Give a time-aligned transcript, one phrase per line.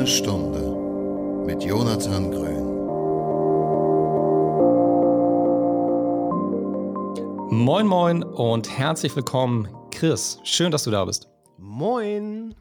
[0.00, 2.64] Grüne Stunde mit Jonathan Grün.
[7.50, 10.38] Moin, moin und herzlich willkommen, Chris.
[10.42, 11.28] Schön, dass du da bist.
[11.58, 12.54] Moin.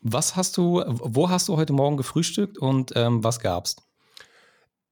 [0.00, 3.76] Was hast du, wo hast du heute Morgen gefrühstückt und ähm, was gab's?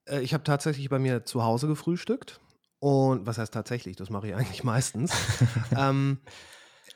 [0.04, 2.40] Äh, ich habe tatsächlich bei mir zu Hause gefrühstückt.
[2.78, 3.96] Und was heißt tatsächlich?
[3.96, 5.14] Das mache ich eigentlich meistens.
[5.74, 6.18] ähm,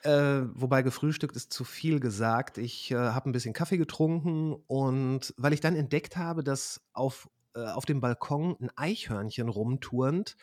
[0.03, 2.59] äh, wobei gefrühstückt ist zu viel gesagt.
[2.59, 7.29] Ich äh, habe ein bisschen Kaffee getrunken und weil ich dann entdeckt habe, dass auf,
[7.55, 10.37] äh, auf dem Balkon ein Eichhörnchen rumturnt,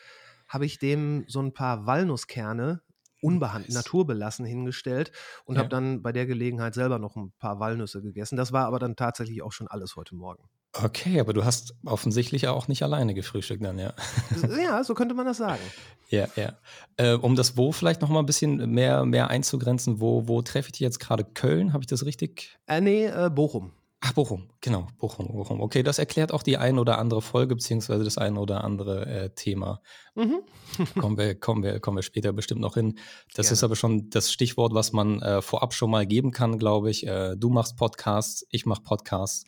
[0.48, 2.82] habe ich dem so ein paar Walnusskerne
[3.22, 5.10] unbehandelt, naturbelassen hingestellt
[5.44, 5.60] und ja.
[5.60, 8.36] habe dann bei der Gelegenheit selber noch ein paar Walnüsse gegessen.
[8.36, 10.44] Das war aber dann tatsächlich auch schon alles heute Morgen.
[10.82, 13.94] Okay, aber du hast offensichtlich auch nicht alleine gefrühstückt dann, ja.
[14.62, 15.60] Ja, so könnte man das sagen.
[16.08, 16.52] ja, ja.
[16.96, 20.68] Äh, um das Wo vielleicht noch mal ein bisschen mehr, mehr einzugrenzen, wo, wo treffe
[20.68, 21.24] ich dich jetzt gerade?
[21.24, 22.58] Köln, habe ich das richtig?
[22.66, 23.72] Äh, nee, äh, Bochum.
[24.08, 25.60] Ach, Bochum, genau, Bochum, Bochum.
[25.60, 29.30] Okay, das erklärt auch die ein oder andere Folge, beziehungsweise das ein oder andere äh,
[29.30, 29.80] Thema.
[30.14, 30.42] Mhm.
[31.00, 33.00] kommen, wir, kommen, wir, kommen wir später bestimmt noch hin.
[33.34, 33.54] Das Gerne.
[33.54, 37.04] ist aber schon das Stichwort, was man äh, vorab schon mal geben kann, glaube ich.
[37.04, 39.44] Äh, du machst Podcasts, ich mache Podcasts.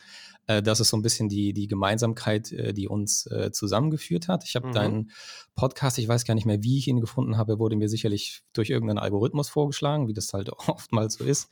[0.49, 4.43] Äh, das ist so ein bisschen die, die Gemeinsamkeit, äh, die uns äh, zusammengeführt hat.
[4.43, 4.73] Ich habe mhm.
[4.73, 5.11] deinen
[5.55, 8.41] Podcast, ich weiß gar nicht mehr, wie ich ihn gefunden habe, er wurde mir sicherlich
[8.51, 11.49] durch irgendeinen Algorithmus vorgeschlagen, wie das halt oftmals so ist.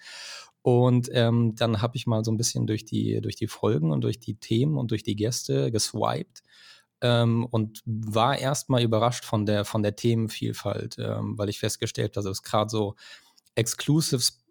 [0.61, 4.01] Und ähm, dann habe ich mal so ein bisschen durch die, durch die Folgen und
[4.01, 6.43] durch die Themen und durch die Gäste geswiped.
[6.99, 12.25] Ähm, und war erstmal überrascht von der, von der Themenvielfalt, ähm, weil ich festgestellt habe,
[12.25, 12.95] dass es gerade so
[13.55, 14.43] Exclusives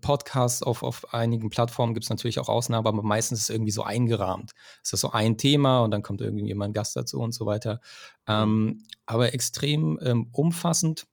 [0.00, 3.70] Podcasts auf, auf einigen Plattformen gibt es natürlich auch Ausnahmen, aber meistens ist es irgendwie
[3.70, 4.52] so eingerahmt.
[4.82, 7.80] Es ist so ein Thema und dann kommt irgendwie jemand Gast dazu und so weiter.
[8.26, 8.82] Ähm, mhm.
[9.06, 11.06] aber extrem ähm, umfassend.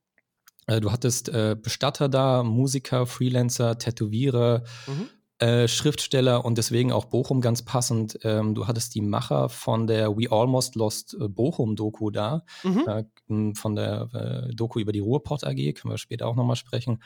[0.71, 5.45] Äh, du hattest äh, Bestatter da, Musiker, Freelancer, Tätowierer, mhm.
[5.45, 8.19] äh, Schriftsteller und deswegen auch Bochum ganz passend.
[8.23, 13.55] Ähm, du hattest die Macher von der We Almost Lost äh, Bochum-Doku da, mhm.
[13.55, 16.99] von der äh, Doku über die Ruhrpott AG, können wir später auch nochmal sprechen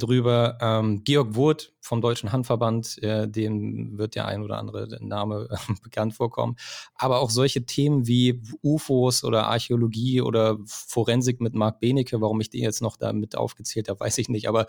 [0.00, 0.58] drüber.
[0.60, 5.72] Ähm, Georg Wurth vom Deutschen Handverband, äh, dem wird der ein oder andere Name äh,
[5.82, 6.56] bekannt vorkommen.
[6.94, 12.50] Aber auch solche Themen wie UFOs oder Archäologie oder Forensik mit Marc Benecke, warum ich
[12.50, 14.48] den jetzt noch da mit aufgezählt habe, weiß ich nicht.
[14.48, 14.66] Aber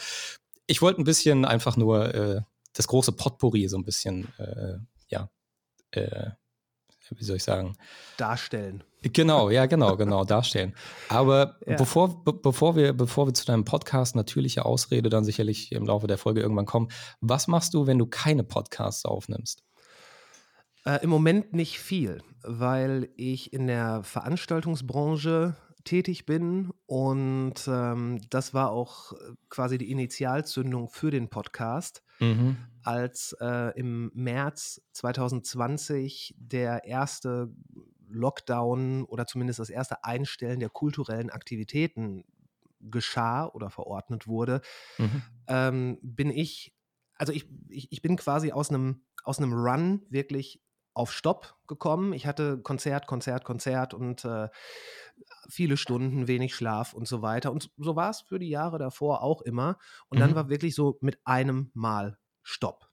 [0.68, 2.42] ich wollte ein bisschen einfach nur äh,
[2.74, 4.78] das große Potpourri so ein bisschen, äh,
[5.08, 5.30] ja,
[5.92, 6.32] äh,
[7.16, 7.76] wie soll ich sagen?
[8.18, 8.84] Darstellen.
[9.04, 10.76] Genau, ja, genau, genau, darstellen.
[11.10, 11.76] Aber ja.
[11.76, 16.08] bevor, be bevor, wir, bevor wir zu deinem Podcast natürliche Ausrede dann sicherlich im Laufe
[16.08, 16.90] der Folge irgendwann kommen,
[17.20, 19.64] was machst du, wenn du keine Podcasts aufnimmst?
[20.86, 28.54] Äh, Im Moment nicht viel, weil ich in der Veranstaltungsbranche tätig bin und ähm, das
[28.54, 29.14] war auch
[29.50, 32.58] quasi die Initialzündung für den Podcast, mhm.
[32.84, 37.52] Als äh, im März 2020 der erste
[38.08, 42.26] Lockdown oder zumindest das erste Einstellen der kulturellen Aktivitäten
[42.80, 44.62] geschah oder verordnet wurde,
[44.98, 45.22] mhm.
[45.48, 46.74] ähm, bin ich,
[47.18, 50.62] also ich, ich, ich bin quasi aus einem aus einem Run wirklich
[50.94, 52.14] auf Stopp gekommen.
[52.14, 54.50] Ich hatte Konzert, Konzert, Konzert und äh,
[55.50, 57.52] viele Stunden, wenig Schlaf und so weiter.
[57.52, 59.78] Und so war es für die Jahre davor auch immer.
[60.10, 60.22] Und mhm.
[60.22, 62.90] dann war wirklich so mit einem Mal Stopp.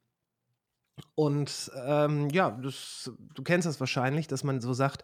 [1.14, 5.02] Und ähm, ja, das, du kennst das wahrscheinlich, dass man so sagt,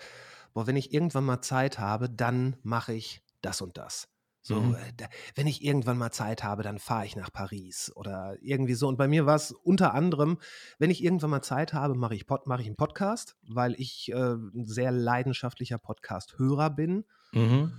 [0.53, 4.09] boah, wenn ich irgendwann mal Zeit habe, dann mache ich das und das.
[4.47, 4.75] So, mhm.
[4.75, 5.06] äh, da,
[5.37, 8.88] wenn ich irgendwann mal Zeit habe, dann fahre ich nach Paris oder irgendwie so.
[8.88, 10.38] Und bei mir war es unter anderem,
[10.78, 14.12] wenn ich irgendwann mal Zeit habe, mache ich, Pod, mach ich einen Podcast, weil ich
[14.12, 17.05] äh, ein sehr leidenschaftlicher Podcast-Hörer bin.
[17.32, 17.72] Mhm.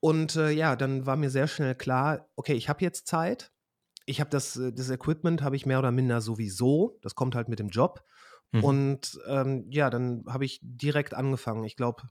[0.00, 3.50] Und äh, ja, dann war mir sehr schnell klar, okay, ich habe jetzt Zeit,
[4.06, 6.98] ich habe das, äh, das Equipment habe ich mehr oder minder sowieso.
[7.02, 8.04] Das kommt halt mit dem Job.
[8.52, 8.64] Mhm.
[8.64, 11.64] Und ähm, ja, dann habe ich direkt angefangen.
[11.64, 12.08] Ich glaube,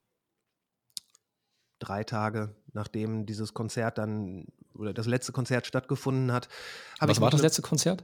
[1.80, 6.50] drei Tage nachdem dieses Konzert dann oder das letzte Konzert stattgefunden hat.
[7.00, 8.03] Was war das letzte Konzert?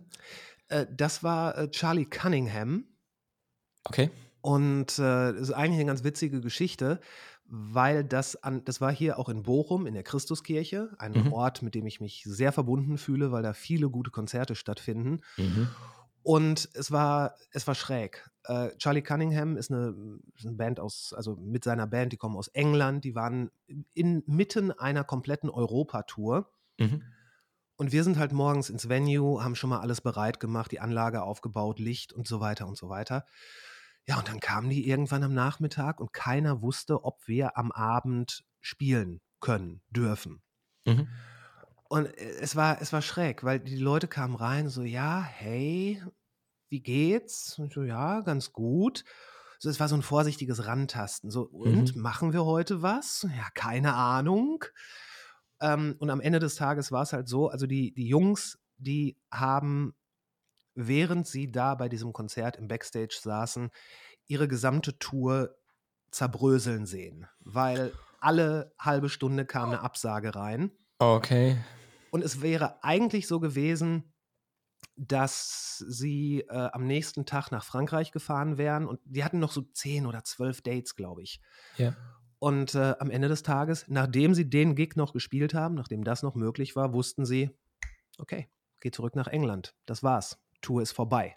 [0.70, 2.86] Äh, das war äh, Charlie Cunningham.
[3.84, 4.10] Okay.
[4.40, 7.00] Und äh, das ist eigentlich eine ganz witzige Geschichte
[7.54, 11.34] weil das an, das war hier auch in Bochum in der Christuskirche, ein mhm.
[11.34, 15.20] Ort, mit dem ich mich sehr verbunden fühle, weil da viele gute Konzerte stattfinden.
[15.36, 15.68] Mhm.
[16.24, 18.30] Und es war, es war schräg.
[18.46, 19.94] Äh, Charlie Cunningham ist eine,
[20.38, 23.52] ist eine, Band aus, also mit seiner Band, die kommen aus England, die waren
[23.94, 26.50] inmitten einer kompletten Europatour.
[26.80, 27.04] Mhm.
[27.76, 31.22] Und wir sind halt morgens ins Venue, haben schon mal alles bereit gemacht, die Anlage
[31.24, 33.26] aufgebaut, Licht und so weiter und so weiter.
[34.08, 38.44] Ja, und dann kamen die irgendwann am Nachmittag und keiner wusste, ob wir am Abend
[38.60, 40.42] spielen können, dürfen.
[40.86, 41.08] Mhm.
[41.90, 46.02] Und äh, es war, es war schräg, weil die Leute kamen rein, so, ja, hey,
[46.70, 47.60] wie geht's?
[47.60, 49.04] Und so, ja, ganz gut.
[49.60, 51.30] So, es war so ein vorsichtiges Rantasten.
[51.32, 52.02] So, und Mhm.
[52.02, 53.28] machen wir heute was?
[53.38, 54.66] Ja, keine Ahnung.
[55.62, 59.18] Ähm, und am Ende des Tages war es halt so, also die, die Jungs, die
[59.32, 59.94] haben,
[60.76, 63.70] während sie da bei diesem Konzert im Backstage saßen,
[64.28, 65.56] ihre gesamte Tour
[66.12, 70.72] zerbröseln sehen, weil alle halbe Stunde kam eine Absage rein.
[71.00, 71.58] Okay.
[72.12, 74.14] Und es wäre eigentlich so gewesen,
[74.98, 79.62] dass sie äh, am nächsten Tag nach Frankreich gefahren wären und die hatten noch so
[79.62, 81.42] zehn oder zwölf Dates, glaube ich.
[81.78, 81.96] Ja.
[82.40, 86.24] Und äh, am Ende des Tages, nachdem sie den Gig noch gespielt haben, nachdem das
[86.24, 87.52] noch möglich war, wussten sie,
[88.18, 89.76] okay, geh zurück nach England.
[89.86, 90.40] Das war's.
[90.62, 91.36] Tour ist vorbei.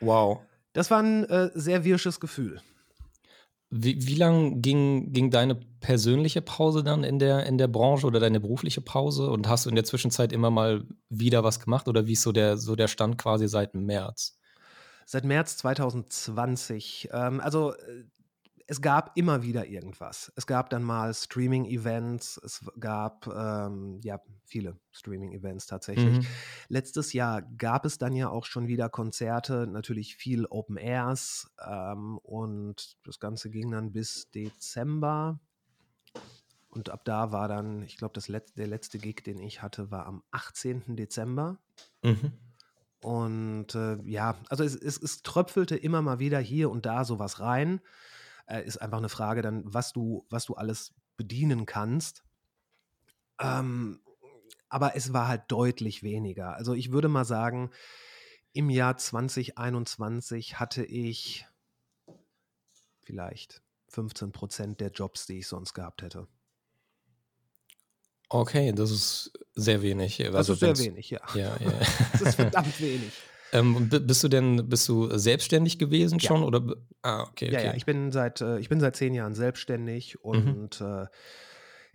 [0.00, 0.40] Wow.
[0.72, 2.60] Das war ein äh, sehr wirsches Gefühl.
[3.70, 8.20] Wie, wie lang ging, ging deine persönliche Pause dann in der, in der Branche oder
[8.20, 9.30] deine berufliche Pause?
[9.30, 12.32] Und hast du in der Zwischenzeit immer mal wieder was gemacht oder wie ist so
[12.32, 14.38] der, so der Stand quasi seit März?
[15.04, 17.08] Seit März 2020.
[17.12, 18.04] Ähm, also äh,
[18.68, 20.32] es gab immer wieder irgendwas.
[20.34, 26.18] Es gab dann mal Streaming-Events, es gab ähm, ja viele Streaming-Events tatsächlich.
[26.18, 26.26] Mhm.
[26.68, 32.18] Letztes Jahr gab es dann ja auch schon wieder Konzerte, natürlich viel Open Airs ähm,
[32.18, 35.38] und das Ganze ging dann bis Dezember.
[36.68, 40.06] Und ab da war dann, ich glaube, Let der letzte Gig, den ich hatte, war
[40.06, 40.96] am 18.
[40.96, 41.58] Dezember.
[42.02, 42.32] Mhm.
[43.00, 47.38] Und äh, ja, also es, es, es tröpfelte immer mal wieder hier und da sowas
[47.38, 47.80] rein.
[48.46, 52.24] Äh, ist einfach eine Frage dann, was du, was du alles bedienen kannst.
[53.40, 54.00] Ähm,
[54.68, 56.54] aber es war halt deutlich weniger.
[56.54, 57.70] Also ich würde mal sagen,
[58.52, 61.46] im Jahr 2021 hatte ich
[63.02, 66.26] vielleicht 15 Prozent der Jobs, die ich sonst gehabt hätte.
[68.28, 70.16] Okay, das ist sehr wenig.
[70.18, 71.20] Das Also ist sehr wenig, ja.
[71.34, 71.72] Ja, ja.
[72.12, 73.12] Das ist verdammt wenig.
[73.52, 76.30] Ähm, bist du denn, bist du selbstständig gewesen Ja.
[76.30, 76.42] schon?
[76.42, 77.60] Oder b- ah, okay, Ja, okay.
[77.60, 80.56] ja, ich bin seit, äh, ich bin seit zehn Jahren selbstständig Mhm.
[80.56, 81.06] und äh,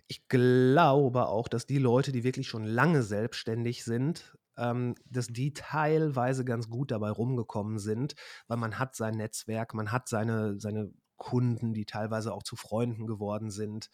[0.08, 5.52] ich glaube auch, dass die Leute, die wirklich schon lange selbstständig sind, ähm, dass die
[5.54, 8.14] teilweise ganz gut dabei rumgekommen sind,
[8.48, 13.06] weil man hat sein Netzwerk, man hat seine, seine Kunden, die teilweise auch zu Freunden
[13.06, 13.90] geworden sind.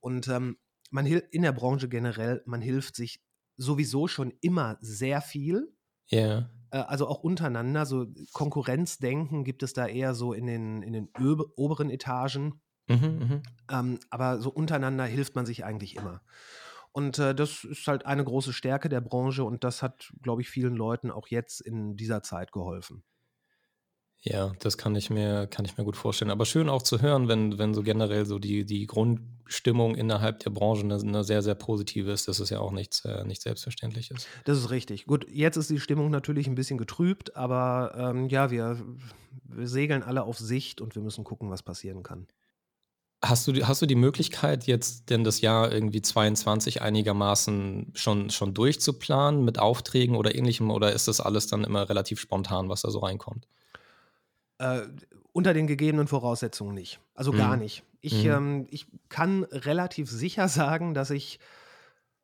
[0.00, 0.58] Und ähm,
[0.90, 3.22] man in der Branche generell, man hilft sich
[3.56, 5.74] sowieso schon immer sehr viel.
[6.06, 6.50] Ja.
[6.50, 11.08] Äh, also auch untereinander, so Konkurrenzdenken gibt es da eher so in den, in den
[11.56, 12.60] oberen Etagen.
[12.88, 13.42] Mhm, mhm.
[13.70, 16.20] Ähm, aber so untereinander hilft man sich eigentlich immer.
[16.92, 20.48] Und äh, das ist halt eine große Stärke der Branche und das hat, glaube ich,
[20.48, 23.02] vielen Leuten auch jetzt in dieser Zeit geholfen.
[24.26, 26.30] Ja, das kann ich mir, kann ich mir gut vorstellen.
[26.30, 30.48] Aber schön auch zu hören, wenn, wenn so generell so die, die Grundstimmung innerhalb der
[30.48, 32.26] Branche eine, eine sehr, sehr positive ist.
[32.26, 34.26] Das ist ja auch nichts, äh, nichts Selbstverständliches.
[34.46, 35.04] Das ist richtig.
[35.04, 38.82] Gut, jetzt ist die Stimmung natürlich ein bisschen getrübt, aber ähm, ja, wir,
[39.44, 42.26] wir segeln alle auf Sicht und wir müssen gucken, was passieren kann.
[43.22, 48.30] Hast du, die- hast du die Möglichkeit, jetzt denn das Jahr irgendwie 22 einigermaßen schon,
[48.30, 50.70] schon durchzuplanen mit Aufträgen oder ähnlichem?
[50.70, 53.46] Oder ist das alles dann immer relativ spontan, was da so reinkommt?
[54.58, 54.82] Äh,
[55.32, 57.00] unter den gegebenen Voraussetzungen nicht.
[57.14, 57.62] Also gar Mhm.
[57.62, 57.84] nicht.
[58.00, 58.30] Ich, Mhm.
[58.30, 61.40] ähm, ich kann relativ sicher sagen, dass ich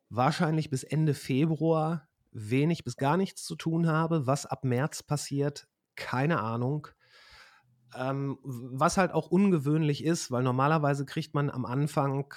[0.09, 4.27] wahrscheinlich bis Ende Februar wenig bis gar nichts zu tun habe.
[4.27, 6.87] Was ab März passiert, keine Ahnung.
[7.93, 12.33] Ähm, was halt auch ungewöhnlich ist, weil normalerweise kriegt man am Anfang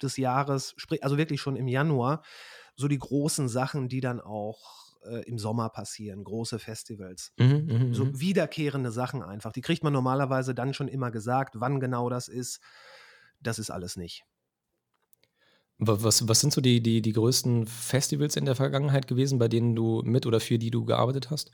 [0.00, 2.22] des Jahres, sprich, also wirklich schon im Januar,
[2.74, 7.78] so die großen Sachen, die dann auch äh, im Sommer passieren, große Festivals Mhm, mhm,
[7.90, 8.20] so mhm.
[8.20, 9.52] wiederkehrende Sachen einfach.
[9.52, 12.60] Die kriegt man normalerweise dann schon immer gesagt, wann genau das ist.
[13.40, 14.24] Das ist alles nicht.
[15.78, 19.48] Wa- Was, was sind so die, die, die größten Festivals in der Vergangenheit gewesen, bei
[19.48, 21.52] denen du mit oder für die du gearbeitet hast?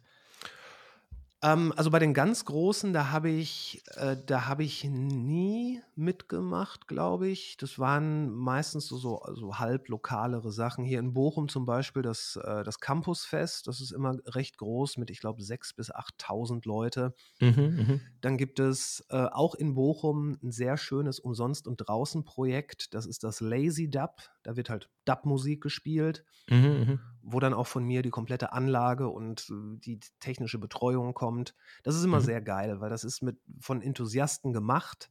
[1.44, 6.88] Ähm, also bei den ganz Großen, da habe ich, äh, da habe ich nie mitgemacht,
[6.88, 7.58] glaube ich.
[7.58, 10.84] Das waren meistens so, so, so halb lokalere Sachen.
[10.86, 15.10] Hier in Bochum zum Beispiel das, äh, das Campusfest, das ist immer recht groß mit,
[15.10, 17.14] ich glaube, 6.000 bis 8.000 Leute.
[17.40, 18.00] Mhm, mhm.
[18.22, 22.94] Dann gibt es äh, auch in Bochum ein sehr schönes Umsonst- und Draußen-Projekt.
[22.94, 24.22] Das ist das Lazy Dub.
[24.44, 27.00] Da wird halt Dub-Musik gespielt, Mhm, mhm.
[27.24, 31.54] Wo dann auch von mir die komplette Anlage und äh, die technische Betreuung kommt.
[31.82, 32.24] Das ist immer Mhm.
[32.24, 35.10] sehr geil, weil das ist mit von Enthusiasten gemacht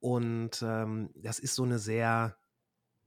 [0.00, 2.36] und ähm, das ist so eine sehr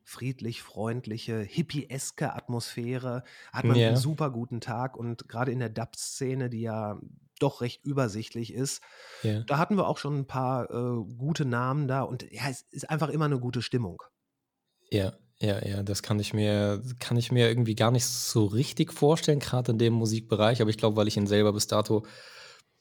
[0.04, 3.24] friedlich, freundliche, hippieske Atmosphäre.
[3.51, 3.88] Hat man Ja.
[3.88, 7.00] einen super guten Tag und gerade in der Dub-Szene, die ja
[7.39, 8.82] doch recht übersichtlich ist,
[9.24, 9.42] Ja.
[9.48, 12.89] da hatten wir auch schon ein paar äh, gute Namen da und ja, es ist
[12.89, 14.01] einfach immer eine gute Stimmung.
[14.92, 18.94] Ja, Ja, ja, das kann ich mir, kann ich mir irgendwie gar nicht so richtig
[18.94, 20.62] vorstellen, gerade in dem Musikbereich.
[20.62, 22.06] Aber ich glaube, weil ich ihn selber bis dato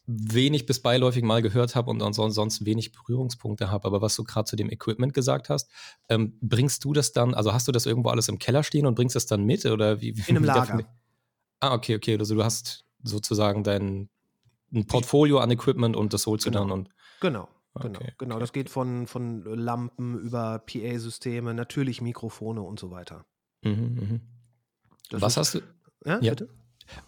[0.07, 3.87] wenig bis beiläufig mal gehört habe und sonst wenig Berührungspunkte habe.
[3.87, 5.71] Aber was du gerade zu dem Equipment gesagt hast,
[6.09, 8.95] ähm, bringst du das dann, also hast du das irgendwo alles im Keller stehen und
[8.95, 9.65] bringst das dann mit?
[9.65, 10.87] Oder wie, In einem Lager.
[11.61, 12.19] Ah, okay, okay.
[12.19, 14.11] Also du hast sozusagen dein
[14.73, 16.63] ein Portfolio an Equipment und das holst du Genau.
[16.65, 16.89] dann und
[17.21, 17.49] Genau,
[17.81, 18.35] genau, Okay, genau.
[18.37, 23.25] okay, Das geht von, von Lampen über PA-Systeme, natürlich Mikrofone und so weiter.
[23.63, 24.21] mhm.
[25.11, 25.61] Das Was ist, hast du,
[26.07, 26.31] ja, ja.
[26.31, 26.49] bitte?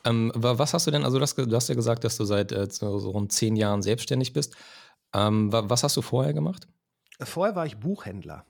[0.04, 2.16] ähm, wa- was hast du denn, also du hast, ge- du hast ja gesagt, dass
[2.16, 4.56] du seit äh, so, rund zehn Jahren selbstständig bist.
[5.14, 6.66] Ähm, wa- was hast du vorher gemacht?
[7.20, 8.46] Vorher war ich Buchhändler.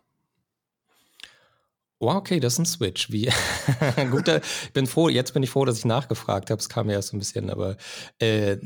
[1.99, 3.11] Oh, okay, das ist ein Switch.
[3.11, 3.31] Wie
[4.11, 6.61] gut, ich bin froh, jetzt bin ich froh, dass ich nachgefragt habe.
[6.61, 7.77] Es kam ja erst so ein bisschen, aber
[8.19, 8.59] äh,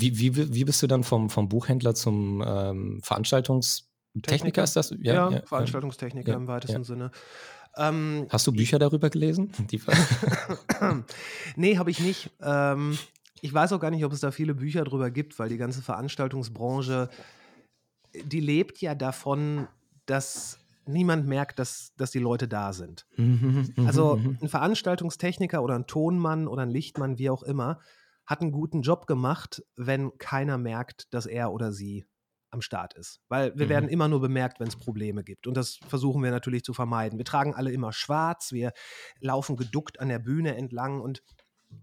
[0.00, 4.62] wie, wie, wie bist du dann vom, vom Buchhändler zum ähm, Veranstaltungstechniker?
[4.62, 4.94] Ist das?
[5.00, 6.84] Ja, ja, Veranstaltungstechniker ja, im weitesten ja.
[6.84, 7.10] Sinne.
[7.76, 9.52] Ähm, Hast du Bücher darüber gelesen?
[11.56, 12.30] Nee, habe ich nicht.
[12.40, 12.98] Ähm,
[13.40, 15.82] ich weiß auch gar nicht, ob es da viele Bücher drüber gibt, weil die ganze
[15.82, 17.10] Veranstaltungsbranche,
[18.24, 19.68] die lebt ja davon,
[20.06, 23.06] dass niemand merkt, dass, dass die Leute da sind.
[23.16, 24.38] Mhm, mhm, Also mhm.
[24.40, 27.80] ein Veranstaltungstechniker oder ein Tonmann oder ein Lichtmann, wie auch immer,
[28.26, 32.04] hat einen guten Job gemacht, wenn keiner merkt, dass er oder sie
[32.50, 33.20] am Start ist.
[33.28, 33.70] Weil wir Mhm.
[33.70, 35.46] werden immer nur bemerkt, wenn es Probleme gibt.
[35.46, 37.18] Und das versuchen wir natürlich zu vermeiden.
[37.18, 38.72] Wir tragen alle immer schwarz, wir
[39.20, 41.22] laufen geduckt an der Bühne entlang und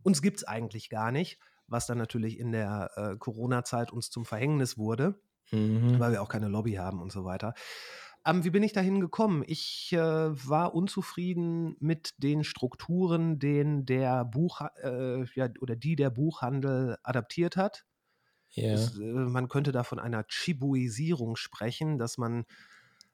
[0.04, 4.26] uns gibt es eigentlich gar nicht, was dann natürlich in der äh, Corona-Zeit uns zum
[4.26, 5.20] Verhängnis wurde
[5.52, 6.00] Mhm.
[6.00, 7.54] weil wir auch keine Lobby haben und so weiter.
[8.26, 9.44] Ähm, wie bin ich dahin gekommen?
[9.46, 16.10] Ich äh, war unzufrieden mit den Strukturen, den der Buch äh, ja, oder die der
[16.10, 17.86] Buchhandel adaptiert hat.
[18.52, 18.74] Ja.
[18.74, 22.46] Es, äh, man könnte da von einer Chibuisierung sprechen, dass man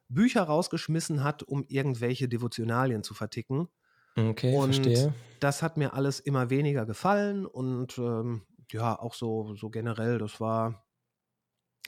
[0.09, 3.69] Bücher rausgeschmissen hat, um irgendwelche Devotionalien zu verticken.
[4.17, 5.13] Okay, Und verstehe.
[5.39, 10.39] das hat mir alles immer weniger gefallen und ähm, ja, auch so, so generell, das
[10.41, 10.85] war,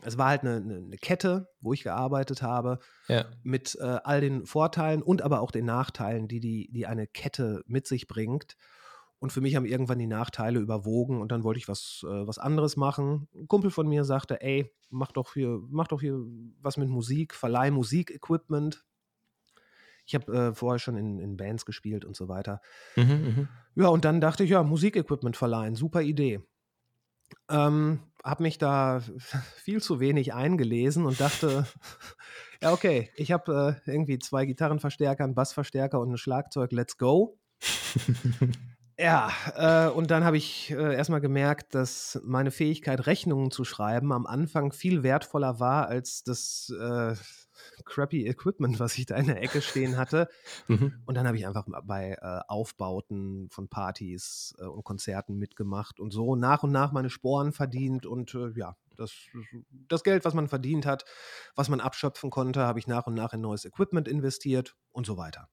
[0.04, 3.26] es war halt eine, eine, Kette, wo ich gearbeitet habe, Ja.
[3.44, 7.64] mit äh, all den Vorteilen und aber auch den Nachteilen, die, die, die eine Kette
[7.68, 8.56] mit sich bringt.
[9.20, 12.40] Und für mich haben irgendwann die Nachteile überwogen und dann wollte ich was, äh, was
[12.40, 13.28] anderes machen.
[13.36, 16.20] Ein Kumpel von mir sagte, ey, mach doch hier, mach doch hier
[16.62, 18.84] was mit Musik, verleih Musikequipment.
[20.08, 22.62] Ich habe äh, vorher schon in, in Bands gespielt und so weiter.
[22.96, 23.48] Mhm, mhm.
[23.76, 26.42] Ja, und dann dachte ich, ja, Musikequipment verleihen, super Idee.
[27.48, 29.02] Ähm, habe mich da
[29.56, 31.66] viel zu wenig eingelesen und dachte,
[32.62, 37.38] ja, okay, ich habe äh, irgendwie zwei Gitarrenverstärker, einen Bassverstärker und ein Schlagzeug, let's go.
[39.02, 44.12] Ja, äh, und dann habe ich äh, erstmal gemerkt, dass meine Fähigkeit, Rechnungen zu schreiben,
[44.12, 47.16] am Anfang viel wertvoller war als das äh,
[47.82, 50.28] crappy Equipment, was ich da in der Ecke stehen hatte.
[50.68, 50.94] Mhm.
[51.06, 56.12] Und dann habe ich einfach bei äh, Aufbauten von Partys äh, und Konzerten mitgemacht und
[56.12, 58.06] so nach und nach meine Sporen verdient.
[58.06, 59.14] Und äh, ja, das,
[59.88, 61.06] das Geld, was man verdient hat,
[61.56, 65.18] was man abschöpfen konnte, habe ich nach und nach in neues Equipment investiert und so
[65.18, 65.50] weiter.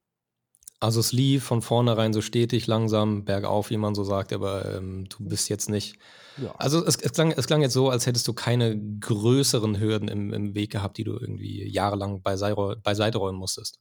[0.81, 5.09] Also es lief von vornherein so stetig, langsam, bergauf, wie man so sagt, aber ähm,
[5.09, 5.99] du bist jetzt nicht.
[6.37, 6.55] Ja.
[6.57, 10.33] Also es, es, klang, es klang jetzt so, als hättest du keine größeren Hürden im,
[10.33, 13.81] im Weg gehabt, die du irgendwie jahrelang beiseite, beiseite räumen musstest.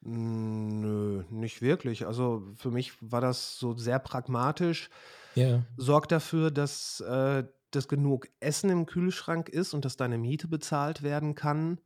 [0.00, 2.06] Mm, Nö, nicht wirklich.
[2.06, 4.90] Also für mich war das so sehr pragmatisch.
[5.36, 5.62] Ja.
[5.76, 11.04] Sorgt dafür, dass, äh, dass genug Essen im Kühlschrank ist und dass deine Miete bezahlt
[11.04, 11.78] werden kann.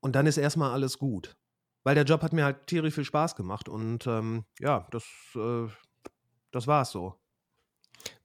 [0.00, 1.36] Und dann ist erstmal alles gut.
[1.84, 3.68] Weil der Job hat mir halt tierisch viel Spaß gemacht.
[3.68, 5.66] Und ähm, ja, das, äh,
[6.52, 7.14] das war es so.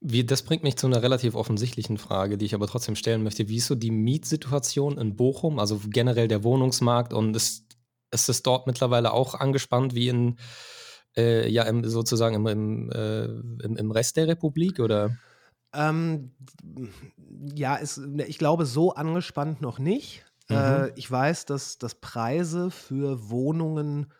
[0.00, 3.48] Wie, das bringt mich zu einer relativ offensichtlichen Frage, die ich aber trotzdem stellen möchte.
[3.48, 7.64] Wie ist so die Mietsituation in Bochum, also generell der Wohnungsmarkt und ist,
[8.12, 10.38] ist es dort mittlerweile auch angespannt wie in,
[11.16, 13.24] äh, ja, im, sozusagen im, im, äh,
[13.64, 15.16] im, im Rest der Republik oder?
[15.74, 16.32] Ähm,
[17.54, 20.24] ja, es, ich glaube, so angespannt noch nicht.
[20.50, 20.88] Mhm.
[20.88, 24.12] Äh, ich weiß, dass, dass Preise für Wohnungen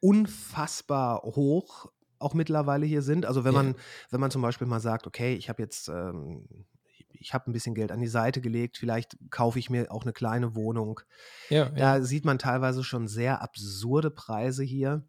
[0.00, 1.86] unfassbar hoch
[2.18, 3.26] auch mittlerweile hier sind.
[3.26, 3.54] Also wenn Ja.
[3.54, 3.76] man,
[4.10, 6.66] wenn man zum Beispiel mal sagt, okay, ich habe jetzt, ähm,
[7.08, 10.12] ich habe ein bisschen Geld an die Seite gelegt, vielleicht kaufe ich mir auch eine
[10.12, 11.00] kleine Wohnung.
[11.48, 15.08] Ja, ja, Da sieht man teilweise schon sehr absurde Preise hier.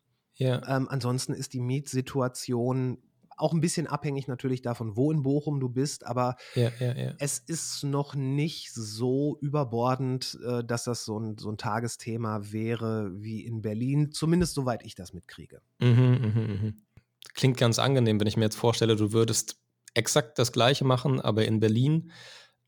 [0.68, 3.04] Ähm, ansonsten ist die Mietsituation
[3.42, 7.14] auch ein bisschen abhängig natürlich davon, wo in Bochum du bist, aber Ja, ja, ja.
[7.20, 13.12] es ist noch nicht so überbordend, äh, dass das so ein, so ein Tagesthema wäre
[13.16, 15.62] wie in Berlin, zumindest soweit ich das mitkriege.
[15.80, 16.82] Mhm, mhm, mhm.
[17.34, 19.58] Klingt ganz angenehm, wenn ich mir jetzt vorstelle, du würdest
[19.94, 22.12] exakt das Gleiche machen, aber in Berlin.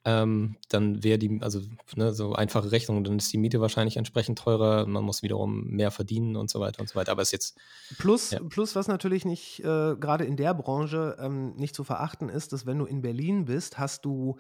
[0.05, 1.61] Ähm, dann wäre die, also
[1.95, 5.91] ne, so einfache Rechnung, dann ist die Miete wahrscheinlich entsprechend teurer, man muss wiederum mehr
[5.91, 7.11] verdienen und so weiter und so weiter.
[7.11, 7.57] Aber es ist jetzt.
[7.97, 8.39] Plus, ja.
[8.49, 12.65] plus was natürlich nicht, äh, gerade in der Branche ähm, nicht zu verachten ist, dass
[12.65, 14.37] wenn du in Berlin bist, hast du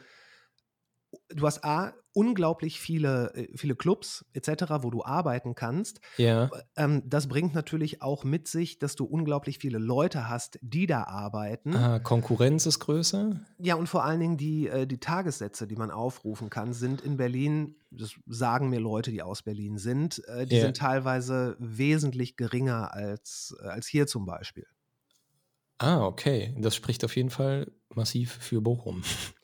[1.35, 5.99] du hast A, unglaublich viele, äh, viele Clubs etc., wo du arbeiten kannst.
[6.17, 6.49] Ja.
[6.75, 11.03] Ähm, das bringt natürlich auch mit sich, dass du unglaublich viele Leute hast, die da
[11.05, 11.75] arbeiten.
[11.75, 13.39] Ah, Konkurrenz ist größer?
[13.57, 17.17] Ja, und vor allen Dingen die, äh, die Tagessätze, die man aufrufen kann, sind in
[17.17, 20.61] Berlin, das sagen mir Leute, die aus Berlin sind, äh, die ja.
[20.61, 24.67] sind teilweise wesentlich geringer als, als hier zum Beispiel.
[25.79, 26.55] Ah, okay.
[26.59, 29.03] Das spricht auf jeden Fall massiv für Bochum.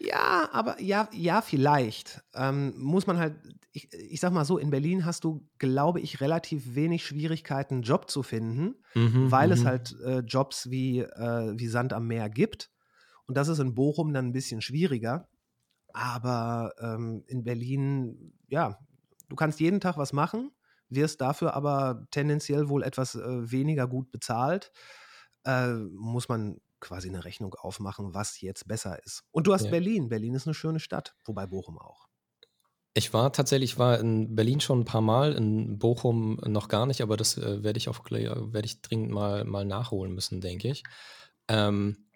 [0.00, 2.22] Ja, aber ja, ja, vielleicht.
[2.34, 3.36] Ähm, muss man halt,
[3.72, 7.82] ich, ich sag mal so, in Berlin hast du, glaube ich, relativ wenig Schwierigkeiten, einen
[7.82, 9.66] Job zu finden, mhm, weil es mhm.
[9.66, 12.70] halt äh, Jobs wie, äh, wie Sand am Meer gibt.
[13.26, 15.28] Und das ist in Bochum dann ein bisschen schwieriger.
[15.92, 18.78] Aber ähm, in Berlin, ja,
[19.28, 20.50] du kannst jeden Tag was machen,
[20.88, 24.70] wirst dafür aber tendenziell wohl etwas äh, weniger gut bezahlt.
[25.44, 29.24] Äh, muss man quasi eine Rechnung aufmachen, was jetzt besser ist.
[29.30, 29.70] Und du hast ja.
[29.70, 30.08] Berlin.
[30.08, 32.06] Berlin ist eine schöne Stadt, wobei Bochum auch.
[32.94, 37.00] Ich war tatsächlich war in Berlin schon ein paar Mal, in Bochum noch gar nicht,
[37.00, 40.82] aber das äh, werde ich auch werde ich dringend mal, mal nachholen müssen, denke ich.
[41.46, 42.07] Ähm,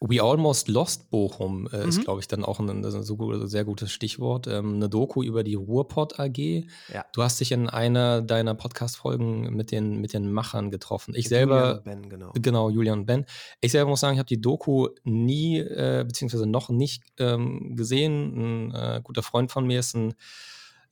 [0.00, 1.88] We Almost Lost Bochum äh, mhm.
[1.88, 4.46] ist, glaube ich, dann auch ein, ein sehr gutes Stichwort.
[4.46, 6.38] Ähm, eine Doku über die Ruhrpott AG.
[6.92, 7.04] Ja.
[7.12, 11.14] Du hast dich in einer deiner Podcast-Folgen mit den, mit den Machern getroffen.
[11.14, 11.56] Ich mit selber.
[11.56, 12.32] Julian und Ben, genau.
[12.34, 13.26] Genau, Julian und Ben.
[13.60, 18.70] Ich selber muss sagen, ich habe die Doku nie, äh, beziehungsweise noch nicht ähm, gesehen.
[18.70, 20.14] Ein äh, guter Freund von mir ist ein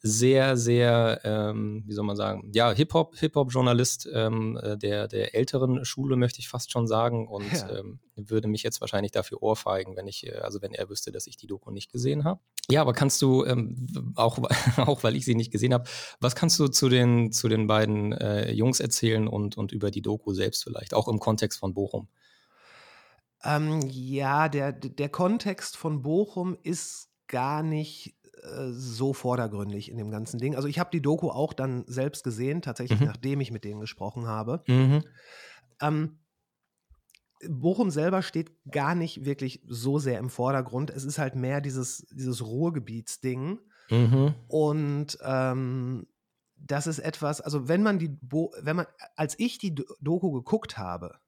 [0.00, 5.84] sehr, sehr, ähm, wie soll man sagen, ja, Hip-Hop, Hip-Hop-Journalist ähm, äh, der, der älteren
[5.84, 7.26] Schule, möchte ich fast schon sagen.
[7.26, 7.78] Und ja.
[7.78, 11.26] ähm, würde mich jetzt wahrscheinlich dafür ohrfeigen, wenn ich, äh, also wenn er wüsste, dass
[11.26, 12.40] ich die Doku nicht gesehen habe.
[12.70, 14.38] Ja, aber kannst du, ähm, auch,
[14.76, 15.88] auch weil ich sie nicht gesehen habe,
[16.20, 20.02] was kannst du zu den, zu den beiden äh, Jungs erzählen und, und über die
[20.02, 22.08] Doku selbst vielleicht, auch im Kontext von Bochum?
[23.42, 30.10] Ähm, ja, der, der Kontext von Bochum ist gar nicht äh, so vordergründig in dem
[30.10, 30.56] ganzen Ding.
[30.56, 33.06] Also ich habe die Doku auch dann selbst gesehen, tatsächlich mhm.
[33.06, 34.62] nachdem ich mit denen gesprochen habe.
[34.66, 35.04] Mhm.
[35.80, 36.18] Ähm,
[37.48, 40.90] Bochum selber steht gar nicht wirklich so sehr im Vordergrund.
[40.90, 43.60] Es ist halt mehr dieses, dieses Ruhrgebietsding.
[43.90, 44.34] Mhm.
[44.48, 46.06] Und ähm,
[46.56, 50.76] das ist etwas, also wenn man die, Bo wenn man, als ich die Doku geguckt
[50.76, 51.18] habe,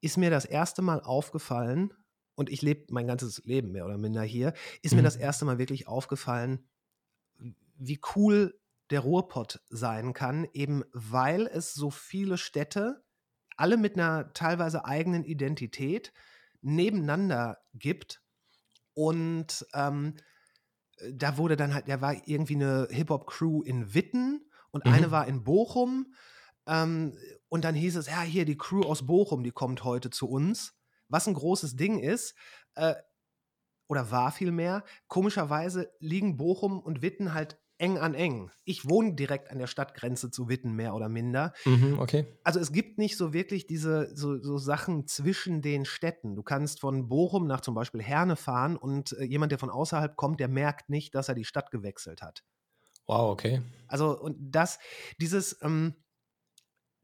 [0.00, 1.92] ist mir das erste Mal aufgefallen,
[2.34, 4.98] und ich lebe mein ganzes Leben mehr oder minder hier, ist mhm.
[4.98, 6.66] mir das erste Mal wirklich aufgefallen,
[7.76, 8.58] wie cool
[8.90, 13.02] der Ruhrpott sein kann, eben weil es so viele Städte,
[13.56, 16.12] alle mit einer teilweise eigenen Identität,
[16.60, 18.22] nebeneinander gibt.
[18.94, 20.14] Und ähm,
[21.12, 24.92] da wurde dann halt, da war irgendwie eine Hip-Hop-Crew in Witten und mhm.
[24.92, 26.14] eine war in Bochum.
[26.66, 27.16] Ähm,
[27.48, 30.74] und dann hieß es, ja, hier die Crew aus Bochum, die kommt heute zu uns
[31.14, 32.34] was ein großes Ding ist,
[32.74, 32.96] äh,
[33.88, 38.50] oder war vielmehr, komischerweise liegen Bochum und Witten halt eng an eng.
[38.64, 41.52] Ich wohne direkt an der Stadtgrenze zu Witten, mehr oder minder.
[41.64, 42.26] Mhm, okay.
[42.42, 46.34] Also es gibt nicht so wirklich diese so, so, Sachen zwischen den Städten.
[46.34, 50.16] Du kannst von Bochum nach zum Beispiel Herne fahren und äh, jemand, der von außerhalb
[50.16, 52.42] kommt, der merkt nicht, dass er die Stadt gewechselt hat.
[53.06, 53.62] Wow, okay.
[53.86, 54.80] Also und das,
[55.20, 55.94] dieses, ähm,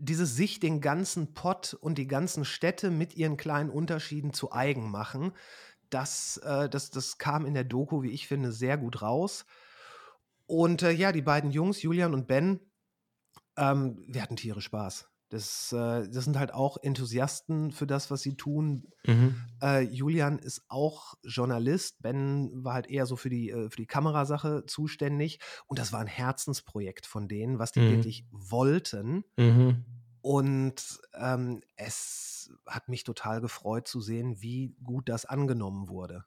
[0.01, 4.91] dieses sich den ganzen Pott und die ganzen Städte mit ihren kleinen Unterschieden zu eigen
[4.91, 5.33] machen,
[5.91, 9.45] das, äh, das, das kam in der Doku, wie ich finde, sehr gut raus.
[10.47, 12.61] Und äh, ja, die beiden Jungs, Julian und Ben,
[13.57, 15.10] ähm, wir hatten Tiere Spaß.
[15.31, 18.89] Das, äh, das sind halt auch Enthusiasten für das, was sie tun.
[19.07, 19.37] Mhm.
[19.63, 22.03] Äh, Julian ist auch Journalist.
[22.03, 25.39] Ben war halt eher so für die, äh, für die Kamerasache zuständig.
[25.69, 27.91] Und das war ein Herzensprojekt von denen, was die mhm.
[27.93, 29.25] wirklich wollten.
[29.37, 29.85] Mhm.
[30.21, 36.25] Und ähm, es hat mich total gefreut zu sehen, wie gut das angenommen wurde.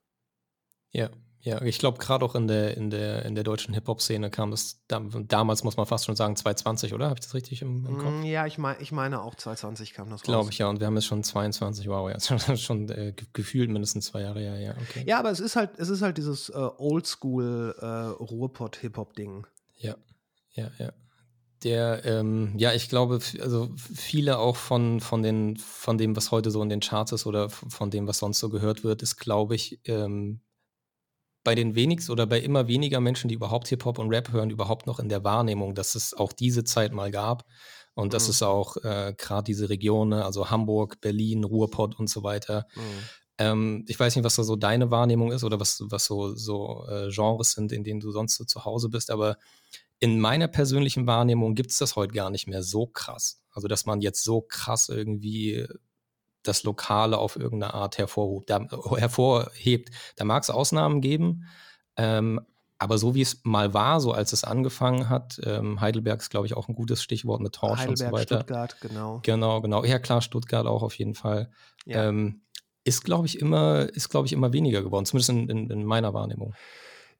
[0.94, 1.10] Ja,
[1.46, 4.82] ja, ich glaube, gerade auch in der, in der, in der deutschen Hip-Hop-Szene kam das
[4.88, 7.10] damals, muss man fast schon sagen, 2020, oder?
[7.10, 8.14] Habe ich das richtig im, im Kopf?
[8.14, 10.70] Mm, ja, ich, mein, ich meine auch 2020 kam das Glaube ich, ja.
[10.70, 14.42] Und wir haben jetzt schon 22, wow, ja, schon, schon äh, gefühlt mindestens zwei Jahre,
[14.42, 15.04] ja, ja, okay.
[15.06, 18.24] Ja, aber es ist halt, es ist halt dieses äh, Oldschool äh.
[19.76, 19.98] Ja,
[20.52, 20.94] ja, ja.
[21.66, 26.52] Der, ähm, ja, ich glaube, also viele auch von, von, den, von dem, was heute
[26.52, 29.56] so in den Charts ist oder von dem, was sonst so gehört wird, ist, glaube
[29.56, 30.40] ich, ähm,
[31.44, 34.88] bei den wenigsten oder bei immer weniger Menschen, die überhaupt Hip-Hop und Rap hören, überhaupt
[34.88, 37.46] noch in der Wahrnehmung, dass es auch diese Zeit mal gab.
[37.96, 38.12] Und mhm.
[38.12, 43.04] dass es auch äh, gerade diese Regionen, also Hamburg, Berlin, Ruhrpott und so weiter, mhm.
[43.40, 46.86] Ähm, ich weiß nicht, was da so deine Wahrnehmung ist oder was, was so, so
[46.88, 49.38] äh, Genres sind, in denen du sonst so zu Hause bist, aber
[50.00, 53.42] in meiner persönlichen Wahrnehmung gibt es das heute gar nicht mehr so krass.
[53.52, 55.66] Also, dass man jetzt so krass irgendwie
[56.44, 58.50] das Lokale auf irgendeine Art hervorhebt.
[58.50, 59.90] Da, hervorhebt.
[60.16, 61.46] da mag es Ausnahmen geben,
[61.98, 62.42] ähm,
[62.80, 66.48] aber so wie es mal war, so als es angefangen hat, ähm, Heidelberg ist, glaube
[66.48, 68.36] ich, auch ein gutes Stichwort mit Torsch Heidelberg, und so weiter.
[68.36, 69.20] Stuttgart, genau.
[69.24, 69.86] Genau, genau.
[69.86, 71.50] Ja, klar, Stuttgart auch auf jeden Fall.
[71.86, 72.10] Ja.
[72.10, 72.42] Ähm,
[72.84, 76.14] ist, glaube ich, immer, ist, glaube ich, immer weniger geworden, zumindest in, in, in meiner
[76.14, 76.54] Wahrnehmung.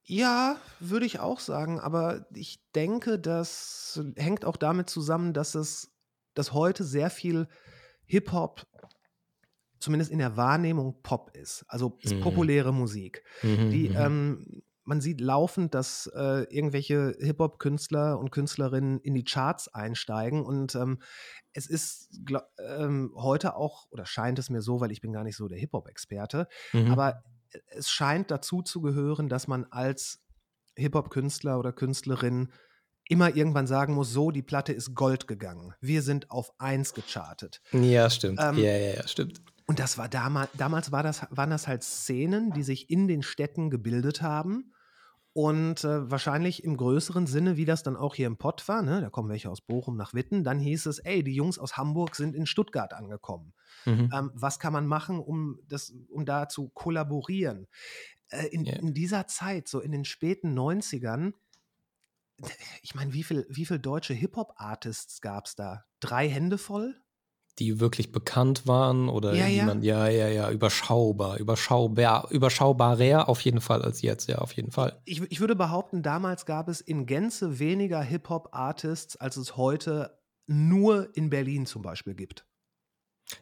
[0.04, 5.94] Ja, würde ich auch sagen, aber ich denke, das hängt auch damit zusammen, dass es,
[6.34, 7.48] dass heute sehr viel
[8.06, 8.68] Hip-Hop
[9.84, 12.22] zumindest in der Wahrnehmung Pop ist, also mhm.
[12.22, 13.24] populäre Musik.
[13.42, 13.96] Mhm, die, mhm.
[13.98, 20.76] ähm, man sieht laufend, dass äh, irgendwelche Hip-Hop-Künstler und Künstlerinnen in die Charts einsteigen und
[20.76, 21.02] ähm,
[21.54, 25.24] es ist glaub, ähm, heute auch, oder scheint es mir so, weil ich bin gar
[25.24, 26.92] nicht so der Hip-Hop-Experte, mhm.
[26.92, 27.24] aber
[27.68, 30.24] es scheint dazu zu gehören, dass man als
[30.76, 32.52] Hip-Hop-Künstler oder Künstlerin
[33.10, 35.74] immer irgendwann sagen muss, so, die Platte ist Gold gegangen.
[35.82, 37.62] Wir sind auf eins gechartet.
[37.74, 38.40] Ja, stimmt.
[38.42, 39.42] Ähm, ja, ja, ja, stimmt.
[39.66, 43.22] Und das war damals, damals war das, waren das halt Szenen, die sich in den
[43.22, 44.74] Städten gebildet haben.
[45.36, 49.02] Und äh, wahrscheinlich im größeren Sinne, wie das dann auch hier im Pott war, ne?
[49.02, 52.16] da kommen welche aus Bochum nach Witten, dann hieß es, ey, die Jungs aus Hamburg
[52.16, 53.54] sind in Stuttgart angekommen.
[53.86, 54.12] Mhm.
[54.14, 57.68] Ähm, was kann man machen, um, das, um da zu kollaborieren?
[58.30, 58.76] Äh, in, yeah.
[58.76, 61.34] in dieser Zeit, so in den späten 90ern,
[62.82, 65.86] ich meine, wie viele wie viel deutsche Hip-Hop-Artists gab es da?
[66.00, 66.96] Drei Hände voll?
[67.60, 73.62] Die wirklich bekannt waren oder ja, jemand, ja, ja, ja, überschaubar, überschaubar, überschaubarer auf jeden
[73.62, 75.00] Fall als jetzt, ja, auf jeden Fall.
[75.06, 81.16] Ich, ich würde behaupten, damals gab es in Gänze weniger Hip-Hop-Artists, als es heute nur
[81.16, 82.46] in Berlin zum Beispiel gibt.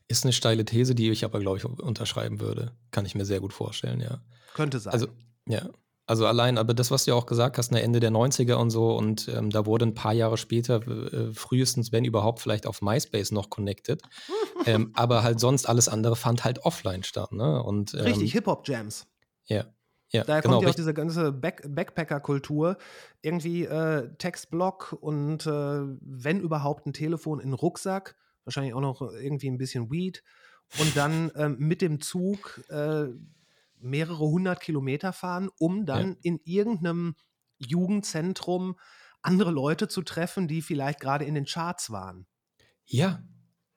[0.07, 2.75] Ist eine steile These, die ich aber, glaube ich, unterschreiben würde.
[2.91, 4.21] Kann ich mir sehr gut vorstellen, ja.
[4.53, 4.93] Könnte sein.
[4.93, 5.07] Also,
[5.47, 5.69] ja.
[6.11, 8.69] Also allein, aber das, was du ja auch gesagt hast, ne, Ende der 90er und
[8.69, 12.81] so, und ähm, da wurde ein paar Jahre später, äh, frühestens, wenn überhaupt, vielleicht auf
[12.81, 14.01] MySpace noch connected.
[14.65, 17.31] ähm, aber halt sonst alles andere fand halt offline statt.
[17.31, 17.63] Ne?
[17.63, 19.07] Und, ähm, Richtig, Hip-Hop-Jams.
[19.45, 19.67] Ja.
[20.09, 22.75] Ja, Daher genau, kommt ja auch diese ganze Back Backpacker-Kultur.
[23.21, 29.49] Irgendwie äh, Textblock und äh, wenn überhaupt ein Telefon in Rucksack, wahrscheinlich auch noch irgendwie
[29.49, 30.23] ein bisschen Weed.
[30.77, 33.05] Und dann ähm, mit dem Zug äh,
[33.81, 36.17] mehrere hundert Kilometer fahren, um dann ja.
[36.21, 37.15] in irgendeinem
[37.57, 38.77] Jugendzentrum
[39.21, 42.25] andere Leute zu treffen, die vielleicht gerade in den Charts waren.
[42.85, 43.23] Ja,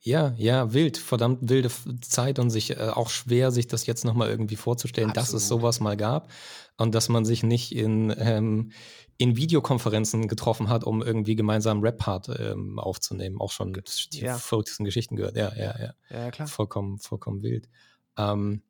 [0.01, 1.71] ja, ja, wild, verdammt wilde
[2.03, 5.29] Zeit und sich äh, auch schwer, sich das jetzt nochmal irgendwie vorzustellen, Absolut.
[5.29, 6.31] dass es sowas mal gab
[6.77, 8.73] und dass man sich nicht in, ähm,
[9.17, 13.41] in Videokonferenzen getroffen hat, um irgendwie gemeinsam Rap-Part ähm, aufzunehmen.
[13.41, 14.37] Auch schon die ja.
[14.37, 15.37] verrücktesten Geschichten gehört.
[15.37, 15.95] Ja, ja, ja.
[16.11, 16.49] Ja, klar.
[16.49, 17.71] Vollkommen, vollkommen wild.
[18.19, 18.63] Ähm,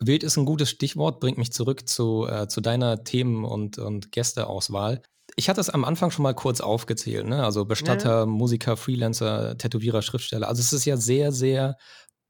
[0.00, 4.12] Wild ist ein gutes Stichwort, bringt mich zurück zu, äh, zu deiner Themen- und, und
[4.12, 5.02] Gästeauswahl.
[5.36, 7.44] Ich hatte es am Anfang schon mal kurz aufgezählt, ne?
[7.44, 8.26] Also Bestatter, ja.
[8.26, 10.48] Musiker, Freelancer, Tätowierer, Schriftsteller.
[10.48, 11.76] Also es ist ja sehr, sehr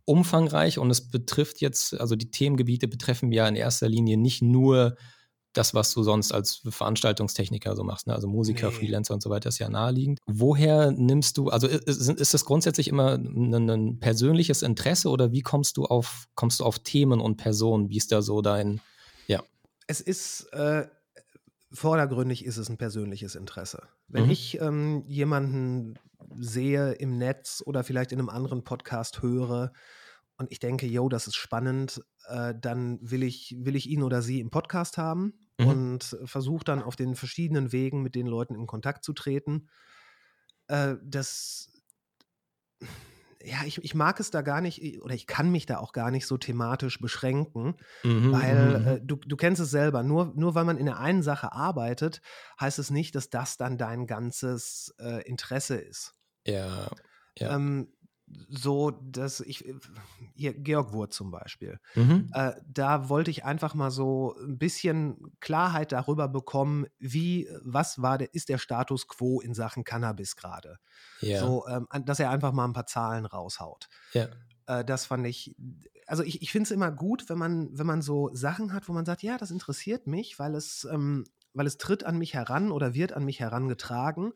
[0.04, 4.96] umfangreich und es betrifft jetzt, also die Themengebiete betreffen ja in erster Linie nicht nur
[5.52, 8.14] das, was du sonst als Veranstaltungstechniker so machst, ne?
[8.14, 8.74] also Musiker, nee.
[8.74, 10.20] Freelancer und so weiter, ist ja naheliegend.
[10.26, 15.42] Woher nimmst du, also ist, ist das grundsätzlich immer ein, ein, persönliches Interesse oder wie
[15.42, 17.88] kommst du auf, kommst du auf Themen und Personen?
[17.88, 18.80] Wie ist da so dein,
[19.26, 19.42] ja?
[19.86, 20.86] Es ist, äh,
[21.72, 23.82] vordergründig ist es ein persönliches Interesse.
[24.08, 24.30] Wenn mhm.
[24.30, 25.98] ich ähm, jemanden
[26.36, 29.72] sehe im Netz oder vielleicht in einem anderen Podcast höre,
[30.38, 34.22] und ich denke, yo, das ist spannend, äh, dann will ich, will ich ihn oder
[34.22, 35.66] sie im Podcast haben mhm.
[35.66, 39.68] und versuche dann auf den verschiedenen Wegen mit den Leuten in Kontakt zu treten.
[40.68, 41.70] Äh, das,
[43.42, 46.12] ja, ich, ich mag es da gar nicht, oder ich kann mich da auch gar
[46.12, 47.74] nicht so thematisch beschränken,
[48.04, 48.86] mhm, weil mhm.
[48.86, 52.20] äh, du, du kennst es selber, nur, nur weil man in der einen Sache arbeitet,
[52.60, 56.14] heißt es nicht, dass das dann dein ganzes äh, Interesse ist.
[56.46, 56.88] Ja.
[57.36, 57.56] ja.
[57.56, 57.92] Ähm,
[58.48, 59.74] so, dass ich, äh,
[60.34, 62.30] hier, Georg Wurth zum Beispiel, mhm.
[62.32, 68.18] äh, da wollte ich einfach mal so ein bisschen Klarheit darüber bekommen, wie, was war
[68.18, 70.78] der, ist der Status quo in Sachen Cannabis gerade.
[71.20, 71.40] Ja.
[71.40, 73.88] So, ähm, dass er einfach mal ein paar Zahlen raushaut.
[74.12, 74.28] Ja.
[74.66, 75.56] Äh, das fand ich,
[76.06, 78.92] also ich, ich finde es immer gut, wenn man, wenn man so Sachen hat, wo
[78.92, 82.70] man sagt, ja, das interessiert mich, weil es, ähm, weil es tritt an mich heran
[82.70, 84.32] oder wird an mich herangetragen.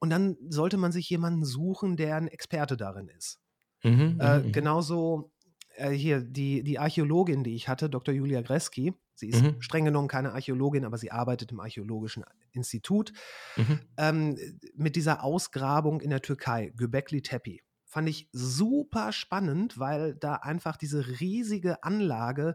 [0.00, 3.38] Und dann sollte man sich jemanden suchen, der ein Experte darin ist.
[3.82, 4.52] Mhm, äh, mhm, mhm.
[4.52, 5.32] genauso
[5.76, 8.14] äh, hier die, die Archäologin, die ich hatte, Dr.
[8.14, 8.94] Julia Greski.
[9.14, 9.60] Sie ist mhm.
[9.60, 13.12] streng genommen keine Archäologin, aber sie arbeitet im Archäologischen Institut.
[13.56, 13.80] Mhm.
[13.98, 14.38] Ähm,
[14.74, 17.58] mit dieser Ausgrabung in der Türkei, Göbekli Tepe.
[17.84, 22.54] Fand ich super spannend, weil da einfach diese riesige Anlage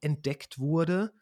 [0.00, 1.12] entdeckt wurde.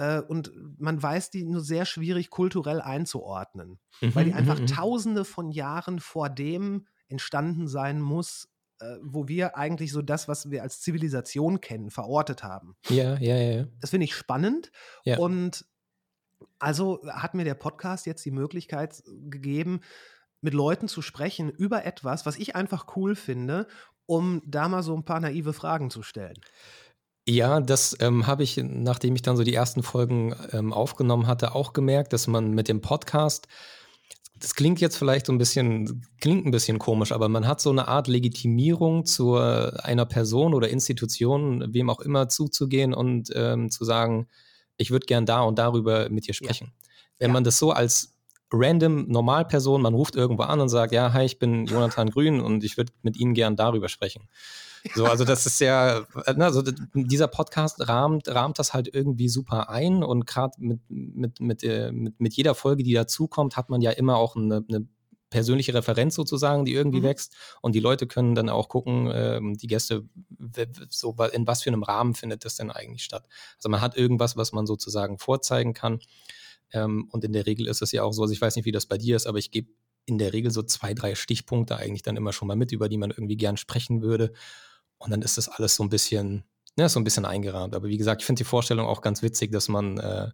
[0.00, 4.62] Äh, und man weiß die nur sehr schwierig kulturell einzuordnen, mhm, weil die einfach mhm,
[4.62, 4.68] mhm.
[4.68, 8.48] tausende von Jahren vor dem entstanden sein muss,
[8.80, 12.76] äh, wo wir eigentlich so das, was wir als Zivilisation kennen, verortet haben.
[12.88, 13.66] Ja, ja, ja.
[13.80, 14.72] Das finde ich spannend.
[15.04, 15.18] Ja.
[15.18, 15.66] Und
[16.58, 19.80] also hat mir der Podcast jetzt die Möglichkeit gegeben,
[20.40, 23.66] mit Leuten zu sprechen über etwas, was ich einfach cool finde,
[24.06, 26.40] um da mal so ein paar naive Fragen zu stellen.
[27.28, 31.54] Ja, das ähm, habe ich, nachdem ich dann so die ersten Folgen ähm, aufgenommen hatte,
[31.54, 33.46] auch gemerkt, dass man mit dem Podcast,
[34.36, 37.70] das klingt jetzt vielleicht so ein bisschen, klingt ein bisschen komisch, aber man hat so
[37.70, 43.84] eine Art Legitimierung zu einer Person oder Institution, wem auch immer zuzugehen und ähm, zu
[43.84, 44.26] sagen,
[44.78, 46.72] ich würde gern da und darüber mit dir sprechen.
[46.72, 46.88] Ja.
[47.18, 47.32] Wenn ja.
[47.34, 48.14] man das so als
[48.50, 52.64] random Normalperson, man ruft irgendwo an und sagt, ja, hi, ich bin Jonathan Grün und
[52.64, 54.28] ich würde mit Ihnen gern darüber sprechen.
[54.94, 56.62] So, also das ist ja, also
[56.94, 61.92] dieser Podcast rahmt, rahmt das halt irgendwie super ein und gerade mit, mit, mit, äh,
[61.92, 64.86] mit, mit jeder Folge, die dazukommt, hat man ja immer auch eine, eine
[65.30, 67.04] persönliche Referenz sozusagen, die irgendwie mhm.
[67.04, 67.34] wächst.
[67.62, 70.04] Und die Leute können dann auch gucken, ähm, die Gäste,
[70.88, 73.26] so in was für einem Rahmen findet das denn eigentlich statt.
[73.56, 76.00] Also man hat irgendwas, was man sozusagen vorzeigen kann.
[76.72, 78.72] Ähm, und in der Regel ist es ja auch so, also ich weiß nicht, wie
[78.72, 79.68] das bei dir ist, aber ich gebe
[80.06, 82.98] in der Regel so zwei, drei Stichpunkte eigentlich dann immer schon mal mit, über die
[82.98, 84.32] man irgendwie gern sprechen würde.
[85.00, 86.44] Und dann ist das alles so ein bisschen,
[86.76, 87.74] ja, so ein bisschen eingerahmt.
[87.74, 90.28] Aber wie gesagt, ich finde die Vorstellung auch ganz witzig, dass man äh,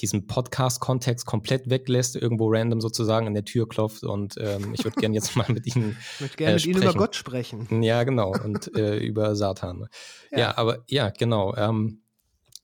[0.00, 5.00] diesen Podcast-Kontext komplett weglässt, irgendwo random sozusagen in der Tür klopft und ähm, ich würde
[5.00, 5.96] gerne jetzt mal mit Ihnen.
[6.14, 7.82] Ich würde gerne äh, mit Ihnen über Gott sprechen.
[7.82, 8.32] Ja, genau.
[8.32, 9.86] Und äh, über Satan.
[10.30, 10.38] Ja.
[10.38, 10.58] ja.
[10.58, 11.54] aber ja, genau.
[11.56, 12.02] Ähm,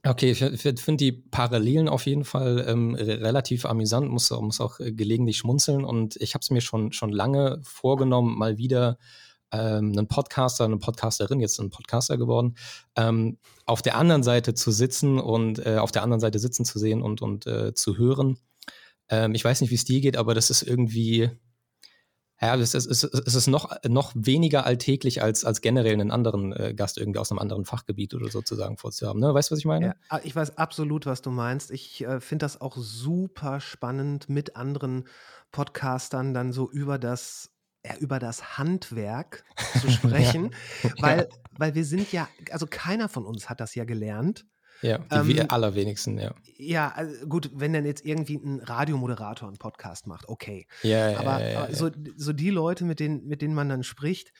[0.08, 4.92] Okay, ich finde die Parallelen auf jeden Fall ähm, relativ amüsant, muss, muss auch äh,
[4.92, 8.98] gelegentlich schmunzeln und ich habe es mir schon, schon lange vorgenommen, mal wieder
[9.52, 12.56] ähm, einen Podcaster, eine Podcasterin, jetzt ein Podcaster geworden,
[12.96, 16.78] ähm, auf der anderen Seite zu sitzen und äh, auf der anderen Seite sitzen zu
[16.78, 18.38] sehen und, und äh, zu hören.
[19.08, 21.30] Ähm, ich weiß nicht, wie es dir geht, aber das ist irgendwie,
[22.40, 23.04] ja, es ist, es
[23.34, 27.38] ist, noch, noch weniger alltäglich als, als generell einen anderen äh, Gast irgendwie aus einem
[27.38, 29.20] anderen Fachgebiet oder sozusagen vorzuhaben.
[29.20, 29.32] Ne?
[29.32, 29.86] Weißt du, was ich meine?
[29.86, 31.70] Ja, ah, ich weiß absolut, was du meinst.
[31.70, 35.04] Ich äh, finde das auch super spannend, mit anderen
[35.50, 37.55] Podcastern dann so über das
[38.00, 39.44] über das Handwerk
[39.80, 40.50] zu sprechen,
[40.82, 40.90] ja.
[40.98, 41.26] weil, ja.
[41.52, 44.46] weil wir sind ja, also keiner von uns hat das ja gelernt.
[44.82, 46.34] Ja, die ähm, allerwenigsten, ja.
[46.58, 50.66] Ja, also gut, wenn dann jetzt irgendwie ein Radiomoderator einen Podcast macht, okay.
[50.82, 53.82] Ja, ja, aber, ja, aber so, so die Leute, mit denen, mit denen man dann
[53.84, 54.32] spricht,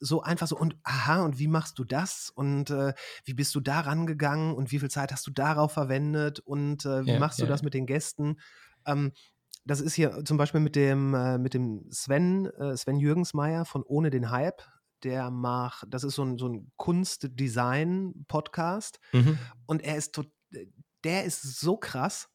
[0.00, 2.30] so einfach so, und aha, und wie machst du das?
[2.34, 4.54] Und äh, wie bist du da rangegangen?
[4.54, 6.40] Und wie viel Zeit hast du darauf verwendet?
[6.40, 8.38] Und äh, wie machst du das mit den Gästen?
[8.86, 9.12] Ähm,
[9.66, 13.82] das ist hier zum Beispiel mit dem, äh, mit dem Sven, äh, Sven Jürgensmeier von
[13.82, 14.62] Ohne den Hype
[15.02, 18.98] der macht, das ist so ein, so ein Kunst-Design-Podcast.
[19.12, 19.38] Mhm.
[19.66, 20.18] Und er ist,
[21.04, 22.30] der ist so krass,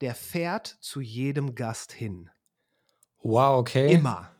[0.00, 2.30] der fährt zu jedem Gast hin.
[3.18, 3.92] Wow, okay.
[3.92, 4.34] Immer.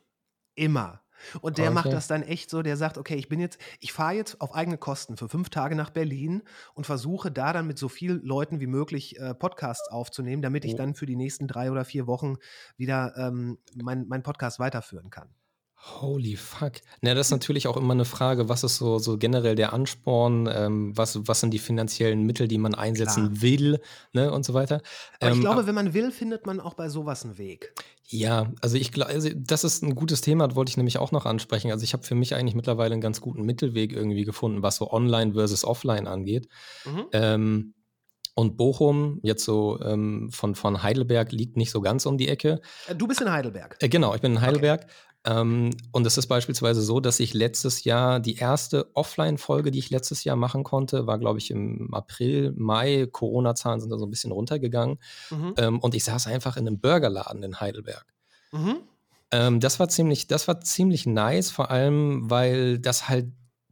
[0.54, 1.02] Immer.
[1.40, 1.74] Und der okay.
[1.74, 4.54] macht das dann echt so, der sagt, okay, ich bin jetzt, ich fahre jetzt auf
[4.54, 6.42] eigene Kosten für fünf Tage nach Berlin
[6.74, 10.76] und versuche da dann mit so vielen Leuten wie möglich äh, Podcasts aufzunehmen, damit ich
[10.76, 12.36] dann für die nächsten drei oder vier Wochen
[12.76, 15.28] wieder ähm, meinen mein Podcast weiterführen kann.
[15.80, 16.72] Holy fuck.
[17.00, 20.48] Na, das ist natürlich auch immer eine Frage, was ist so, so generell der Ansporn,
[20.52, 23.42] ähm, was, was sind die finanziellen Mittel, die man einsetzen Klar.
[23.42, 23.80] will,
[24.12, 24.82] ne, und so weiter.
[25.20, 27.72] Aber ähm, ich glaube, wenn man will, findet man auch bei sowas einen Weg.
[28.10, 31.12] Ja, also ich glaube, also das ist ein gutes Thema, das wollte ich nämlich auch
[31.12, 31.70] noch ansprechen.
[31.70, 34.90] Also ich habe für mich eigentlich mittlerweile einen ganz guten Mittelweg irgendwie gefunden, was so
[34.90, 36.48] online versus offline angeht.
[36.86, 37.06] Mhm.
[37.12, 37.74] Ähm,
[38.38, 42.60] und Bochum, jetzt so ähm, von, von Heidelberg, liegt nicht so ganz um die Ecke.
[42.86, 43.76] Äh, du bist in Heidelberg.
[43.80, 44.86] Äh, genau, ich bin in Heidelberg.
[45.28, 49.90] Ähm, und es ist beispielsweise so, dass ich letztes Jahr, die erste Offline-Folge, die ich
[49.90, 53.06] letztes Jahr machen konnte, war, glaube ich, im April, Mai.
[53.10, 54.98] Corona-Zahlen sind da so ein bisschen runtergegangen.
[55.30, 55.54] Mhm.
[55.58, 58.06] Ähm, und ich saß einfach in einem Burgerladen in Heidelberg.
[58.52, 58.76] Mhm.
[59.30, 63.26] Ähm, das war ziemlich, das war ziemlich nice, vor allem, weil das halt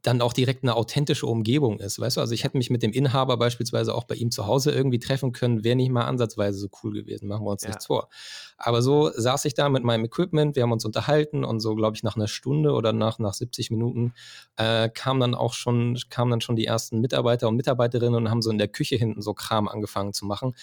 [0.06, 1.98] dann auch direkt eine authentische Umgebung ist.
[1.98, 4.70] Weißt du, also ich hätte mich mit dem Inhaber beispielsweise auch bei ihm zu Hause
[4.70, 7.70] irgendwie treffen können, wäre nicht mal ansatzweise so cool gewesen, machen wir uns ja.
[7.70, 8.08] nichts vor.
[8.56, 11.96] Aber so saß ich da mit meinem Equipment, wir haben uns unterhalten und so, glaube
[11.96, 14.14] ich, nach einer Stunde oder nach, nach 70 Minuten
[14.56, 18.42] äh, kamen dann auch schon, kamen dann schon die ersten Mitarbeiter und Mitarbeiterinnen und haben
[18.42, 20.54] so in der Küche hinten so Kram angefangen zu machen.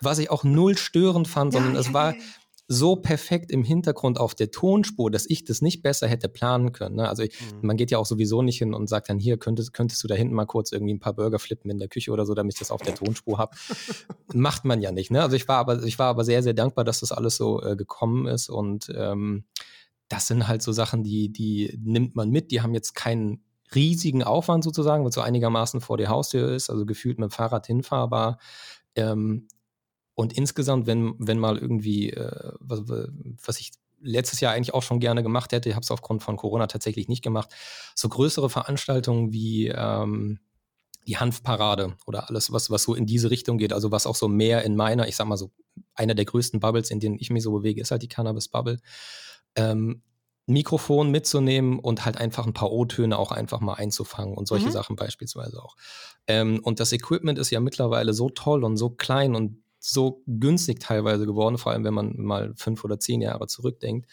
[0.00, 2.14] Was ich auch null störend fand, sondern ja, es war
[2.66, 6.96] so perfekt im Hintergrund auf der Tonspur, dass ich das nicht besser hätte planen können.
[6.96, 7.08] Ne?
[7.08, 7.58] Also ich, mhm.
[7.66, 10.14] man geht ja auch sowieso nicht hin und sagt dann, hier könntest, könntest du da
[10.14, 12.58] hinten mal kurz irgendwie ein paar Burger flippen in der Küche oder so, damit ich
[12.58, 13.54] das auf der Tonspur habe.
[14.32, 15.10] Macht man ja nicht.
[15.10, 15.22] Ne?
[15.22, 17.76] Also ich war aber, ich war aber sehr, sehr dankbar, dass das alles so äh,
[17.76, 19.44] gekommen ist und ähm,
[20.08, 22.50] das sind halt so Sachen, die, die nimmt man mit.
[22.50, 23.42] Die haben jetzt keinen
[23.74, 27.32] riesigen Aufwand sozusagen, weil es so einigermaßen vor der Haustür ist, also gefühlt mit dem
[27.32, 28.38] Fahrrad hinfahrbar.
[28.94, 29.48] Ähm,
[30.14, 32.82] und insgesamt, wenn, wenn mal irgendwie, äh, was,
[33.44, 36.36] was ich letztes Jahr eigentlich auch schon gerne gemacht hätte, ich habe es aufgrund von
[36.36, 37.50] Corona tatsächlich nicht gemacht,
[37.94, 40.38] so größere Veranstaltungen wie ähm,
[41.06, 44.28] die Hanfparade oder alles, was, was so in diese Richtung geht, also was auch so
[44.28, 45.50] mehr in meiner, ich sag mal so,
[45.94, 48.78] einer der größten Bubbles, in denen ich mich so bewege, ist halt die Cannabis-Bubble.
[49.56, 50.02] Ähm,
[50.46, 54.72] Mikrofon mitzunehmen und halt einfach ein paar O-Töne auch einfach mal einzufangen und solche mhm.
[54.72, 55.74] Sachen beispielsweise auch.
[56.26, 60.80] Ähm, und das Equipment ist ja mittlerweile so toll und so klein und so günstig
[60.80, 64.10] teilweise geworden, vor allem wenn man mal fünf oder zehn Jahre zurückdenkt,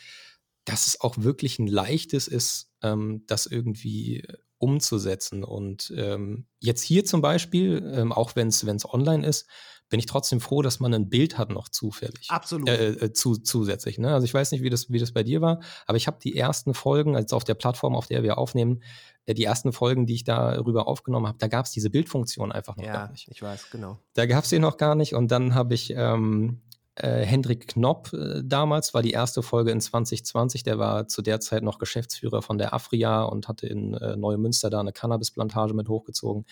[0.66, 4.24] dass es auch wirklich ein leichtes ist, ähm, das irgendwie
[4.58, 5.44] umzusetzen.
[5.46, 9.48] Und ähm, jetzt hier zum Beispiel, ähm, auch wenn es online ist,
[9.92, 12.30] bin ich trotzdem froh, dass man ein Bild hat noch zufällig.
[12.30, 12.70] Absolut.
[12.70, 14.00] Äh, äh, zu, zusätzlich.
[14.00, 14.12] Ne?
[14.12, 16.36] Also ich weiß nicht, wie das, wie das bei dir war, aber ich habe die
[16.36, 18.82] ersten Folgen, also auf der Plattform, auf der wir aufnehmen,
[19.26, 22.78] äh, die ersten Folgen, die ich darüber aufgenommen habe, da gab es diese Bildfunktion einfach
[22.78, 23.28] noch ja, gar nicht.
[23.30, 24.00] Ich weiß, genau.
[24.14, 26.62] Da gab es sie noch gar nicht und dann habe ich ähm,
[26.96, 31.42] äh, Hendrik Knopp äh, damals, war die erste Folge in 2020, der war zu der
[31.42, 35.90] Zeit noch Geschäftsführer von der Afria und hatte in äh, Neumünster da eine Cannabisplantage mit
[35.90, 36.46] hochgezogen.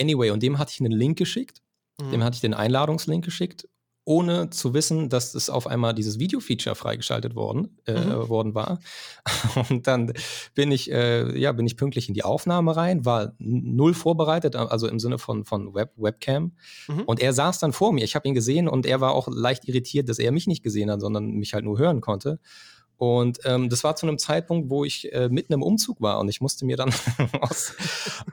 [0.00, 1.60] Anyway, und dem hatte ich einen Link geschickt
[2.02, 2.10] Mhm.
[2.10, 3.68] Dem hatte ich den Einladungslink geschickt,
[4.04, 8.28] ohne zu wissen, dass es auf einmal dieses Video-Feature freigeschaltet worden, äh, mhm.
[8.28, 8.80] worden war.
[9.68, 10.12] Und dann
[10.54, 14.88] bin ich, äh, ja, bin ich pünktlich in die Aufnahme rein, war null vorbereitet, also
[14.88, 16.56] im Sinne von, von Web, Webcam.
[16.88, 17.02] Mhm.
[17.02, 18.04] Und er saß dann vor mir.
[18.04, 20.90] Ich habe ihn gesehen und er war auch leicht irritiert, dass er mich nicht gesehen
[20.90, 22.40] hat, sondern mich halt nur hören konnte.
[23.00, 26.28] Und ähm, das war zu einem Zeitpunkt, wo ich äh, mitten im Umzug war und
[26.28, 26.92] ich musste mir dann
[27.40, 27.72] aus,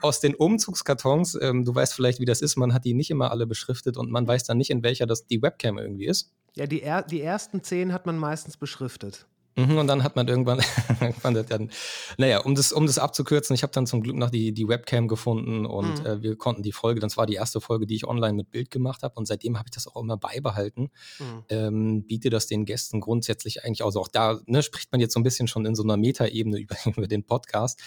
[0.02, 3.30] aus den Umzugskartons, ähm, du weißt vielleicht, wie das ist, man hat die nicht immer
[3.30, 6.34] alle beschriftet und man weiß dann nicht, in welcher das die Webcam irgendwie ist.
[6.54, 9.26] Ja, die, er die ersten zehn hat man meistens beschriftet.
[9.58, 10.60] Mhm, und dann hat man irgendwann,
[11.48, 11.70] dann,
[12.16, 15.08] naja, um das, um das abzukürzen, ich habe dann zum Glück noch die, die Webcam
[15.08, 16.06] gefunden und mhm.
[16.06, 18.70] äh, wir konnten die Folge, das war die erste Folge, die ich online mit Bild
[18.70, 20.90] gemacht habe und seitdem habe ich das auch immer beibehalten.
[21.18, 21.44] Mhm.
[21.48, 25.18] Ähm, biete das den Gästen grundsätzlich eigentlich, also auch da ne, spricht man jetzt so
[25.18, 27.80] ein bisschen schon in so einer Metaebene über, über den Podcast,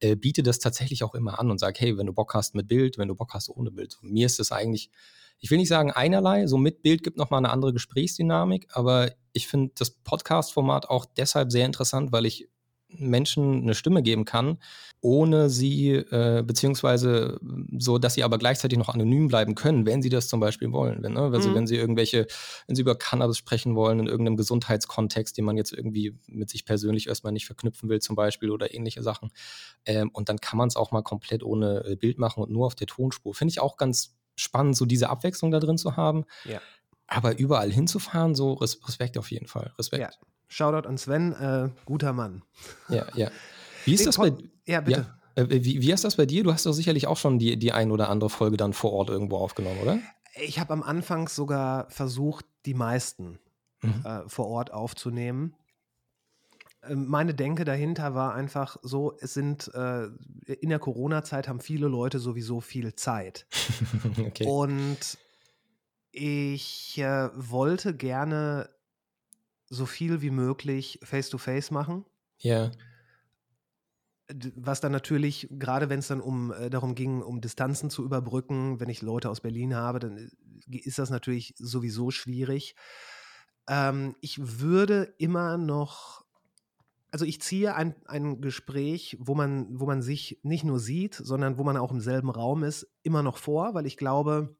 [0.00, 2.68] äh, biete das tatsächlich auch immer an und sage, hey, wenn du Bock hast mit
[2.68, 3.98] Bild, wenn du Bock hast ohne Bild.
[4.00, 4.90] Mir ist es eigentlich
[5.40, 9.46] ich will nicht sagen einerlei, so mit Bild gibt nochmal eine andere Gesprächsdynamik, aber ich
[9.46, 12.48] finde das Podcast-Format auch deshalb sehr interessant, weil ich
[12.90, 14.58] Menschen eine Stimme geben kann,
[15.00, 17.38] ohne sie, äh, beziehungsweise
[17.76, 21.02] so, dass sie aber gleichzeitig noch anonym bleiben können, wenn sie das zum Beispiel wollen.
[21.02, 21.30] Wenn, ne?
[21.30, 21.42] wenn, mhm.
[21.42, 22.26] sie, wenn sie irgendwelche,
[22.66, 26.64] wenn sie über Cannabis sprechen wollen, in irgendeinem Gesundheitskontext, den man jetzt irgendwie mit sich
[26.64, 29.30] persönlich erstmal nicht verknüpfen will, zum Beispiel, oder ähnliche Sachen.
[29.84, 32.66] Ähm, und dann kann man es auch mal komplett ohne äh, Bild machen und nur
[32.66, 33.34] auf der Tonspur.
[33.34, 36.24] Finde ich auch ganz spannend, so diese Abwechslung da drin zu haben.
[36.44, 36.60] Ja.
[37.06, 39.72] Aber überall hinzufahren, so Respekt auf jeden Fall.
[39.78, 40.02] Respekt.
[40.02, 40.10] Ja.
[40.48, 42.42] Shoutout an Sven, äh, guter Mann.
[42.88, 43.30] Ja, ja.
[43.84, 44.32] Wie ist nee, das bei
[44.66, 45.06] Ja, bitte.
[45.36, 45.42] Ja.
[45.42, 46.42] Äh, wie, wie ist das bei dir?
[46.42, 49.08] Du hast doch sicherlich auch schon die, die ein oder andere Folge dann vor Ort
[49.08, 49.98] irgendwo aufgenommen, oder?
[50.40, 53.38] Ich habe am Anfang sogar versucht, die meisten
[53.82, 54.04] mhm.
[54.04, 55.54] äh, vor Ort aufzunehmen.
[56.88, 60.06] Ähm, meine Denke dahinter war einfach so, es sind äh,
[60.46, 63.46] in der Corona-Zeit haben viele Leute sowieso viel Zeit.
[64.18, 64.46] okay.
[64.46, 65.18] Und
[66.10, 68.70] ich äh, wollte gerne
[69.68, 72.04] so viel wie möglich face-to-face -face machen.
[72.38, 72.70] Ja.
[74.56, 78.78] Was dann natürlich, gerade wenn es dann um äh, darum ging, um Distanzen zu überbrücken,
[78.80, 82.74] wenn ich Leute aus Berlin habe, dann äh, ist das natürlich sowieso schwierig.
[83.68, 86.27] Ähm, ich würde immer noch
[87.10, 91.58] also ich ziehe ein, ein Gespräch, wo man, wo man sich nicht nur sieht, sondern
[91.58, 94.56] wo man auch im selben Raum ist, immer noch vor, weil ich glaube,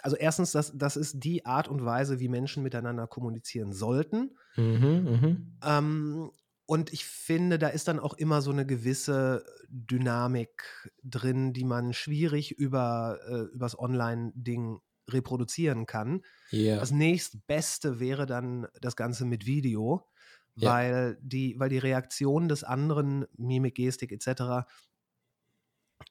[0.00, 4.36] also erstens, das, das ist die Art und Weise, wie Menschen miteinander kommunizieren sollten.
[4.56, 5.18] Mhm,
[5.62, 5.78] mh.
[5.78, 6.30] ähm,
[6.66, 11.92] und ich finde, da ist dann auch immer so eine gewisse Dynamik drin, die man
[11.92, 16.22] schwierig über äh, übers Online-Ding reproduzieren kann.
[16.52, 16.80] Yeah.
[16.80, 20.08] Das nächstbeste wäre dann das Ganze mit Video
[20.56, 20.70] ja.
[20.70, 24.66] weil, die, weil die Reaktion des anderen, Mimik, Gestik etc.,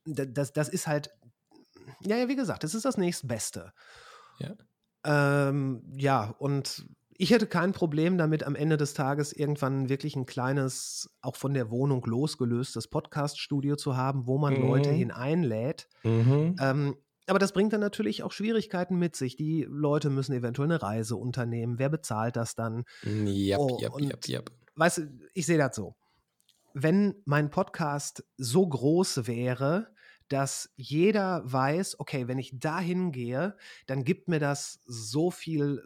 [0.05, 1.11] das, das ist halt,
[2.01, 3.73] ja, ja, wie gesagt, das ist das nächstbeste.
[4.39, 4.55] Ja.
[5.03, 10.25] Ähm, ja, und ich hätte kein Problem damit, am Ende des Tages irgendwann wirklich ein
[10.25, 14.61] kleines, auch von der Wohnung losgelöstes Podcast-Studio zu haben, wo man mhm.
[14.61, 15.87] Leute hineinlädt.
[16.03, 16.55] Mhm.
[16.59, 16.97] Ähm,
[17.27, 19.35] aber das bringt dann natürlich auch Schwierigkeiten mit sich.
[19.35, 21.79] Die Leute müssen eventuell eine Reise unternehmen.
[21.79, 22.85] Wer bezahlt das dann?
[23.03, 24.51] Yep, oh, yep, yep, yep.
[24.75, 25.95] Weißt du, ich sehe das so.
[26.73, 29.93] Wenn mein Podcast so groß wäre,
[30.27, 33.55] dass jeder weiß, okay, wenn ich da hingehe,
[33.85, 35.81] dann gibt mir das so viel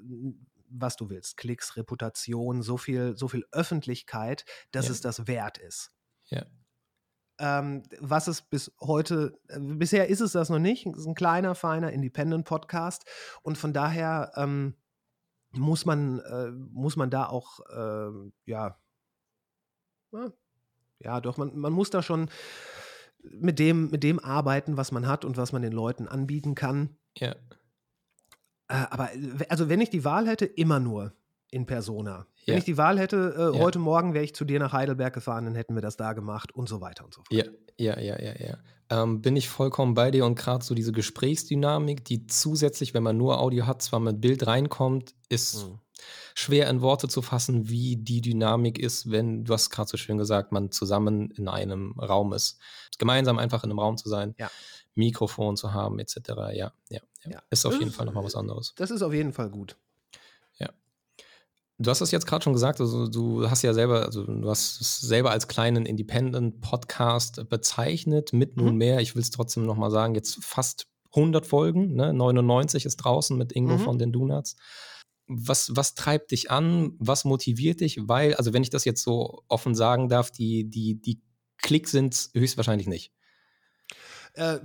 [0.72, 1.36] was du willst.
[1.38, 4.92] Klicks, Reputation, so viel, so viel Öffentlichkeit, dass Ja.
[4.92, 5.92] es das wert ist.
[6.28, 6.46] Ja.
[7.40, 10.86] Ähm, was es bis heute, äh, bisher ist es das noch nicht.
[10.86, 13.06] Es ist ein kleiner, feiner Independent-Podcast.
[13.42, 14.76] Und von daher ähm,
[15.52, 17.60] muss, man, äh, muss man da auch,
[18.46, 18.78] ja,
[20.12, 20.32] ja,
[21.00, 22.30] ja, doch, man, man muss da schon
[23.24, 26.98] mit dem, mit dem arbeiten, was man hat und was man den Leuten anbieten kann.
[27.18, 27.36] Ja.
[28.70, 31.14] Äh, aber äh, also wenn ich die Wahl hätte, immer nur
[31.52, 32.26] in Persona.
[32.46, 32.60] Wenn Ja.
[32.60, 33.64] ich die Wahl hätte, äh, Ja.
[33.64, 36.54] heute Morgen wäre ich zu dir nach Heidelberg gefahren, dann hätten wir das da gemacht
[36.54, 37.32] und so weiter und so fort.
[37.32, 37.46] Ja,
[37.78, 38.58] ja, ja, ja, ja.
[38.92, 43.18] Ähm, bin ich vollkommen bei dir und gerade so diese Gesprächsdynamik, die zusätzlich, wenn man
[43.18, 45.80] nur Audio hat, zwar mit Bild reinkommt, ist Mhm.
[46.34, 50.18] schwer in Worte zu fassen, wie die Dynamik ist, wenn, du hast gerade so schön
[50.18, 52.58] gesagt, man zusammen in einem Raum ist.
[52.98, 54.50] Gemeinsam einfach in einem Raum zu sein, Ja.
[54.96, 56.18] Mikrofon zu haben, etc.
[56.28, 57.00] Ja, ja, ja.
[57.26, 57.42] Ja.
[57.52, 58.74] Ist auf Das jeden ist- Fall nochmal was anderes.
[58.76, 59.78] Das ist auf jeden Fall gut.
[61.82, 64.82] Du hast es jetzt gerade schon gesagt, also du hast ja selber, also du hast
[64.82, 68.66] es selber als kleinen Independent-Podcast bezeichnet, mit Mhm.
[68.66, 72.14] nunmehr, ich will es trotzdem nochmal sagen, jetzt fast 100 Folgen, ne?
[72.14, 73.80] 99 ist draußen mit Ingo Mhm.
[73.80, 74.58] von den Donuts.
[75.28, 76.94] Was, was treibt dich an?
[77.00, 77.98] Was motiviert dich?
[78.08, 81.22] Weil, also wenn ich das jetzt so offen sagen darf, die, die, die
[81.58, 83.14] Klicks sind höchstwahrscheinlich nicht.
[84.34, 84.60] Äh,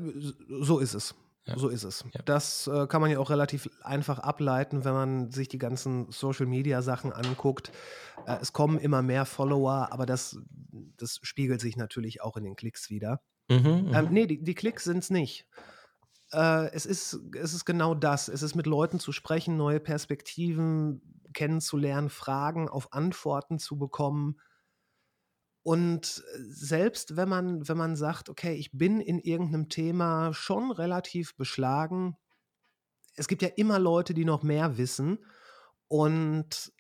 [0.61, 1.15] so ist es.
[1.47, 1.59] Ja.
[1.59, 2.05] So ist es.
[2.14, 2.22] Ja.
[2.24, 7.12] Das äh, kann man ja auch relativ einfach ableiten, wenn man sich die ganzen Social-Media-Sachen
[7.12, 7.70] anguckt.
[8.26, 10.38] Äh, es kommen immer mehr Follower, aber das,
[10.97, 13.20] das spiegelt sich natürlich auch in den Klicks wieder.
[13.49, 14.09] Mhm, Ähm, mhm.
[14.11, 15.47] nee, die, die Klicks sind es nicht.
[16.32, 18.28] Äh, es, ist, es ist genau das.
[18.28, 21.03] Es ist mit Leuten zu sprechen, neue Perspektiven
[21.34, 24.36] kennenzulernen, Fragen auf Antworten zu bekommen.
[25.65, 30.71] Und äh, selbst wenn man, wenn man sagt, okay, ich bin in irgendeinem Thema schon
[30.71, 32.17] relativ beschlagen,
[33.17, 35.19] es gibt ja immer Leute, die noch mehr wissen
[35.89, 36.73] und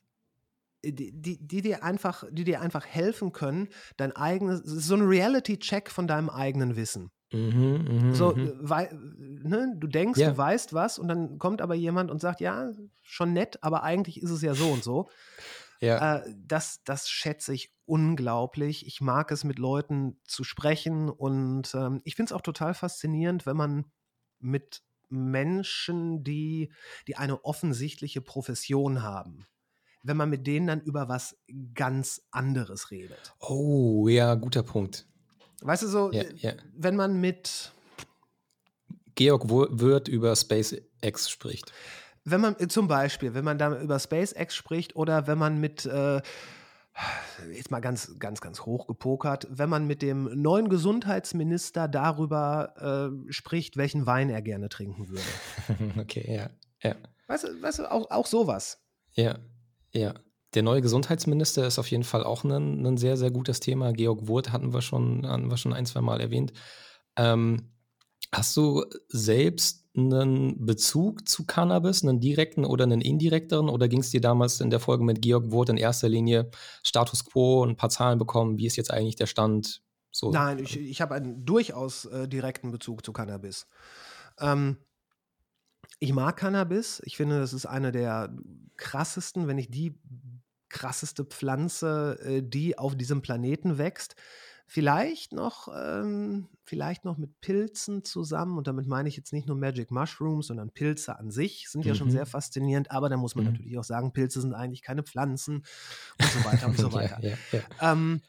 [0.84, 5.90] die, die, die, dir einfach, die dir einfach helfen können, dein eigenes, so ein Reality-Check
[5.90, 7.10] von deinem eigenen Wissen.
[7.32, 8.46] Mhm, mhm, So, mhm.
[8.46, 10.30] äh, wei, ne, du denkst, Ja.
[10.30, 12.70] du weißt was und dann kommt aber jemand und sagt, ja,
[13.02, 15.08] schon nett, aber eigentlich ist es ja so und so.
[15.84, 18.86] Ja, Äh, das, das schätze ich unglaublich.
[18.86, 23.46] Ich mag es, mit Leuten zu sprechen und ähm, ich finde es auch total faszinierend,
[23.46, 23.84] wenn man
[24.38, 26.72] mit Menschen, die,
[27.06, 29.46] die eine offensichtliche Profession haben,
[30.02, 31.36] wenn man mit denen dann über was
[31.74, 33.34] ganz anderes redet.
[33.40, 35.06] oh, ja, guter Punkt.
[35.62, 36.52] Weißt du, so, Ja, äh, ja.
[36.74, 37.72] wenn man mit,
[39.14, 41.72] Georg Wirth über SpaceX spricht.
[42.24, 45.86] Wenn man äh, zum Beispiel, wenn man da über SpaceX spricht oder wenn man mit,
[45.86, 46.20] äh,
[47.52, 53.32] jetzt mal ganz, ganz, ganz hoch gepokert, wenn man mit dem neuen Gesundheitsminister darüber äh,
[53.32, 55.22] spricht, welchen Wein er gerne trinken würde.
[56.00, 56.50] okay, ja,
[56.82, 56.96] ja.
[57.26, 58.82] Weißt du, weißt du auch, auch sowas.
[59.12, 59.38] Ja,
[59.92, 60.14] ja.
[60.54, 63.92] Der neue Gesundheitsminister ist auf jeden Fall auch ein, ein sehr, sehr gutes Thema.
[63.92, 66.52] Georg Wurth hatten wir schon, hatten wir schon ein, zwei Mal erwähnt.
[67.16, 67.72] Ähm,
[68.32, 73.68] hast du selbst einen Bezug zu Cannabis, einen direkten oder einen indirekteren?
[73.68, 76.50] Oder ging es dir damals in der Folge mit Georg Wurth in erster Linie
[76.82, 78.58] Status quo, ein paar Zahlen bekommen?
[78.58, 79.82] Wie ist jetzt eigentlich der Stand?
[80.10, 83.66] So, Nein, ich, ich habe einen durchaus äh, direkten Bezug zu Cannabis.
[84.38, 84.76] Ähm,
[85.98, 87.00] ich mag Cannabis.
[87.04, 88.36] Ich finde, das ist eine der
[88.76, 89.98] krassesten, wenn nicht die
[90.68, 94.16] krasseste Pflanze, äh, die auf diesem Planeten wächst.
[94.66, 98.56] Vielleicht noch, ähm, vielleicht noch mit Pilzen zusammen.
[98.56, 101.94] Und damit meine ich jetzt nicht nur Magic Mushrooms, sondern Pilze an sich sind ja
[101.94, 102.12] schon Mhm.
[102.12, 102.90] sehr faszinierend.
[102.90, 103.52] Aber da muss man Mhm.
[103.52, 107.18] natürlich auch sagen, Pilze sind eigentlich keine Pflanzen und so weiter und so weiter.
[107.22, 107.92] Ja, ja, ja.
[107.92, 108.22] Ähm,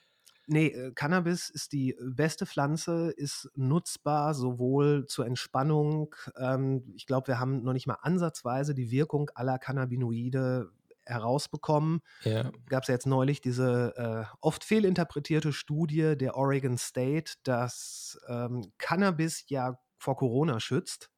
[0.48, 6.14] nee, äh, Cannabis ist die beste Pflanze, ist nutzbar sowohl zur Entspannung.
[6.38, 10.70] Ähm, ich glaube, wir haben noch nicht mal ansatzweise die Wirkung aller Cannabinoide
[11.06, 12.02] herausbekommen.
[12.24, 12.52] ja.
[12.68, 18.72] Gab es ja jetzt neulich diese äh, oft fehlinterpretierte Studie der Oregon State, dass ähm,
[18.78, 21.10] Cannabis ja vor Corona schützt.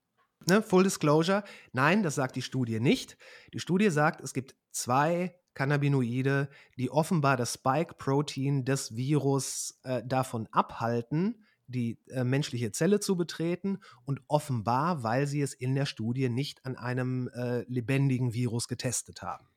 [0.48, 0.62] Ne?
[0.62, 3.18] Full Disclosure, nein, das sagt die Studie nicht.
[3.54, 10.48] Die Studie sagt, es gibt zwei Cannabinoide, die offenbar das Spike-Protein des Virus äh, davon
[10.52, 16.30] abhalten, die äh, menschliche Zelle zu betreten und offenbar, weil sie es in der Studie
[16.30, 19.48] nicht an einem äh, lebendigen Virus getestet haben.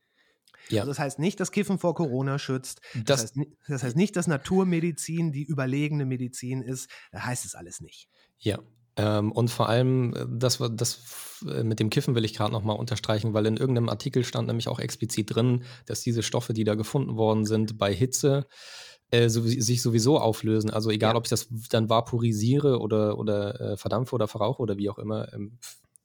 [0.69, 0.81] Ja.
[0.81, 2.81] Also das heißt nicht, dass Kiffen vor Corona schützt.
[3.05, 6.89] Das, Das- heißt, das heißt nicht, dass Naturmedizin die überlegene Medizin ist.
[7.11, 8.07] Das heißt es alles nicht.
[8.39, 8.59] Ja.
[8.97, 12.77] Ähm, und vor allem, äh, das, das äh, mit dem Kiffen will ich gerade nochmal
[12.77, 16.75] unterstreichen, weil in irgendeinem Artikel stand nämlich auch explizit drin, dass diese Stoffe, die da
[16.75, 18.47] gefunden worden sind, bei Hitze
[19.09, 20.69] äh, so, sich sowieso auflösen.
[20.71, 21.17] Also egal, Ja.
[21.17, 25.33] ob ich das dann vaporisiere oder, oder äh, verdampfe oder verrauche oder wie auch immer,
[25.33, 25.57] ähm,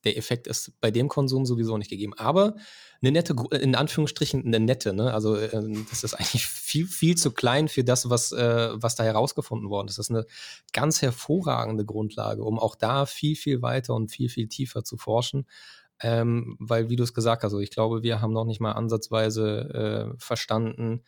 [0.07, 2.15] der Effekt ist bei dem Konsum sowieso nicht gegeben.
[2.15, 2.55] Aber
[3.03, 5.13] eine nette, in Anführungsstrichen eine nette, ne?
[5.13, 5.51] Also äh,
[5.91, 9.89] das ist eigentlich viel, viel zu klein für das, was, äh, was da herausgefunden worden
[9.89, 9.99] ist.
[9.99, 10.25] Das ist eine
[10.73, 15.47] ganz hervorragende Grundlage, um auch da viel, viel weiter und viel, viel tiefer zu forschen.
[16.01, 18.73] Ähm, weil, wie du es gesagt hast, also ich glaube, wir haben noch nicht mal
[18.73, 21.03] ansatzweise äh, verstanden,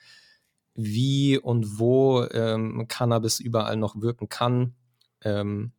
[0.74, 4.74] wie und wo ähm, Cannabis überall noch wirken kann.
[5.22, 5.72] Ähm,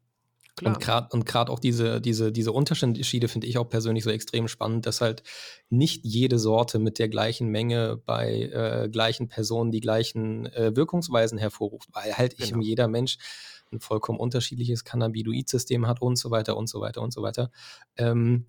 [0.59, 0.75] Klar.
[0.75, 4.85] Und gerade und auch diese, diese, diese Unterschiede finde ich auch persönlich so extrem spannend,
[4.85, 5.23] dass halt
[5.69, 11.37] nicht jede Sorte mit der gleichen Menge bei äh, gleichen Personen die gleichen äh, Wirkungsweisen
[11.37, 12.49] hervorruft, weil halt genau.
[12.49, 13.17] eben jeder Mensch
[13.71, 17.51] ein vollkommen unterschiedliches Cannabinoid-System hat und so weiter und so weiter und so weiter.
[17.97, 18.45] Ähm,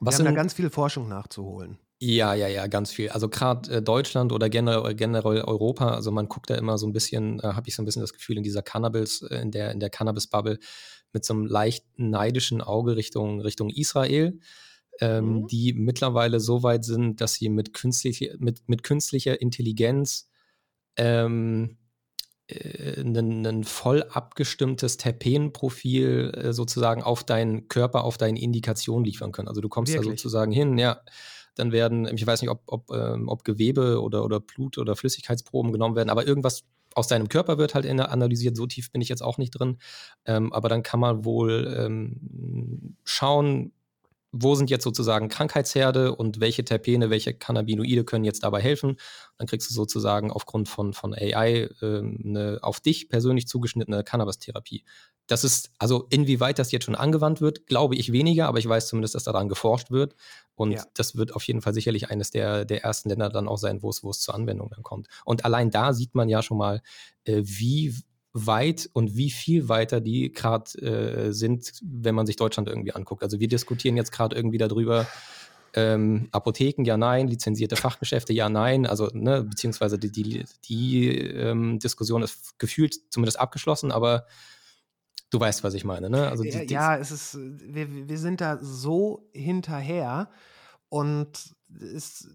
[0.00, 1.78] was Wir haben da ganz viel Forschung nachzuholen.
[2.02, 3.10] Ja, ja, ja, ganz viel.
[3.10, 6.94] Also gerade äh, Deutschland oder generell, generell Europa, also man guckt da immer so ein
[6.94, 9.70] bisschen, äh, habe ich so ein bisschen das Gefühl, in dieser Cannabis, äh, in der,
[9.70, 10.58] in der Cannabis-Bubble
[11.12, 14.40] mit so einem leicht neidischen Auge Richtung, Richtung Israel,
[15.02, 15.46] ähm, mhm.
[15.48, 20.30] die mittlerweile so weit sind, dass sie mit, künstlich, mit, mit künstlicher Intelligenz
[20.96, 21.76] ähm,
[22.48, 29.48] ein, ein voll abgestimmtes Terpenprofil äh, sozusagen auf deinen Körper, auf deine Indikation liefern können.
[29.48, 30.08] Also du kommst Wirklich?
[30.08, 31.02] da sozusagen hin, ja
[31.54, 35.72] dann werden, ich weiß nicht, ob, ob, ähm, ob Gewebe oder, oder Blut oder Flüssigkeitsproben
[35.72, 38.56] genommen werden, aber irgendwas aus deinem Körper wird halt analysiert.
[38.56, 39.78] So tief bin ich jetzt auch nicht drin.
[40.24, 43.72] Ähm, aber dann kann man wohl ähm, schauen,
[44.32, 48.96] wo sind jetzt sozusagen Krankheitsherde und welche Terpene, welche Cannabinoide können jetzt dabei helfen.
[49.38, 54.84] Dann kriegst du sozusagen aufgrund von, von AI ähm, eine auf dich persönlich zugeschnittene Cannabis-Therapie.
[55.26, 58.88] Das ist, also inwieweit das jetzt schon angewandt wird, glaube ich weniger, aber ich weiß
[58.88, 60.14] zumindest, dass daran geforscht wird.
[60.54, 60.84] Und ja.
[60.94, 63.90] das wird auf jeden Fall sicherlich eines der, der ersten Länder dann auch sein, wo
[63.90, 65.08] es, wo es zur Anwendung dann kommt.
[65.24, 66.82] Und allein da sieht man ja schon mal,
[67.24, 67.94] äh, wie
[68.32, 73.22] weit und wie viel weiter die gerade äh, sind, wenn man sich Deutschland irgendwie anguckt.
[73.22, 75.06] Also wir diskutieren jetzt gerade irgendwie darüber,
[75.74, 81.78] ähm, Apotheken, ja, nein, lizenzierte Fachgeschäfte, ja, nein, also, ne, beziehungsweise die, die, die ähm,
[81.78, 84.26] Diskussion ist gefühlt zumindest abgeschlossen, aber
[85.30, 86.28] du weißt, was ich meine, ne?
[86.28, 90.28] Also die, ja, es ist, wir, wir sind da so hinterher
[90.88, 92.28] und ist,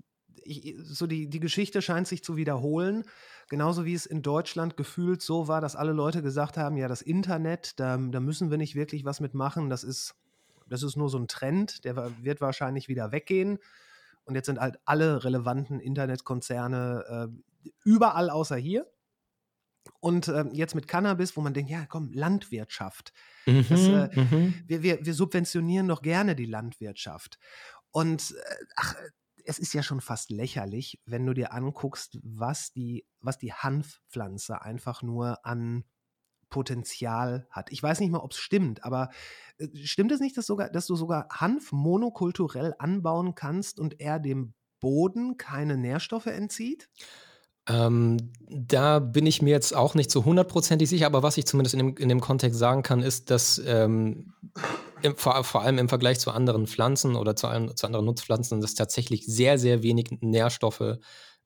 [0.44, 3.04] ich, so die, die Geschichte scheint sich zu wiederholen.
[3.48, 7.02] Genauso wie es in Deutschland gefühlt so war, dass alle Leute gesagt haben, ja, das
[7.02, 9.70] Internet, da, da müssen wir nicht wirklich was mitmachen.
[9.70, 10.16] Das ist,
[10.68, 13.60] das ist nur so ein Trend, der wird wahrscheinlich wieder weggehen.
[14.24, 18.88] Und jetzt sind halt alle relevanten Internetkonzerne äh, überall außer hier.
[20.00, 23.14] Und äh, jetzt mit Cannabis, wo man denkt, ja, komm, Landwirtschaft.
[23.46, 24.54] Mhm, das, äh, mhm.
[24.66, 27.38] wir, wir, wir subventionieren doch gerne die Landwirtschaft.
[27.92, 28.96] Und äh, ach,
[29.46, 34.62] es ist ja schon fast lächerlich, wenn du dir anguckst, was die, was die Hanfpflanze
[34.62, 35.84] einfach nur an
[36.50, 37.72] Potenzial hat.
[37.72, 39.10] Ich weiß nicht mal, ob es stimmt, aber
[39.58, 44.20] äh, stimmt es nicht, dass, sogar, dass du sogar Hanf monokulturell anbauen kannst und er
[44.20, 46.90] dem Boden keine Nährstoffe entzieht?
[47.68, 51.74] Ähm, da bin ich mir jetzt auch nicht so hundertprozentig sicher, aber was ich zumindest
[51.74, 54.34] in dem, in dem Kontext sagen kann, ist, dass ähm,
[55.02, 58.62] im, vor, vor, allem im Vergleich zu anderen Pflanzen oder zu, ein, zu anderen Nutzpflanzen,
[58.62, 61.00] dass tatsächlich sehr, sehr wenig Nährstoffe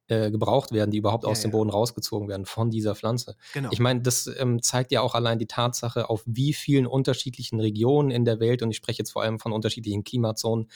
[0.09, 3.35] äh, gebraucht werden, die überhaupt ja, aus dem Boden rausgezogen werden von dieser Pflanze.
[3.53, 3.69] Genau.
[3.71, 8.11] Ich meine, das ähm, zeigt ja auch allein die Tatsache, auf wie vielen unterschiedlichen Regionen
[8.11, 10.67] in der Welt, und ich spreche jetzt vor allem von unterschiedlichen Klimazonen,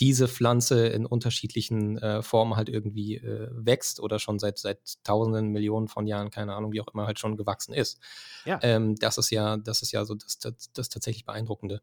[0.00, 5.48] diese Pflanze in unterschiedlichen äh, Formen halt irgendwie äh, wächst oder schon seit, seit tausenden,
[5.48, 7.98] Millionen von Jahren, keine Ahnung, wie auch immer, halt schon gewachsen ist.
[8.44, 8.58] Ja.
[8.62, 11.82] Ähm, das ist ja, das ist ja so das, das, das tatsächlich Beeindruckende.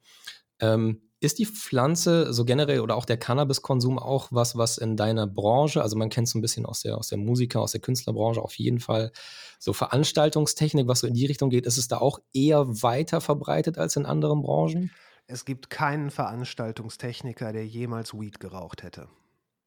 [0.60, 5.28] Ähm, ist die Pflanze so generell oder auch der Cannabiskonsum auch was, was in deiner
[5.28, 7.82] Branche, also man kennt es so ein bisschen aus der, aus der Musiker, aus der
[7.82, 9.12] Künstlerbranche auf jeden Fall,
[9.60, 13.78] so Veranstaltungstechnik, was so in die Richtung geht, ist es da auch eher weiter verbreitet
[13.78, 14.92] als in anderen Branchen?
[15.28, 19.10] Es gibt keinen Veranstaltungstechniker, der jemals Weed geraucht hätte.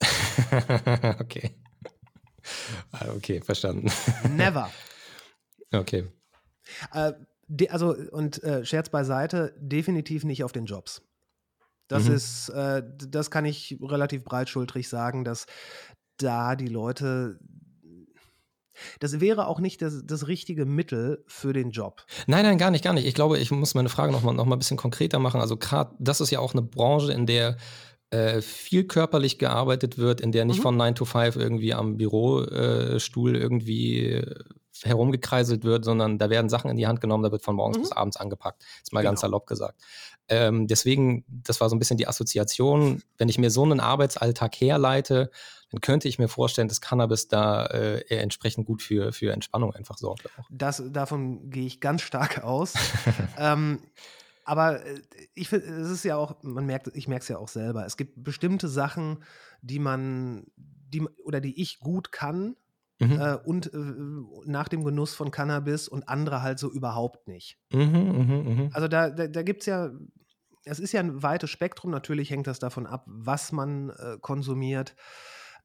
[1.21, 1.57] okay.
[2.93, 3.91] Ah, okay, verstanden.
[4.37, 4.71] Never.
[5.71, 6.11] Okay.
[6.95, 7.13] Äh,
[7.69, 11.03] also, und äh, Scherz beiseite, definitiv nicht auf den Jobs.
[11.89, 12.15] Das mhm.
[12.15, 15.45] ist, äh, das kann ich relativ breitschultrig sagen, dass
[16.17, 17.39] da die Leute
[19.01, 22.05] das wäre auch nicht das, das richtige Mittel für den Job.
[22.27, 23.07] Nein, nein, gar nicht, gar nicht.
[23.07, 25.41] Ich glaube, ich muss meine Frage nochmal noch mal ein bisschen konkreter machen.
[25.41, 27.57] Also gerade, das ist ja auch eine Branche, in der
[28.11, 30.63] äh, viel körperlich gearbeitet wird, in der nicht mhm.
[30.63, 34.25] von 9 to 5 irgendwie am Bürostuhl äh, irgendwie
[34.83, 37.83] herumgekreiselt wird, sondern da werden Sachen in die Hand genommen, da wird von morgens mhm.
[37.83, 38.63] bis abends angepackt.
[38.83, 39.11] Ist mal genau.
[39.11, 39.81] ganz salopp gesagt.
[40.29, 44.55] Ähm, deswegen, das war so ein bisschen die Assoziation, wenn ich mir so einen Arbeitsalltag
[44.57, 45.31] herleite,
[45.71, 49.99] dann könnte ich mir vorstellen, dass Cannabis da äh, entsprechend gut für, für Entspannung einfach
[49.99, 50.29] sorgt.
[50.51, 52.75] Das, davon gehe ich ganz stark aus.
[53.39, 53.81] ähm,
[54.45, 55.01] aber äh,
[55.35, 57.85] ich finde, es ist ja auch, man merkt, ich merke es ja auch selber.
[57.85, 59.23] Es gibt bestimmte Sachen,
[59.61, 62.57] die man, die oder die ich gut kann
[62.99, 63.21] mhm.
[63.21, 63.79] äh, und äh,
[64.47, 67.59] nach dem Genuss von Cannabis und andere halt so überhaupt nicht.
[67.73, 68.71] Mhm, mh, mh.
[68.73, 69.91] Also da, da, da gibt es ja,
[70.65, 71.91] es ist ja ein weites Spektrum.
[71.91, 74.95] Natürlich hängt das davon ab, was man äh, konsumiert.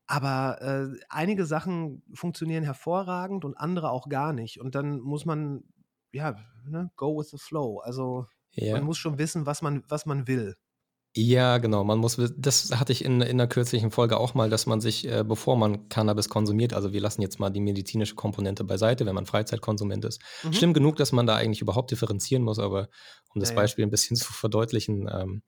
[0.06, 4.60] Aber äh, einige Sachen funktionieren hervorragend und andere auch gar nicht.
[4.60, 5.64] Und dann muss man,
[6.12, 6.36] ja,
[6.66, 7.80] ne, go with the flow.
[7.80, 8.74] Also ja.
[8.74, 10.56] man muss schon wissen, was man, was man will.
[11.16, 11.84] Ja, genau.
[11.84, 15.08] Man muss, das hatte ich in, in einer kürzlichen Folge auch mal, dass man sich,
[15.08, 19.14] äh, bevor man Cannabis konsumiert, also wir lassen jetzt mal die medizinische Komponente beiseite, wenn
[19.14, 20.22] man Freizeitkonsument ist.
[20.43, 20.54] Mhm.
[20.54, 22.89] Stimmt genug, dass man da eigentlich überhaupt differenzieren muss, aber
[23.34, 25.43] um das ja, Beispiel ein bisschen zu verdeutlichen, ähm,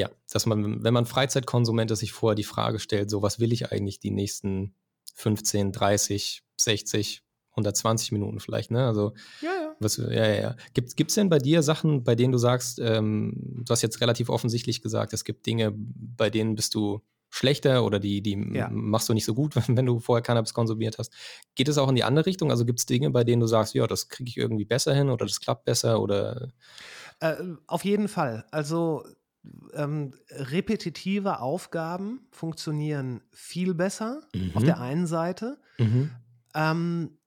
[0.00, 3.52] ja, dass man, wenn man Freizeitkonsument ist, sich vorher die Frage stellt, so was will
[3.52, 4.74] ich eigentlich die nächsten
[5.14, 8.86] 15, 30, 60, 120 Minuten vielleicht, ne?
[8.86, 9.76] Also ja, ja.
[9.80, 10.56] Was, ja, ja, ja.
[10.74, 14.28] Gibt es denn bei dir Sachen, bei denen du sagst, ähm, du hast jetzt relativ
[14.28, 18.68] offensichtlich gesagt, es gibt Dinge, bei denen bist du schlechter oder die, die ja.
[18.70, 21.12] machst du nicht so gut, wenn du vorher Cannabis konsumiert hast.
[21.54, 22.50] Geht es auch in die andere Richtung?
[22.50, 25.10] Also gibt es Dinge, bei denen du sagst, ja, das kriege ich irgendwie besser hin
[25.10, 26.48] oder das klappt besser oder?
[27.20, 27.36] Äh,
[27.66, 28.46] auf jeden Fall.
[28.50, 29.04] Also
[29.72, 34.52] ähm, repetitive Aufgaben funktionieren viel besser mhm.
[34.54, 35.58] auf der einen Seite.
[35.78, 36.10] Mhm.
[36.54, 37.18] Ähm,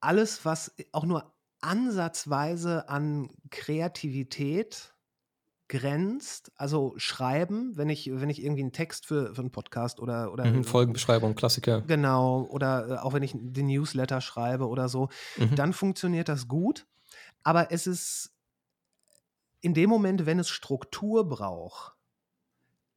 [0.00, 4.94] alles, was auch nur ansatzweise an Kreativität
[5.68, 10.30] grenzt, also schreiben, wenn ich, wenn ich irgendwie einen Text für, für einen Podcast oder,
[10.30, 11.80] oder mhm, Folgenbeschreibung, Klassiker.
[11.82, 15.54] Genau, oder äh, auch wenn ich den Newsletter schreibe oder so, mhm.
[15.54, 16.86] dann funktioniert das gut.
[17.42, 18.31] Aber es ist
[19.62, 21.96] in dem Moment, wenn es Struktur braucht,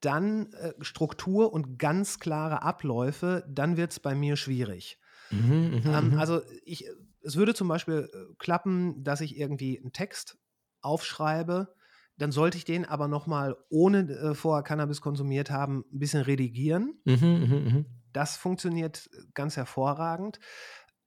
[0.02, 5.00] dann äh, Struktur und ganz klare Abläufe, dann wird es bei mir schwierig.
[5.32, 6.20] Mhm, mh, ähm, mhm.
[6.20, 6.86] also ich,
[7.22, 10.38] es würde zum Beispiel äh, klappen, dass ich irgendwie einen Text
[10.82, 11.74] aufschreibe,
[12.18, 17.02] dann sollte ich den aber nochmal, ohne äh, vorher Cannabis konsumiert haben, ein bisschen redigieren.
[17.06, 17.86] Mhm, mh, mh.
[18.14, 20.40] Das funktioniert ganz hervorragend.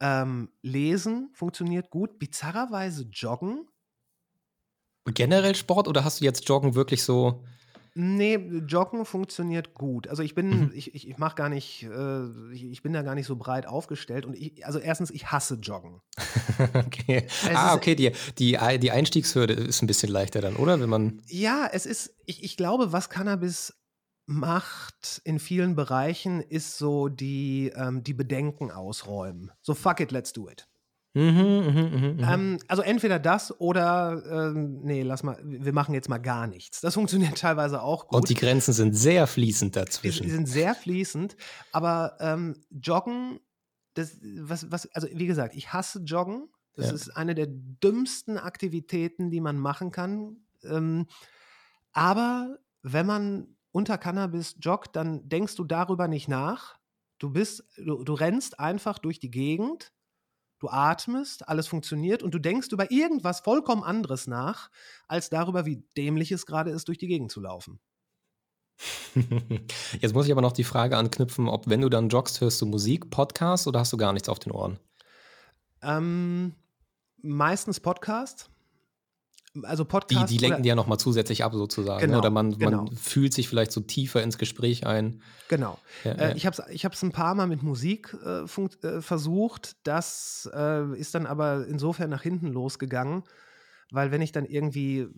[0.00, 2.18] Ähm, lesen funktioniert gut.
[2.18, 3.67] Bizarrerweise joggen.
[5.14, 7.42] Generell Sport oder hast du jetzt Joggen wirklich so
[8.00, 10.06] Nee, Joggen funktioniert gut.
[10.06, 10.72] Also ich bin, mhm.
[10.72, 13.66] ich, ich, ich mache gar nicht, äh, ich, ich, bin da gar nicht so breit
[13.66, 14.24] aufgestellt.
[14.24, 16.00] Und ich, also erstens, ich hasse Joggen.
[16.74, 17.26] okay.
[17.52, 20.80] ah, okay, die, die, die Einstiegshürde ist ein bisschen leichter dann, oder?
[20.80, 21.22] Wenn man.
[21.26, 23.74] Ja, es ist, ich, ich glaube, was Cannabis
[24.26, 29.50] macht in vielen Bereichen, ist so die, ähm, die Bedenken ausräumen.
[29.60, 30.68] So fuck it, let's do it.
[31.14, 32.34] Mhm, mh, mh, mh.
[32.34, 36.80] Ähm, also entweder das oder ähm, nee, lass mal, wir machen jetzt mal gar nichts.
[36.80, 38.16] Das funktioniert teilweise auch gut.
[38.16, 40.24] Und die Grenzen sind sehr fließend dazwischen.
[40.24, 41.36] Die sind sehr fließend,
[41.72, 43.40] aber ähm, Joggen,
[43.94, 46.48] das, was, was, also wie gesagt, ich hasse Joggen.
[46.74, 46.94] Das ja.
[46.94, 50.36] ist eine der dümmsten Aktivitäten, die man machen kann.
[50.62, 51.06] Ähm,
[51.92, 56.78] aber wenn man unter Cannabis joggt, dann denkst du darüber nicht nach.
[57.18, 59.92] Du bist, du, du rennst einfach durch die Gegend
[60.58, 64.70] Du atmest, alles funktioniert und du denkst über irgendwas vollkommen anderes nach,
[65.06, 67.78] als darüber, wie dämlich es gerade ist, durch die Gegend zu laufen.
[70.00, 72.66] Jetzt muss ich aber noch die Frage anknüpfen, ob wenn du dann joggst, hörst du
[72.66, 74.78] Musik, Podcast oder hast du gar nichts auf den Ohren?
[75.82, 76.54] Ähm,
[77.18, 78.50] meistens Podcast
[79.64, 80.30] also Podcast.
[80.30, 82.00] Die, die lenken die ja nochmal zusätzlich ab, sozusagen.
[82.00, 82.06] Ne?
[82.06, 82.84] Genau, oder man, genau.
[82.84, 85.22] man fühlt sich vielleicht so tiefer ins Gespräch ein.
[85.48, 85.78] Genau.
[86.04, 86.36] Ja, äh, ja.
[86.36, 89.76] Ich habe es ich ein paar Mal mit Musik äh, äh, versucht.
[89.84, 93.24] Das äh, ist dann aber insofern nach hinten losgegangen,
[93.90, 95.08] weil wenn ich dann irgendwie,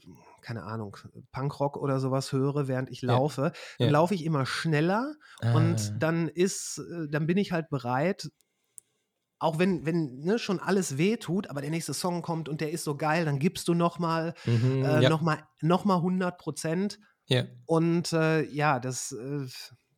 [0.42, 0.96] keine Ahnung,
[1.32, 3.86] Punkrock oder sowas höre, während ich laufe, ja.
[3.86, 5.54] dann laufe ich immer schneller ah.
[5.54, 8.30] und dann ist, äh, dann bin ich halt bereit,
[9.40, 12.70] auch wenn, wenn ne, schon alles weh tut, aber der nächste Song kommt und der
[12.70, 15.08] ist so geil, dann gibst du nochmal mhm, äh, ja.
[15.08, 17.00] noch mal, noch mal 100 Prozent.
[17.26, 17.44] Ja.
[17.64, 19.46] Und äh, ja, das, äh,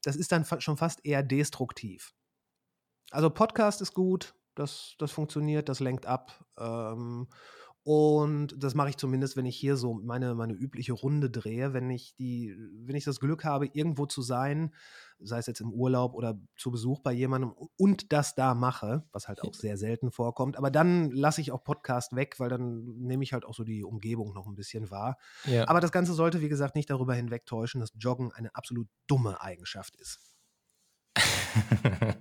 [0.02, 2.14] das ist dann fa schon fast eher destruktiv.
[3.10, 6.44] Also Podcast ist gut, das, das funktioniert, das lenkt ab.
[6.56, 7.26] Ähm,
[7.84, 11.90] und das mache ich zumindest, wenn ich hier so meine, meine übliche Runde drehe, wenn
[11.90, 14.72] ich die, wenn ich das Glück habe, irgendwo zu sein,
[15.18, 19.26] sei es jetzt im Urlaub oder zu Besuch bei jemandem und das da mache, was
[19.26, 20.56] halt auch sehr selten vorkommt.
[20.56, 23.82] Aber dann lasse ich auch Podcast weg, weil dann nehme ich halt auch so die
[23.82, 25.18] Umgebung noch ein bisschen wahr.
[25.46, 25.68] Ja.
[25.68, 29.96] Aber das Ganze sollte, wie gesagt, nicht darüber hinwegtäuschen, dass Joggen eine absolut dumme Eigenschaft
[29.96, 30.20] ist.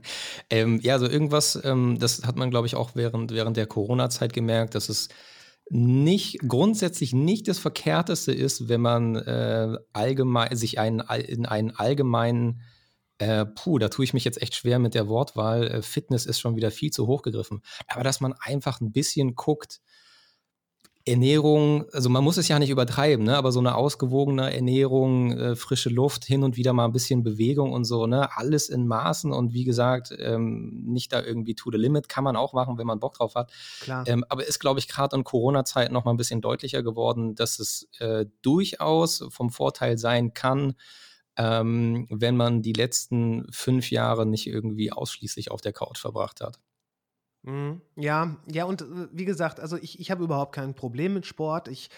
[0.50, 4.34] ähm, ja, also irgendwas, ähm, das hat man, glaube ich, auch während, während der Corona-Zeit
[4.34, 5.08] gemerkt, dass es
[5.72, 12.62] nicht grundsätzlich nicht das Verkehrteste ist, wenn man äh, allgemein sich einen, in einen allgemeinen
[13.20, 15.68] äh, puh, da tue ich mich jetzt echt schwer mit der Wortwahl.
[15.68, 17.62] Äh, Fitness ist schon wieder viel zu hoch gegriffen.
[17.88, 19.80] Aber dass man einfach ein bisschen guckt,
[21.06, 23.36] Ernährung, also man muss es ja nicht übertreiben, ne?
[23.36, 27.74] aber so eine ausgewogene Ernährung, äh, frische Luft, hin und wieder mal ein bisschen Bewegung
[27.74, 28.30] und so, ne?
[28.38, 32.36] alles in Maßen und wie gesagt, ähm, nicht da irgendwie to the limit, kann man
[32.36, 33.52] auch machen, wenn man Bock drauf hat.
[33.82, 34.08] Klar.
[34.08, 37.60] Ähm, aber ist, glaube ich, gerade in Corona-Zeiten noch mal ein bisschen deutlicher geworden, dass
[37.60, 40.76] es äh, durchaus vom Vorteil sein kann,
[41.38, 46.60] ähm, wenn man die letzten fünf Jahre nicht irgendwie ausschließlich auf der Couch verbracht hat.
[47.44, 47.82] Mhm.
[47.96, 51.68] Ja, ja, und äh, wie gesagt, also ich, ich habe überhaupt kein Problem mit Sport.
[51.68, 51.90] Ich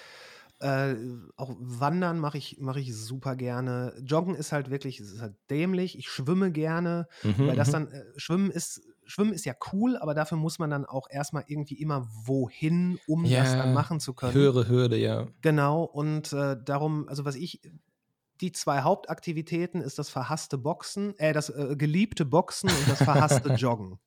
[0.60, 0.96] äh,
[1.36, 3.94] auch Wandern mache ich, mache ich super gerne.
[4.02, 5.98] Joggen ist halt wirklich, ist halt dämlich.
[5.98, 7.72] Ich schwimme gerne, Mhm, weil das mhm.
[7.72, 11.44] dann, äh, Schwimmen ist, Schwimmen ist ja cool, aber dafür muss man dann auch erstmal
[11.48, 14.36] irgendwie immer wohin, um das dann Ja, machen zu können.
[14.36, 15.28] höhere Hürde, ja.
[15.42, 17.62] Genau, und äh, darum, also was ich,
[18.42, 23.50] die zwei Hauptaktivitäten ist das verhasste Boxen, äh, das äh, geliebte Boxen und das verhasste
[23.50, 24.00] Joggen.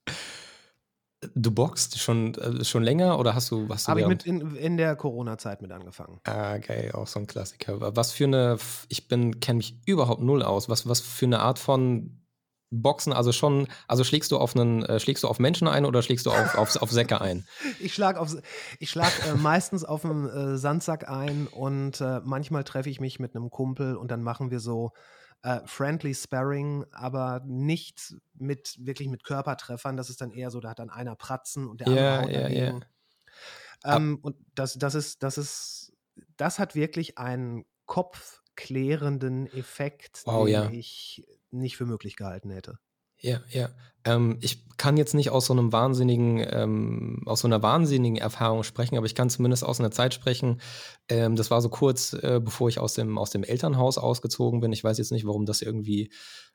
[1.35, 4.77] Du boxst schon, äh, schon länger oder hast du, du Habe ich mit in, in
[4.77, 6.21] der Corona-Zeit mit angefangen.
[6.25, 7.97] Ah, geil, auch so ein Klassiker.
[7.97, 8.59] Was für eine,
[8.89, 10.69] ich bin, kenne mich überhaupt null aus.
[10.69, 12.21] Was, was für eine Art von
[12.71, 13.15] Boxen?
[13.15, 16.27] Also schon, also schlägst du auf einen, äh, schlägst du auf Menschen ein oder schlägst
[16.27, 17.47] du auf, auf, auf Säcke ein?
[17.81, 18.21] Ich schlage
[18.79, 23.19] ich schlag, äh, meistens auf einen äh, Sandsack ein und äh, manchmal treffe ich mich
[23.21, 24.93] mit einem Kumpel und dann machen wir so
[25.43, 29.97] äh, Friendly Sparring, aber nicht mit wirklich mit Körpertreffern.
[29.97, 32.35] Das ist dann eher so, da hat dann einer Pratzen und der andere Ja, haut
[32.49, 32.49] ja.
[32.49, 32.85] dagegen.
[33.85, 35.93] Ähm, und das, das ist, das ist,
[36.37, 40.71] das hat wirklich einen kopfklärenden Effekt, Wow, den ja.
[40.71, 42.79] ich nicht für möglich gehalten hätte.
[43.21, 43.69] Ja, ja.
[44.05, 48.63] Ähm, ich kann jetzt nicht aus so einem wahnsinnigen, ähm, aus so einer wahnsinnigen Erfahrung
[48.63, 50.61] sprechen, aber ich kann zumindest aus einer Zeit sprechen.
[51.09, 54.73] Ähm, das war so kurz, äh, bevor ich aus dem, aus dem Elternhaus ausgezogen bin.
[54.73, 56.11] Ich weiß jetzt nicht, warum das irgendwie,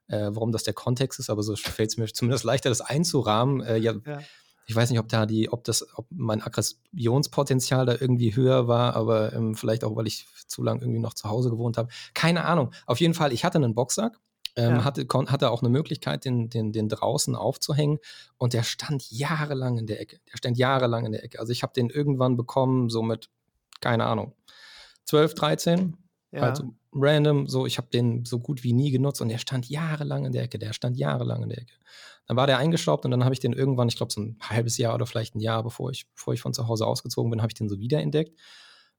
[0.08, 3.62] äh, warum das der Kontext ist, aber so fällt es mir zumindest leichter, das einzurahmen.
[3.62, 4.20] Äh, ja, Ja.
[4.68, 8.96] ich weiß nicht, ob da die, ob das, ob mein Aggressionspotenzial da irgendwie höher war,
[8.96, 11.90] aber ähm, vielleicht auch, weil ich zu lange irgendwie noch zu Hause gewohnt habe.
[12.14, 12.72] Keine Ahnung.
[12.86, 14.20] Auf jeden Fall, ich hatte einen Boxsack.
[14.56, 14.84] Ähm, Ja.
[14.84, 18.00] hatte, kon, hatte auch eine Möglichkeit, den, den, den draußen aufzuhängen.
[18.38, 20.20] Und der stand jahrelang in der Ecke.
[20.32, 21.40] Der stand jahrelang in der Ecke.
[21.40, 23.30] Also ich habe den irgendwann bekommen, so mit,
[23.80, 24.34] keine Ahnung,
[25.06, 25.98] 12, 13.
[26.32, 26.42] Ja.
[26.44, 30.26] Also random, so ich habe den so gut wie nie genutzt und der stand jahrelang
[30.26, 30.60] in der Ecke.
[30.60, 31.74] Der stand jahrelang in der Ecke.
[32.28, 34.78] Dann war der eingestaubt und dann habe ich den irgendwann, ich glaube so ein halbes
[34.78, 37.50] Jahr oder vielleicht ein Jahr, bevor ich, bevor ich von zu Hause ausgezogen bin, habe
[37.50, 38.38] ich den so wiederentdeckt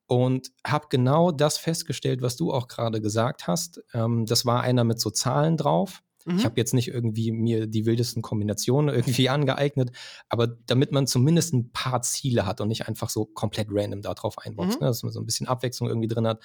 [0.06, 3.82] und habe genau das festgestellt, was du auch gerade gesagt hast.
[3.94, 6.02] Ähm, das war einer mit so Zahlen drauf.
[6.24, 6.36] Mhm.
[6.38, 9.90] Ich habe jetzt nicht irgendwie mir die wildesten Kombinationen irgendwie angeeignet,
[10.28, 14.14] aber damit man zumindest ein paar Ziele hat und nicht einfach so komplett random da
[14.14, 14.84] drauf einboxt, Mhm.
[14.84, 14.90] ne?
[14.90, 16.42] dass man so ein bisschen Abwechslung irgendwie drin hat.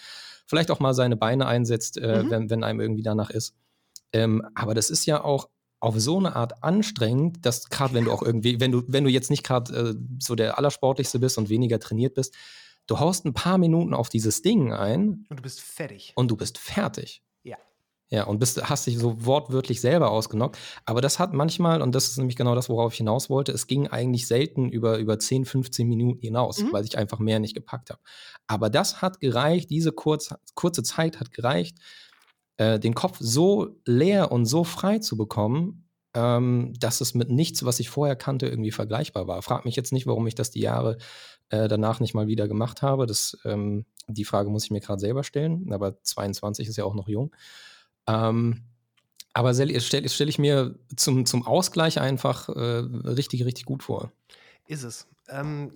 [0.47, 2.29] Vielleicht auch mal seine Beine einsetzt, äh, Mhm.
[2.31, 3.53] wenn, wenn einem irgendwie danach ist.
[4.13, 5.49] Ähm, aber das ist ja auch
[5.79, 9.11] auf so eine Art anstrengend, dass gerade wenn du auch irgendwie, wenn du, wenn du
[9.11, 12.33] jetzt nicht gerade äh, so der Allersportlichste bist und weniger trainiert bist,
[12.87, 16.13] du haust ein paar Minuten auf dieses Ding ein Und du bist fertig.
[16.15, 17.21] und du bist fertig.
[17.43, 17.57] Ja.
[18.09, 20.57] Ja, und bist, hast dich so wortwörtlich selber ausgenockt.
[20.85, 23.67] Aber das hat manchmal, und das ist nämlich genau das, worauf ich hinaus wollte, es
[23.67, 26.71] ging eigentlich selten über, über 10, 15 Minuten hinaus, Mhm.
[26.71, 27.99] weil ich einfach mehr nicht gepackt habe.
[28.47, 31.77] Aber das hat gereicht, diese kurz, kurze Zeit hat gereicht,
[32.55, 35.86] äh, den Kopf so leer und so frei zu bekommen,
[36.17, 39.43] ähm, dass es mit nichts, was ich vorher kannte, irgendwie vergleichbar war.
[39.43, 40.97] Frag mich jetzt nicht, warum ich das die Jahre
[41.49, 43.05] äh, danach nicht mal wieder gemacht habe.
[43.05, 46.95] Das, ähm, die Frage muss ich mir gerade selber stellen, aber 22 ist ja auch
[46.95, 47.35] noch jung.
[48.07, 48.63] Ähm,
[49.33, 54.11] aber stelle stell, ich mir zum, zum Ausgleich einfach äh, richtig, richtig gut vor.
[54.65, 55.07] Ist es.
[55.29, 55.71] Ähm,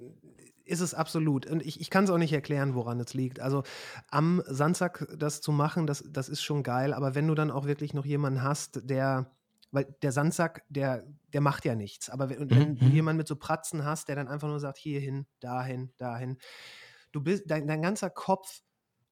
[0.66, 1.46] ist es absolut.
[1.46, 3.39] Und ich, ich kann es auch nicht erklären, woran es liegt.
[3.39, 3.62] Also
[4.10, 6.96] am Sandsack das zu machen, das, das ist schon geil.
[6.96, 9.30] Aber wenn du dann auch wirklich noch jemanden hast, der,
[9.72, 12.09] weil der Sandsack, der, der macht ja nichts.
[12.09, 12.91] Aber wenn, wenn du Mhm.
[12.91, 16.38] jemanden mit so Pratzen hast, der dann einfach nur sagt, hierhin, dahin, dahin,
[17.11, 18.61] du bist, dein, dein ganzer Kopf,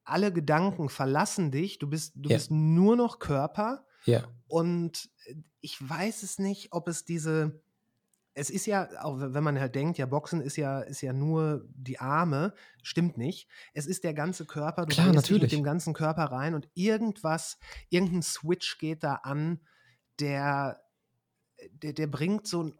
[0.04, 2.36] alle Gedanken verlassen dich, du bist, du Ja.
[2.36, 3.86] bist nur noch Körper.
[4.04, 4.26] Ja.
[4.48, 7.62] Und äh, ich weiß es nicht, ob es diese.
[8.32, 11.66] Es ist ja, auch wenn man halt denkt, ja, Boxen ist ja, ist ja nur
[11.74, 13.48] die Arme, stimmt nicht.
[13.74, 15.50] Es ist der ganze Körper, du Klar, dich mit natürlich.
[15.50, 17.58] dem ganzen Körper rein und irgendwas,
[17.88, 19.60] irgendein Switch geht da an,
[20.20, 20.80] der,
[21.72, 22.74] der, der bringt so ein,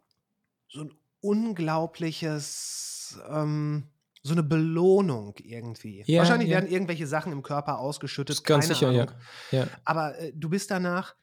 [0.67, 3.89] so ein unglaubliches, ähm,
[4.23, 6.03] so eine Belohnung irgendwie.
[6.05, 6.57] Ja, Wahrscheinlich ja.
[6.57, 8.35] werden irgendwelche Sachen im Körper ausgeschüttet.
[8.37, 9.03] Ist ganz keine sicher, ja.
[9.03, 9.15] Ahnung.
[9.51, 9.67] ja.
[9.83, 11.15] Aber äh, du bist danach,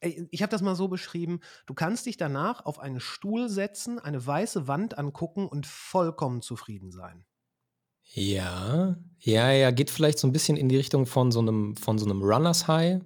[0.00, 4.26] ich habe das mal so beschrieben, du kannst dich danach auf einen Stuhl setzen, eine
[4.26, 7.24] weiße Wand angucken und vollkommen zufrieden sein.
[8.14, 11.98] Ja, ja, ja, geht vielleicht so ein bisschen in die Richtung von so einem, von
[11.98, 13.00] so einem Runners High.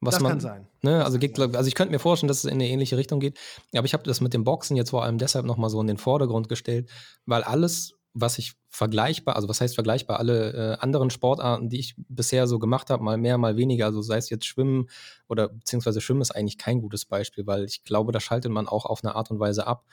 [0.00, 0.66] Was das man, kann sein.
[0.82, 3.38] Ne, also, geht, also ich könnte mir vorstellen, dass es in eine ähnliche Richtung geht.
[3.74, 5.96] Aber ich habe das mit dem Boxen jetzt vor allem deshalb nochmal so in den
[5.96, 6.90] Vordergrund gestellt,
[7.24, 11.94] weil alles, was ich vergleichbar, also was heißt vergleichbar, alle äh, anderen Sportarten, die ich
[11.96, 14.88] bisher so gemacht habe, mal mehr, mal weniger, also sei es jetzt Schwimmen
[15.28, 18.84] oder beziehungsweise Schwimmen ist eigentlich kein gutes Beispiel, weil ich glaube, da schaltet man auch
[18.84, 19.86] auf eine Art und Weise ab.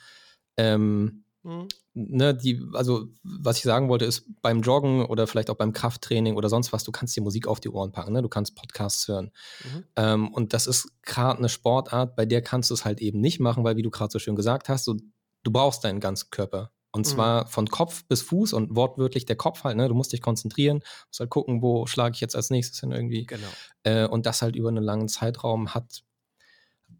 [0.58, 1.68] Ähm, mhm.
[1.94, 6.36] Ne, die, also was ich sagen wollte, ist beim Joggen oder vielleicht auch beim Krafttraining
[6.36, 8.22] oder sonst was, du kannst dir Musik auf die Ohren packen, ne?
[8.22, 9.30] du kannst Podcasts hören.
[9.64, 9.84] Mhm.
[9.96, 13.40] Ähm, und das ist gerade eine Sportart, bei der kannst du es halt eben nicht
[13.40, 14.96] machen, weil wie du gerade so schön gesagt hast, so,
[15.44, 16.70] du brauchst deinen ganzen Körper.
[16.90, 17.10] Und mhm.
[17.10, 19.88] zwar von Kopf bis Fuß und wortwörtlich der Kopf halt, ne?
[19.88, 23.26] Du musst dich konzentrieren, musst halt gucken, wo schlage ich jetzt als nächstes hin irgendwie.
[23.26, 23.48] Genau.
[23.82, 26.04] Äh, und das halt über einen langen Zeitraum hat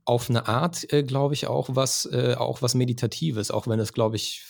[0.04, 3.92] auf eine Art, äh, glaube ich, auch was, äh, auch was Meditatives, auch wenn es,
[3.92, 4.44] glaube ich,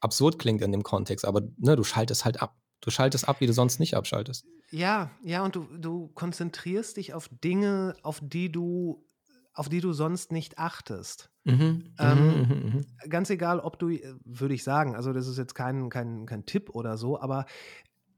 [0.00, 1.24] absurd klingt in dem Kontext.
[1.24, 2.56] Aber ne, du schaltest halt ab.
[2.80, 4.46] Du schaltest ab, wie du sonst nicht abschaltest.
[4.70, 9.06] Ja, ja, und du, du konzentrierst dich auf Dinge, auf die du
[9.52, 11.30] auf die du sonst nicht achtest.
[11.44, 12.86] Mhm, ähm, mhm, mhm, mhm.
[13.08, 13.88] ganz egal, ob du,
[14.24, 17.46] würde ich sagen, also das ist jetzt kein, kein, kein Tipp oder so, aber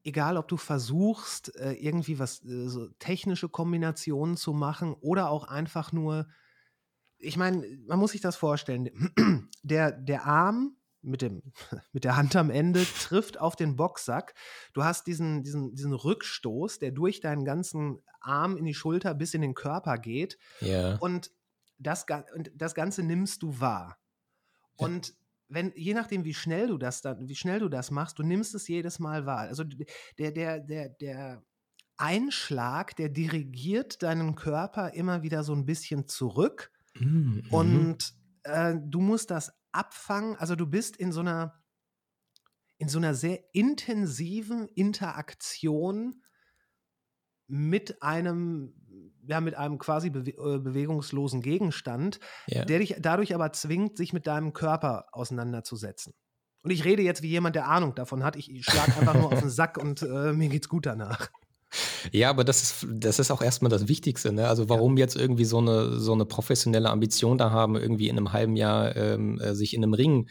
[0.05, 5.49] egal, ob du versuchst, äh, irgendwie was, äh, so technische Kombinationen zu machen oder auch
[5.49, 6.29] einfach nur,
[7.19, 8.91] ich meine, man muss sich das vorstellen,
[9.63, 11.43] der, der Arm mit, dem,
[11.93, 14.35] mit der Hand am Ende trifft auf den Boxsack.
[14.73, 19.35] Du hast diesen, diesen, diesen Rückstoß, der durch deinen ganzen Arm in die Schulter bis
[19.35, 20.39] in den Körper geht.
[20.61, 20.97] Ja.
[20.97, 21.31] Und
[21.79, 23.99] das, und das Ganze nimmst du wahr.
[24.79, 24.87] Ja.
[24.87, 25.15] Und
[25.49, 28.55] wenn, je nachdem, wie schnell du das dann, wie schnell du das machst, du nimmst
[28.55, 29.41] es jedes Mal wahr.
[29.41, 29.65] Also
[30.19, 31.43] der, der, der, der
[31.99, 36.71] Einschlag, der dirigiert deinen Körper immer wieder so ein bisschen zurück.
[36.95, 37.45] Mhm.
[37.51, 40.37] Und äh, du musst das abfangen.
[40.37, 41.63] Also du bist in so einer,
[42.79, 46.23] in so einer sehr intensiven Interaktion
[47.47, 48.75] mit einem,
[49.27, 52.65] ja, mit einem quasi bewe äh, bewegungslosen Gegenstand, ja.
[52.65, 56.15] der dich dadurch aber zwingt, sich mit deinem Körper auseinanderzusetzen.
[56.63, 58.37] Und ich rede jetzt wie jemand, der Ahnung davon hat.
[58.37, 61.29] Ich schlage einfach nur auf den Sack und äh, mir geht's gut danach.
[62.11, 64.33] Ja, aber das ist, das ist auch erstmal das Wichtigste.
[64.33, 64.49] Ne?
[64.49, 65.03] Also warum ja.
[65.03, 68.95] jetzt irgendwie so eine, so eine professionelle Ambition da haben, irgendwie in einem halben Jahr
[68.97, 70.29] ähm, äh, sich in einem Ring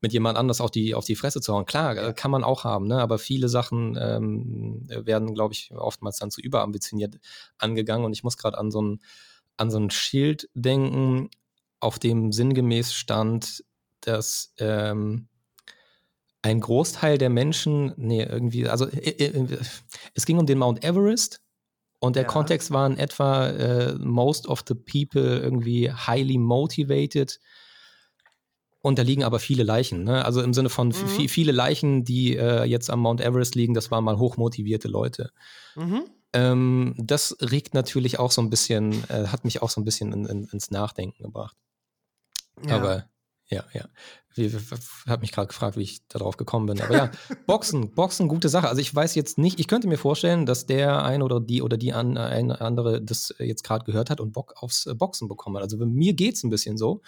[0.00, 1.66] mit jemand anders auf die, auf die Fresse zu hauen.
[1.66, 2.12] Klar, ja.
[2.12, 3.00] kann man auch haben, ne?
[3.00, 7.18] aber viele Sachen ähm, werden, glaube ich, oftmals dann zu überambitioniert
[7.58, 8.04] angegangen.
[8.04, 9.00] Und ich muss gerade an so ein,
[9.56, 11.30] an so ein Schild denken,
[11.80, 13.64] auf dem sinngemäß stand,
[14.00, 15.28] dass ähm,
[16.48, 19.58] ein Großteil der Menschen, nee, irgendwie, also äh, äh,
[20.14, 21.40] es ging um den Mount Everest
[22.00, 22.28] und der ja.
[22.28, 27.38] Kontext war in etwa äh, most of the people irgendwie highly motivated
[28.80, 30.24] und da liegen aber viele Leichen, ne?
[30.24, 31.28] also im Sinne von mhm.
[31.28, 35.30] viele Leichen, die äh, jetzt am Mount Everest liegen, das waren mal hochmotivierte Leute.
[35.74, 36.04] Mhm.
[36.32, 40.12] Ähm, das regt natürlich auch so ein bisschen, äh, hat mich auch so ein bisschen
[40.12, 41.56] in, in, ins Nachdenken gebracht.
[42.66, 42.76] Ja.
[42.76, 43.08] Aber
[43.50, 43.88] ja, ja.
[44.38, 44.54] Ich
[45.06, 46.80] habe mich gerade gefragt, wie ich darauf gekommen bin.
[46.80, 47.10] Aber ja,
[47.46, 48.68] Boxen, Boxen, gute Sache.
[48.68, 51.76] Also ich weiß jetzt nicht, ich könnte mir vorstellen, dass der ein oder die oder
[51.76, 55.64] die an, ein andere das jetzt gerade gehört hat und Bock aufs Boxen bekommen hat.
[55.64, 57.02] Also mir geht es ein bisschen so.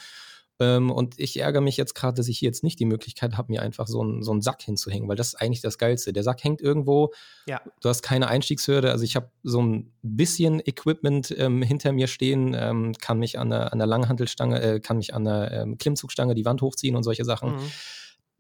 [0.61, 3.51] Ähm, und ich ärgere mich jetzt gerade, dass ich hier jetzt nicht die Möglichkeit habe,
[3.51, 6.13] mir einfach so einen, so einen Sack hinzuhängen, weil das ist eigentlich das Geilste.
[6.13, 7.13] Der Sack hängt irgendwo,
[7.47, 7.61] ja.
[7.81, 8.93] du hast keine Einstiegshürde.
[8.93, 13.51] Also ich habe so ein bisschen Equipment ähm, hinter mir stehen, ähm, kann mich an
[13.51, 17.03] der, an der Langhantelstange, äh, kann mich an der ähm, Klimmzugstange die Wand hochziehen und
[17.03, 17.53] solche Sachen.
[17.53, 17.71] Mhm.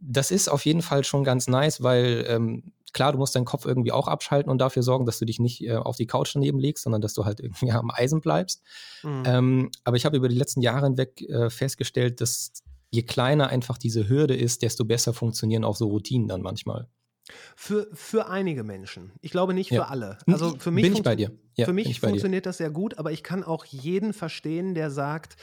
[0.00, 3.66] Das ist auf jeden Fall schon ganz nice, weil ähm, klar, du musst deinen Kopf
[3.66, 6.58] irgendwie auch abschalten und dafür sorgen, dass du dich nicht äh, auf die Couch daneben
[6.58, 8.62] legst, sondern dass du halt irgendwie am Eisen bleibst.
[9.02, 9.22] Mhm.
[9.26, 12.52] Ähm, aber ich habe über die letzten Jahre hinweg äh, festgestellt, dass
[12.90, 16.88] je kleiner einfach diese Hürde ist, desto besser funktionieren auch so Routinen dann manchmal.
[17.56, 19.12] Für, für einige Menschen.
[19.20, 19.82] Ich glaube nicht ja.
[19.82, 20.18] für alle.
[20.26, 21.30] Also für mich, bin ich bei dir.
[21.56, 25.36] Ja, für mich funktioniert das sehr gut, aber ich kann auch jeden verstehen, der sagt,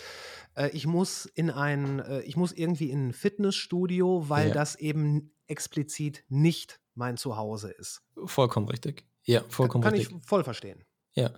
[0.55, 4.53] äh, ich muss in ein, äh, ich muss irgendwie in ein Fitnessstudio, weil ja.
[4.53, 8.01] das eben explizit nicht mein Zuhause ist.
[8.25, 9.05] Vollkommen richtig.
[9.23, 10.09] Ja, vollkommen kann, kann richtig.
[10.09, 10.83] Kann ich voll verstehen.
[11.13, 11.31] Ja.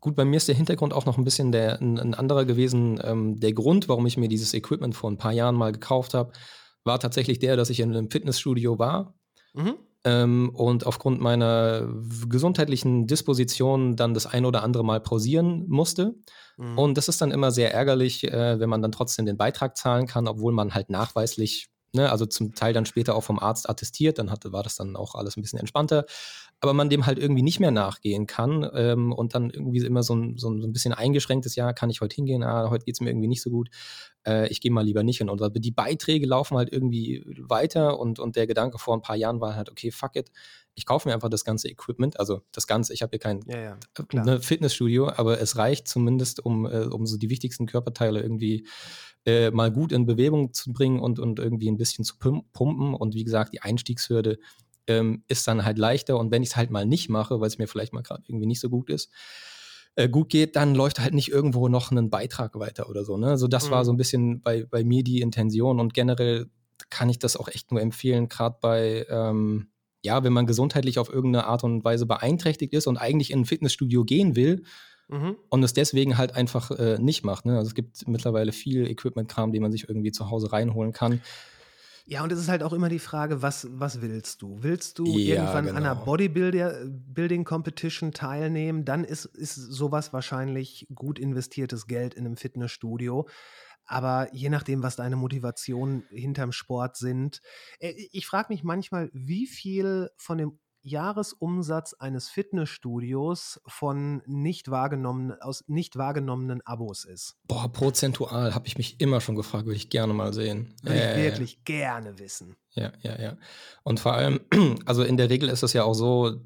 [0.00, 3.00] Gut, bei mir ist der Hintergrund auch noch ein bisschen der, ein, ein anderer gewesen.
[3.04, 6.32] Ähm, der Grund, warum ich mir dieses Equipment vor ein paar Jahren mal gekauft habe,
[6.82, 9.14] war tatsächlich der, dass ich in einem Fitnessstudio war.
[9.54, 9.76] Mhm.
[10.04, 11.88] Ähm, und aufgrund meiner
[12.28, 16.16] gesundheitlichen Disposition dann das ein oder andere Mal pausieren musste.
[16.56, 16.78] Mhm.
[16.78, 20.06] Und das ist dann immer sehr ärgerlich, äh, wenn man dann trotzdem den Beitrag zahlen
[20.06, 24.18] kann, obwohl man halt nachweislich ne, also zum Teil dann später auch vom Arzt attestiert,
[24.18, 26.06] dann hatte, war das dann auch alles ein bisschen entspannter,
[26.60, 30.14] aber man dem halt irgendwie nicht mehr nachgehen kann ähm, und dann irgendwie immer so
[30.14, 33.10] ein, so ein bisschen eingeschränktes, ja, kann ich heute hingehen, ah, heute geht es mir
[33.10, 33.68] irgendwie nicht so gut.
[34.26, 35.28] Äh, ich gehe mal lieber nicht hin.
[35.28, 39.40] Und die Beiträge laufen halt irgendwie weiter und, und der Gedanke vor ein paar Jahren
[39.40, 40.30] war halt, okay, fuck it,
[40.74, 43.60] ich kaufe mir einfach das ganze Equipment, also das Ganze, ich habe hier kein Ja,
[43.60, 43.78] ja,
[44.22, 48.66] äh, ne, Fitnessstudio, aber es reicht zumindest, um, äh, um so die wichtigsten Körperteile irgendwie
[49.26, 52.94] äh, mal gut in Bewegung zu bringen und, und irgendwie ein bisschen zu pum- pumpen.
[52.94, 54.38] Und wie gesagt, die Einstiegshürde
[54.86, 56.18] ähm, ist dann halt leichter.
[56.18, 58.46] Und wenn ich es halt mal nicht mache, weil es mir vielleicht mal gerade irgendwie
[58.46, 59.10] nicht so gut ist,
[59.96, 63.16] äh, gut geht, dann läuft halt nicht irgendwo noch ein Beitrag weiter oder so.
[63.16, 63.28] Ne?
[63.28, 63.84] Also das war Mhm.
[63.86, 66.46] so ein bisschen bei, bei mir die Intention und generell
[66.90, 69.68] kann ich das auch echt nur empfehlen, gerade bei, ähm,
[70.04, 73.44] ja, wenn man gesundheitlich auf irgendeine Art und Weise beeinträchtigt ist und eigentlich in ein
[73.44, 74.64] Fitnessstudio gehen will
[75.08, 75.36] Mhm.
[75.50, 77.44] und es deswegen halt einfach äh, nicht macht.
[77.44, 77.56] Ne?
[77.58, 81.20] Also es gibt mittlerweile viel Equipment-Kram, den man sich irgendwie zu Hause reinholen kann.
[82.04, 84.60] Ja, und es ist halt auch immer die Frage, was, was willst du?
[84.62, 86.04] Willst du Ja, irgendwann an einer genau.
[86.04, 88.84] Bodybuilding-Competition teilnehmen?
[88.84, 93.28] Dann ist, ist sowas wahrscheinlich gut investiertes Geld in einem Fitnessstudio.
[93.84, 97.40] Aber je nachdem, was deine Motivationen hinterm Sport sind.
[97.78, 105.40] äh, Ich frage mich manchmal, wie viel von dem Jahresumsatz eines Fitnessstudios von nicht wahrgenommenen,
[105.40, 107.36] aus nicht wahrgenommenen Abos ist.
[107.46, 110.74] Boah, prozentual habe ich mich immer schon gefragt, würde ich gerne mal sehen.
[110.82, 111.24] Würde Ja, ja, ich ja.
[111.24, 112.56] wirklich gerne wissen.
[112.72, 113.36] Ja, ja, ja.
[113.82, 114.40] Und vor allem,
[114.86, 116.40] also in der Regel ist es ja auch so,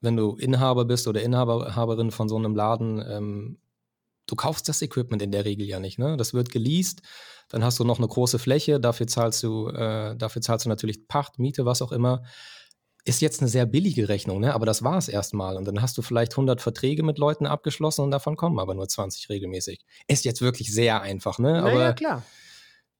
[0.00, 3.58] wenn du Inhaber bist oder Inhaberin von so einem Laden, ähm,
[4.26, 6.16] du kaufst das Equipment in der Regel ja nicht, ne?
[6.16, 7.02] Das wird geleast,
[7.48, 11.08] dann hast du noch eine große Fläche, dafür zahlst du, äh, dafür zahlst du natürlich
[11.08, 12.22] Pacht, Miete, was auch immer.
[13.06, 14.54] Ist jetzt eine sehr billige Rechnung, ne?
[14.54, 15.56] Aber das war es erstmal.
[15.56, 18.88] Und dann hast du vielleicht 100 Verträge mit Leuten abgeschlossen und davon kommen aber nur
[18.88, 19.84] 20 regelmäßig.
[20.08, 21.52] Ist jetzt wirklich sehr einfach, ne?
[21.52, 22.22] Naja, Aber klar.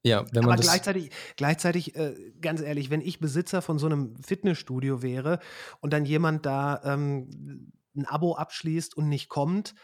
[0.02, 4.16] ja, wenn man Aber gleichzeitig, gleichzeitig äh, ganz ehrlich, wenn ich Besitzer von so einem
[4.22, 5.38] Fitnessstudio wäre
[5.80, 9.74] und dann jemand da ähm, ein Abo abschließt und nicht kommt,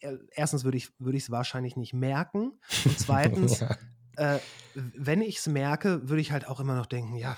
[0.00, 2.58] äh, erstens würde ich es wahrscheinlich nicht merken.
[2.84, 3.76] Und zweitens, ja.
[4.16, 4.38] äh,
[4.74, 7.36] wenn ich es merke, würde ich halt auch immer noch denken, ja,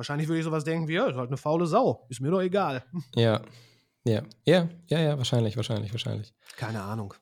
[0.00, 2.40] wahrscheinlich würde ich sowas denken wie, ja, ist halt eine faule Sau, ist mir doch
[2.40, 2.82] egal.
[3.14, 3.42] Ja,
[4.04, 6.32] ja, ja, ja, ja, wahrscheinlich, wahrscheinlich, wahrscheinlich.
[6.56, 7.12] Keine Ahnung.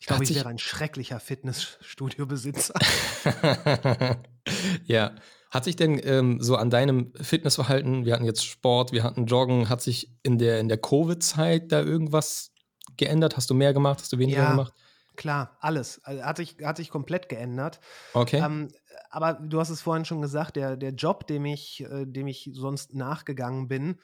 [0.00, 2.72] Ich glaube, ich wäre ein schrecklicher Fitnessstudio-Besitzer.
[4.86, 5.12] ja.
[5.50, 9.68] Hat sich denn ähm, so an deinem Fitnessverhalten, wir hatten jetzt Sport, wir hatten Joggen,
[9.68, 12.52] hat sich in der, in der Covid-Zeit da irgendwas
[12.96, 13.36] geändert?
[13.36, 13.98] Hast du mehr gemacht?
[14.00, 14.50] Hast du weniger Ja.
[14.52, 14.72] gemacht?
[15.16, 16.02] Klar, alles.
[16.04, 17.80] Also hat, sich, hat sich komplett geändert.
[18.14, 18.38] Okay.
[18.42, 18.68] Ähm,
[19.10, 22.50] aber du hast es vorhin schon gesagt, der, der Job, dem ich, äh, dem ich
[22.52, 23.98] sonst nachgegangen bin,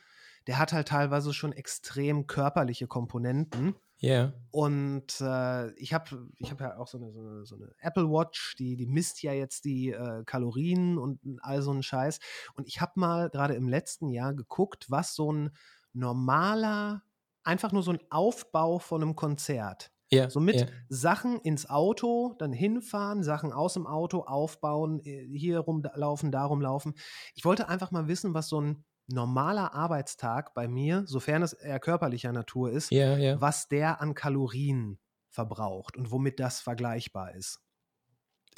[0.46, 3.74] der hat halt teilweise schon extrem körperliche Komponenten.
[3.98, 4.32] Ja.
[4.50, 8.09] Und äh, ich habe ich hab ja auch so eine, so, eine, so eine Apple
[8.11, 12.20] Watch, die, die misst ja jetzt die äh, Kalorien und all so einen Scheiß.
[12.54, 15.50] Und ich habe mal gerade im letzten Jahr geguckt, was so ein
[15.92, 17.02] normaler,
[17.42, 20.30] einfach nur so ein Aufbau von einem Konzert, Ja.
[20.30, 20.66] so mit ja.
[20.88, 26.94] Sachen ins Auto, dann hinfahren, Sachen aus dem Auto aufbauen, äh, hier rumlaufen, da rumlaufen.
[27.34, 31.80] Ich wollte einfach mal wissen, was so ein normaler Arbeitstag bei mir, sofern es eher
[31.80, 33.40] körperlicher Natur ist, Ja, ja.
[33.40, 34.98] was der an Kalorien
[35.30, 37.61] verbraucht und womit das vergleichbar ist.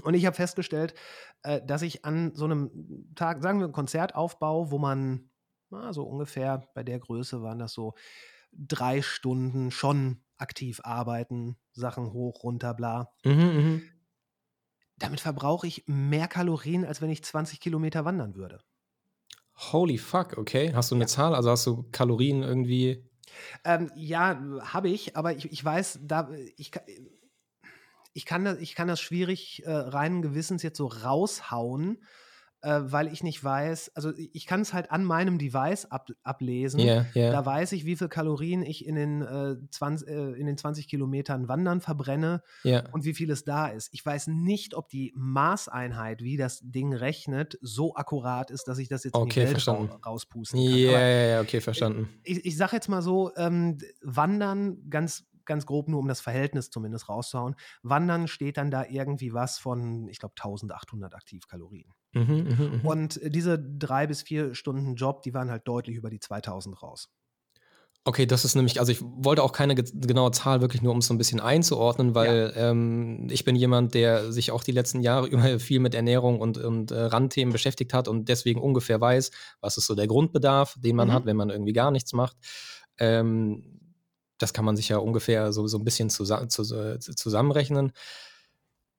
[0.04, 0.94] Und ich habe festgestellt,
[1.42, 5.30] äh, dass ich an so einem Tag, sagen wir, Konzertaufbau, wo man
[5.70, 7.94] na, so ungefähr bei der Größe waren das so
[8.52, 13.12] drei Stunden schon aktiv arbeiten, Sachen hoch, runter, bla.
[13.24, 13.82] Mhm, mhm.
[14.96, 18.60] Damit verbrauche ich mehr Kalorien, als wenn ich 20 Kilometer wandern würde.
[19.72, 20.72] Holy fuck, okay.
[20.74, 21.34] Hast du eine Zahl?
[21.34, 23.04] Also hast du Kalorien irgendwie?
[23.64, 26.72] Ähm, ja, habe ich, aber ich, ich weiß, da ich,
[28.12, 32.02] ich, kann das, ich kann das schwierig äh, reinen Gewissens jetzt so raushauen,
[32.62, 36.80] äh, weil ich nicht weiß, also ich kann es halt an meinem Device ab, ablesen.
[36.80, 37.30] Ja, ja.
[37.30, 40.88] Da weiß ich, wie viel Kalorien ich in den, äh, 20, äh, in den 20
[40.88, 42.84] Kilometern Wandern verbrenne Ja.
[42.92, 43.88] und wie viel es da ist.
[43.92, 48.88] Ich weiß nicht, ob die Maßeinheit, wie das Ding rechnet, so akkurat ist, dass ich
[48.88, 50.76] das jetzt Okay, in die Welt ra rauspusten kann.
[50.78, 52.08] Ja, ja, ja, okay, verstanden.
[52.24, 56.70] ich, ich sage jetzt mal so, ähm, Wandern, ganz, ganz grob nur um das Verhältnis
[56.70, 61.92] zumindest rauszuhauen, Wandern steht dann da irgendwie was von, ich glaube, 1800 Aktivkalorien.
[62.14, 62.82] Mhm, mhm, mhm.
[62.82, 66.82] Und äh, diese drei bis vier Stunden Job, die waren halt deutlich über die 2000
[66.82, 67.10] raus.
[68.04, 70.98] Okay, das ist nämlich, also ich wollte auch keine ge- genaue Zahl, wirklich nur um
[70.98, 75.02] es so ein bisschen einzuordnen, weil ähm, ich bin jemand, der sich auch die letzten
[75.02, 79.30] Jahre immer viel mit Ernährung und, und äh, Randthemen beschäftigt hat und deswegen ungefähr weiß,
[79.60, 81.12] was ist so der Grundbedarf, den man Mhm.
[81.12, 82.36] hat, wenn man irgendwie gar nichts macht.
[82.98, 83.77] Ähm,
[84.38, 87.92] das kann man sich ja ungefähr so, so ein bisschen zusa zu, äh, zusammenrechnen.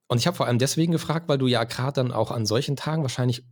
[0.06, 2.76] Und ich habe vor allem deswegen gefragt, weil du ja gerade dann auch an solchen
[2.76, 3.44] Tagen wahrscheinlich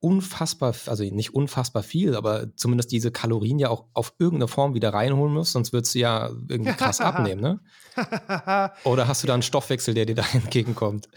[0.00, 4.94] unfassbar, also nicht unfassbar viel, aber zumindest diese Kalorien ja auch auf irgendeine Form wieder
[4.94, 7.60] reinholen musst, sonst würdest du ja irgendwie krass abnehmen, ne?
[8.84, 11.08] Oder hast du da einen Stoffwechsel, der dir da entgegenkommt?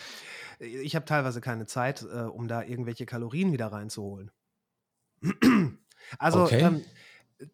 [0.59, 4.31] Ich habe teilweise keine Zeit, äh, um da irgendwelche Kalorien wieder reinzuholen.
[6.19, 6.61] also, Okay.
[6.61, 6.83] ähm,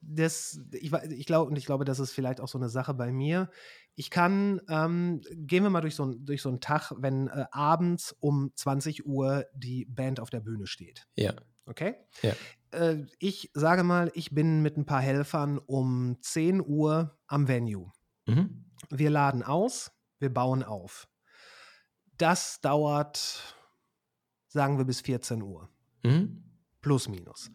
[0.01, 3.11] das, ich, ich glaube, und ich glaube, das ist vielleicht auch so eine Sache bei
[3.11, 3.49] mir.
[3.95, 7.45] Ich kann, ähm, gehen wir mal durch so, ein- durch so einen Tag, wenn äh,
[7.51, 11.07] abends um 20 Uhr die Band auf der Bühne steht.
[11.15, 11.33] Ja.
[11.65, 11.95] Okay?
[12.21, 12.33] Ja.
[12.71, 17.91] Äh, ich sage mal, ich bin mit ein paar Helfern um 10 Uhr am Venue.
[18.25, 18.65] Mhm.
[18.89, 21.07] Wir laden aus, wir bauen auf.
[22.17, 23.55] Das dauert,
[24.47, 25.69] sagen wir, bis 14 Uhr.
[26.03, 26.43] Mhm.
[26.81, 27.51] Plus, minus.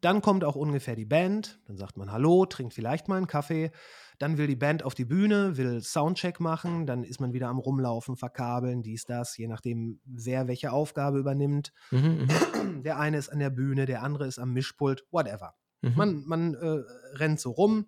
[0.00, 3.70] Dann kommt auch ungefähr die Band, dann sagt man Hallo, trinkt vielleicht mal einen Kaffee.
[4.18, 7.58] Dann will die Band auf die Bühne, will Soundcheck machen, dann ist man wieder am
[7.58, 11.72] Rumlaufen, verkabeln, dies, das, je nachdem, wer welche Aufgabe übernimmt.
[11.90, 12.28] Mhm.
[12.28, 12.82] Mhm.
[12.82, 15.54] Der eine ist an der Bühne, der andere ist am Mischpult, whatever.
[15.82, 15.92] Mhm.
[15.96, 16.82] Man, man äh,
[17.16, 17.86] rennt so rum.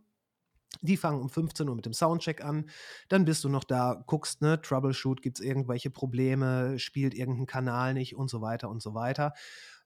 [0.81, 2.71] Die fangen um 15 Uhr mit dem Soundcheck an.
[3.09, 7.93] Dann bist du noch da, guckst, ne, Troubleshoot, gibt es irgendwelche Probleme, spielt irgendein Kanal
[7.93, 9.35] nicht und so weiter und so weiter.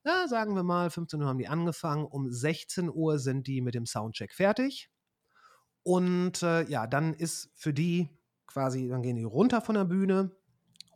[0.07, 3.75] Na, sagen wir mal, 15 Uhr haben die angefangen, um 16 Uhr sind die mit
[3.75, 4.89] dem Soundcheck fertig.
[5.83, 8.09] Und äh, ja, dann ist für die
[8.47, 10.31] quasi, dann gehen die runter von der Bühne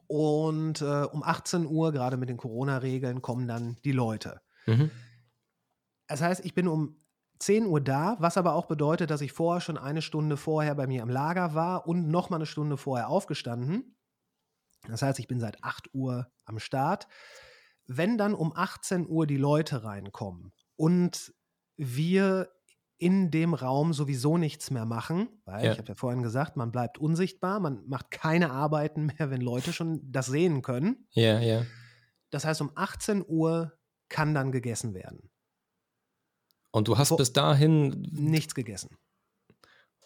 [0.06, 4.42] und äh, um 18 Uhr, gerade mit den Corona-Regeln, kommen dann die Leute.
[4.66, 4.92] Mhm.
[6.06, 6.94] Das heißt, ich bin um
[7.40, 10.86] 10 Uhr da, was aber auch bedeutet, dass ich vorher schon eine Stunde vorher bei
[10.86, 13.96] mir am Lager war und noch mal eine Stunde vorher aufgestanden.
[14.86, 17.08] Das heißt, ich bin seit 8 Uhr am Start.
[17.92, 21.34] Wenn dann um 18 Uhr die Leute reinkommen und
[21.76, 22.50] wir
[22.98, 25.72] in dem Raum sowieso nichts mehr machen, weil Ja.
[25.72, 29.72] ich habe ja vorhin gesagt, man bleibt unsichtbar, man macht keine Arbeiten mehr, wenn Leute
[29.72, 31.08] schon das sehen können.
[31.12, 31.64] Ja, ja.
[32.30, 33.72] Das heißt, um 18 Uhr
[34.08, 35.30] kann dann gegessen werden.
[36.70, 38.02] Und du hast Wo- bis dahin.
[38.12, 38.96] Nichts gegessen.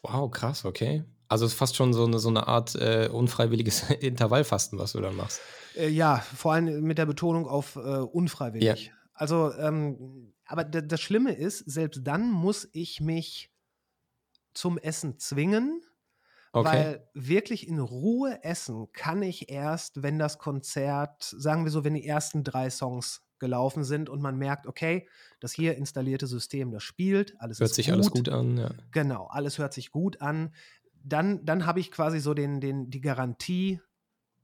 [0.03, 1.05] Wow, krass, okay.
[1.29, 5.01] Also es ist fast schon so eine, so eine Art äh, unfreiwilliges Intervallfasten, was du
[5.01, 5.41] dann machst.
[5.77, 8.93] Äh, ja, vor allem mit der Betonung auf äh, unfreiwillig.
[9.15, 13.51] Also, ähm, aber das Schlimme ist, selbst dann muss ich mich
[14.53, 15.83] zum Essen zwingen,
[16.53, 16.69] Okay.
[16.69, 21.95] weil wirklich in Ruhe essen kann ich erst, wenn das Konzert, sagen wir so, wenn
[21.95, 25.09] die ersten drei Songs gelaufen sind und man merkt, okay,
[25.41, 28.71] das hier installierte System, das spielt, alles Hört sich gut, alles gut an, ja.
[28.93, 30.55] Genau, alles hört sich gut an.
[31.05, 33.81] Dann, dann habe ich quasi so den, den, die Garantie,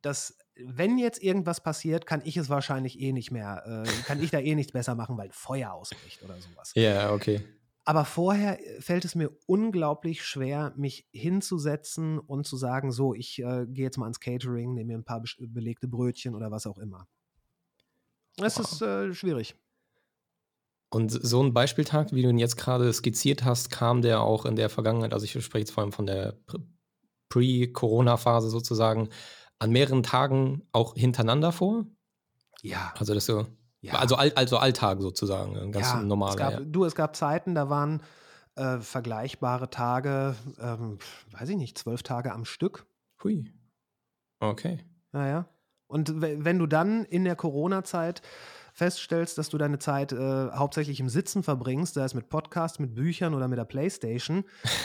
[0.03, 4.31] dass wenn jetzt irgendwas passiert, kann ich es wahrscheinlich eh nicht mehr, äh, kann ich
[4.31, 6.73] da eh nichts besser machen, weil Feuer ausbricht oder sowas.
[6.75, 7.41] Ja, okay.
[7.87, 13.39] Aber vorher äh, fällt es mir unglaublich schwer, mich hinzusetzen und zu sagen, so, ich
[13.39, 16.67] äh, gehe jetzt mal ans Catering, nehme mir ein paar bes- belegte Brötchen oder was
[16.67, 17.09] auch immer.
[18.43, 18.73] Es Wow.
[18.73, 19.55] ist äh, schwierig.
[20.93, 24.57] Und so ein Beispieltag, wie du ihn jetzt gerade skizziert hast, kam der auch in
[24.57, 26.63] der Vergangenheit, also ich spreche jetzt vor allem von der Pr-
[27.29, 29.09] Pre-Corona-Phase sozusagen,
[29.61, 31.87] an mehreren Tagen auch hintereinander vor?
[32.63, 32.93] Ja.
[32.99, 33.47] Also das so,
[33.83, 33.95] ja.
[33.95, 36.33] also, All, also Alltag sozusagen, ein ganz Ja, normaler.
[36.33, 36.61] Es gab, ja.
[36.61, 38.03] Du, es gab Zeiten, da waren
[38.57, 40.99] äh, vergleichbare Tage, ähm,
[41.31, 42.85] weiß ich nicht, zwölf Tage am Stück.
[43.23, 43.53] Hui.
[44.41, 44.85] Okay.
[45.13, 45.47] Naja.
[45.87, 48.23] Und we- wenn du dann in der Corona-Zeit
[48.81, 52.95] feststellst, dass du deine Zeit äh, hauptsächlich im Sitzen verbringst, sei es mit Podcasts, mit
[52.95, 54.45] Büchern oder mit der Playstation,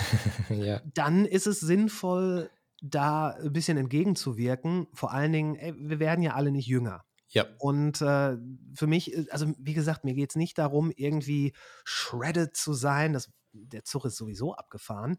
[0.50, 0.82] ja.
[0.94, 2.50] dann ist es sinnvoll,
[2.82, 4.88] da ein bisschen entgegenzuwirken.
[4.94, 7.06] Vor allen Dingen, ey, wir werden ja alle nicht jünger.
[7.30, 7.46] Ja.
[7.58, 8.36] Und äh,
[8.74, 11.54] für mich, äh, also wie gesagt, mir geht es nicht darum, irgendwie
[11.86, 13.14] shredded zu sein.
[13.14, 15.18] Das, der Zug ist sowieso abgefahren.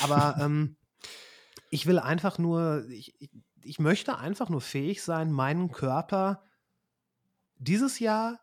[0.00, 0.76] Aber ähm,
[1.70, 3.30] ich will einfach nur, ich, ich,
[3.64, 6.44] ich möchte einfach nur fähig sein, meinen Körper
[7.62, 8.40] dieses Jahr,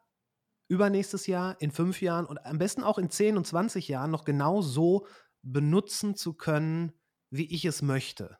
[0.68, 4.26] übernächstes Jahr, in fünf Jahren und am besten auch in 10 und 20 Jahren noch
[4.26, 5.08] genau so
[5.42, 6.94] benutzen zu können,
[7.30, 8.38] wie ich es möchte.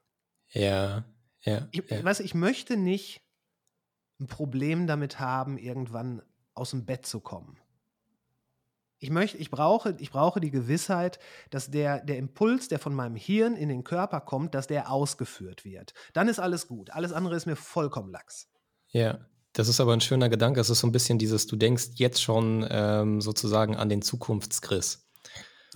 [0.50, 1.06] Ja.
[1.42, 1.68] Ja.
[1.72, 2.04] Ich, ja.
[2.04, 3.22] Weißt ich möchte nicht
[4.20, 6.22] ein Problem damit haben, irgendwann
[6.54, 7.58] aus dem Bett zu kommen.
[9.02, 11.20] Ich möchte, ich brauche, ich brauche die Gewissheit,
[11.52, 15.64] dass der, der Impuls, der von meinem Hirn in den Körper kommt, dass der ausgeführt
[15.64, 15.94] wird.
[16.12, 16.90] Dann ist alles gut.
[16.90, 18.50] Alles andere ist mir vollkommen lax.
[18.90, 19.20] Ja,
[19.54, 20.60] das ist aber ein schöner Gedanke.
[20.60, 25.06] Es ist so ein bisschen dieses, du denkst jetzt schon ähm, sozusagen an den Zukunftschris.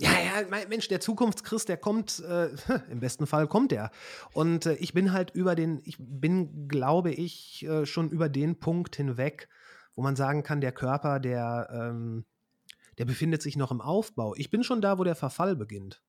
[0.00, 2.48] Ja, ja, mein, Mensch, der Zukunftschrist, der kommt, äh,
[2.90, 3.90] im besten Fall kommt der.
[4.32, 8.58] Und äh, ich bin halt über den, ich bin, glaube ich, äh, schon über den
[8.58, 9.48] Punkt hinweg,
[9.94, 12.24] wo man sagen kann, der Körper, der, ähm,
[12.98, 14.34] der befindet sich noch im Aufbau.
[14.36, 16.02] Ich bin schon da, wo der Verfall beginnt.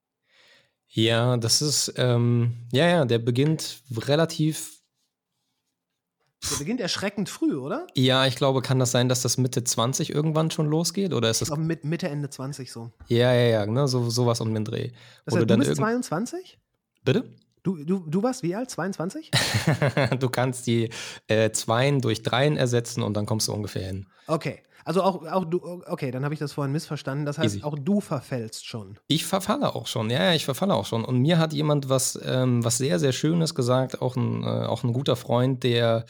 [0.87, 4.74] Ja, das ist, ähm, ja, ja, der beginnt relativ,
[6.43, 7.87] Der beginnt erschreckend früh, oder?
[7.95, 11.13] ja, ich glaube, kann das sein, dass das Mitte 20 irgendwann schon losgeht?
[11.13, 12.91] Oder ist Ich das, mit Mitte, Ende 20 so.
[13.07, 14.91] ja, ja, ja, ne, so, sowas um den Dreh.
[15.25, 16.59] Das heißt, du dann bist irgend- 22?
[17.03, 17.33] Bitte?
[17.63, 18.69] Du, du, du warst wie alt?
[18.69, 19.31] 22?
[20.19, 20.89] du kannst die
[21.27, 24.05] äh, Zweien durch Dreien ersetzen und dann kommst du ungefähr hin.
[24.27, 24.61] Okay.
[24.85, 27.25] Also auch, auch du, okay, dann habe ich das vorhin missverstanden.
[27.25, 27.63] Das heißt, Easy.
[27.63, 28.99] auch du verfällst schon.
[29.07, 31.03] Ich verfalle auch schon, ja, ich verfalle auch schon.
[31.03, 34.83] Und mir hat jemand was, ähm, was sehr, sehr Schönes gesagt, auch ein, äh, auch
[34.83, 36.05] ein guter Freund, der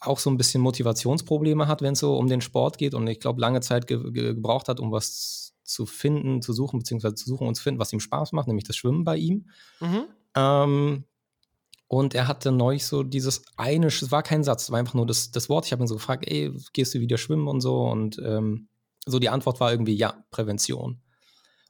[0.00, 3.20] auch so ein bisschen Motivationsprobleme hat, wenn es so um den Sport geht und ich
[3.20, 7.26] glaube, lange Zeit ge ge gebraucht hat, um was zu finden, zu suchen, beziehungsweise zu
[7.26, 9.48] suchen und zu finden, was ihm Spaß macht, nämlich das Schwimmen bei ihm.
[9.80, 10.04] Mhm.
[10.34, 11.04] Ähm,
[11.92, 15.06] und er hatte neulich so dieses eine, es war kein Satz, es war einfach nur
[15.06, 15.66] das, das Wort.
[15.66, 17.82] Ich habe ihn so gefragt, ey, gehst du wieder schwimmen und so?
[17.82, 18.68] Und ähm,
[19.06, 21.00] so die Antwort war irgendwie, ja, Prävention.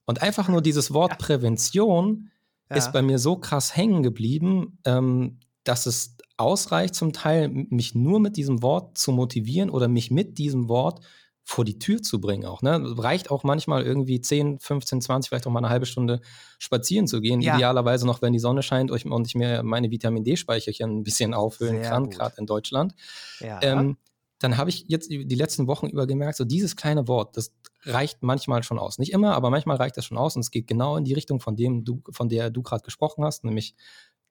[0.05, 1.17] Und einfach nur dieses Wort ja.
[1.17, 2.29] Prävention
[2.69, 2.77] ja.
[2.77, 8.21] ist bei mir so krass hängen geblieben, ähm, dass es ausreicht zum Teil, mich nur
[8.21, 11.01] mit diesem Wort zu motivieren oder mich mit diesem Wort
[11.45, 12.63] vor die Tür zu bringen auch.
[12.63, 12.81] Ne?
[12.99, 16.21] Reicht auch manchmal irgendwie 10, 15, 20, vielleicht auch mal eine halbe Stunde
[16.59, 17.41] spazieren zu gehen.
[17.41, 17.57] Ja.
[17.57, 21.81] Idealerweise noch, wenn die Sonne scheint und ich mir meine Vitamin D-Speicherchen ein bisschen auffüllen
[21.81, 22.95] Sehr kann, gerade in Deutschland.
[23.41, 23.59] Ja.
[23.63, 23.97] Ähm,
[24.39, 27.53] dann habe ich jetzt die letzten Wochen über gemerkt, so dieses kleine Wort, das
[27.83, 28.99] reicht manchmal schon aus.
[28.99, 31.41] Nicht immer, aber manchmal reicht das schon aus und es geht genau in die Richtung,
[31.41, 33.75] von dem du, von der du gerade gesprochen hast, nämlich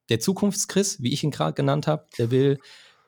[0.09, 2.59] der Zukunftschris, wie ich ihn gerade genannt habe, der will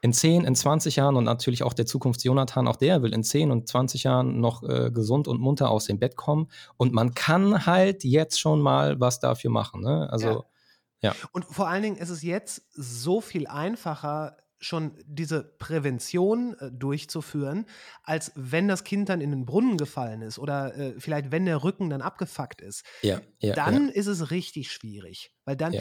[0.01, 3.51] in 10, in 20 Jahren und natürlich auch der Zukunfts-Jonathan, auch der will in 10
[3.51, 6.49] und 20 Jahren noch äh, gesund und munter aus dem Bett kommen.
[6.75, 9.81] Und man kann halt jetzt schon mal was dafür machen.
[9.81, 10.09] Ne?
[10.11, 10.45] Also,
[11.01, 11.11] ja.
[11.11, 11.15] ja.
[11.31, 17.65] Und vor allen Dingen ist es jetzt so viel einfacher, schon diese Prävention äh, durchzuführen,
[18.03, 21.63] als wenn das Kind dann in den Brunnen gefallen ist oder äh, vielleicht wenn der
[21.63, 22.85] Rücken dann abgefuckt ist.
[23.01, 23.93] Ja, ja, dann ja.
[23.93, 25.73] ist es richtig schwierig, weil dann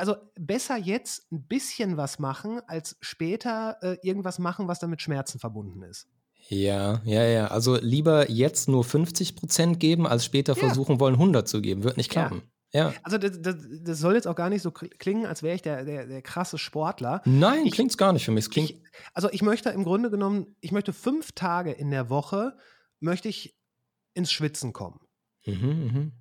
[0.00, 5.02] also besser jetzt ein bisschen was machen, als später äh, irgendwas machen, was dann mit
[5.02, 6.08] Schmerzen verbunden ist.
[6.48, 7.46] Ja, ja, ja.
[7.48, 10.58] Also lieber jetzt nur 50 Prozent geben, als später ja.
[10.58, 11.84] versuchen wollen, 100 zu geben.
[11.84, 12.42] Wird nicht klappen.
[12.72, 12.90] Ja.
[12.90, 12.94] ja.
[13.02, 15.84] Also das, das, das, soll jetzt auch gar nicht so klingen, als wäre ich der,
[15.84, 17.20] der, der, krasse Sportler.
[17.24, 18.50] Nein, klingt es gar nicht für mich.
[18.50, 18.82] klingt ich,
[19.12, 22.56] also ich möchte im Grunde genommen, ich möchte fünf Tage in der Woche,
[23.00, 23.56] möchte ich
[24.14, 25.00] ins Schwitzen kommen.
[25.44, 26.12] Mhm, mh.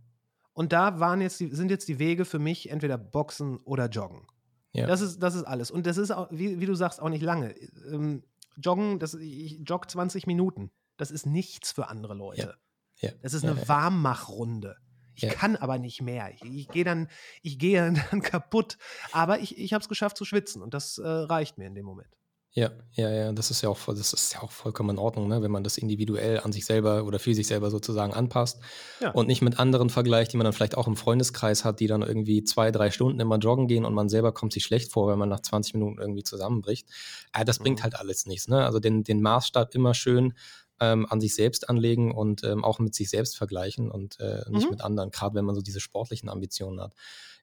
[0.60, 4.28] Und da waren jetzt die, sind jetzt die Wege für mich entweder Boxen oder Joggen.
[4.74, 4.88] Ja.
[4.88, 5.72] Das, ist, das ist alles.
[5.72, 7.56] Und das ist, auch, wie, wie du sagst, auch nicht lange.
[7.90, 8.24] Ähm,
[8.58, 10.70] Joggen, das, ich jogge 20 Minuten.
[10.98, 12.58] Das ist nichts für andere Leute.
[12.98, 13.08] Ja.
[13.08, 13.16] Ja.
[13.22, 14.76] Das ist eine Warmmachrunde.
[15.16, 16.30] Ich kann aber nicht mehr.
[16.34, 17.08] Ich, ich gehe dann,
[17.42, 18.78] ich gehe dann kaputt.
[19.14, 21.86] Aber ich, ich habe es geschafft zu schwitzen und das äh, reicht mir in dem
[21.86, 22.19] Moment.
[22.52, 25.44] Ja, ja, ja, das ist ja auch, das ist ja auch vollkommen in Ordnung, ne?
[25.44, 28.60] wenn man das individuell an sich selber oder für sich selber sozusagen anpasst
[29.02, 29.12] ja.
[29.12, 32.02] und nicht mit anderen vergleicht, die man dann vielleicht auch im Freundeskreis hat, die dann
[32.02, 35.20] irgendwie zwei, drei Stunden immer joggen gehen und man selber kommt sich schlecht vor, wenn
[35.20, 36.90] man nach 20 Minuten irgendwie zusammenbricht.
[37.34, 37.84] Äh, das bringt mhm.
[37.84, 38.48] halt alles nichts.
[38.48, 38.66] Ne?
[38.66, 40.34] Also den, den Maßstab immer schön
[40.80, 44.66] ähm, an sich selbst anlegen und ähm, auch mit sich selbst vergleichen und äh, nicht
[44.66, 44.72] mhm.
[44.72, 46.96] mit anderen, gerade wenn man so diese sportlichen Ambitionen hat.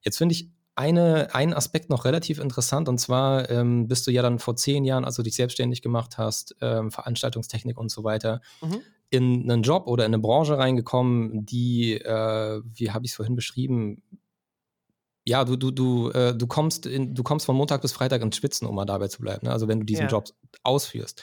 [0.03, 4.23] Jetzt finde ich eine, einen Aspekt noch relativ interessant und zwar ähm, bist du ja
[4.23, 8.43] dann vor zehn Jahren, als du dich selbstständig gemacht hast, ähm, Veranstaltungstechnik und so weiter,
[8.61, 8.82] mhm.
[9.09, 13.35] in einen Job oder in eine Branche reingekommen, die, äh, wie habe ich es vorhin
[13.35, 14.03] beschrieben,
[15.24, 18.36] ja, du, du, du, äh, du, kommst in, du kommst von Montag bis Freitag ins
[18.36, 19.47] Schwitzen, um mal dabei zu bleiben.
[19.47, 19.53] Ne?
[19.53, 20.09] Also wenn du diesen ja.
[20.09, 20.28] Job
[20.62, 21.23] ausführst.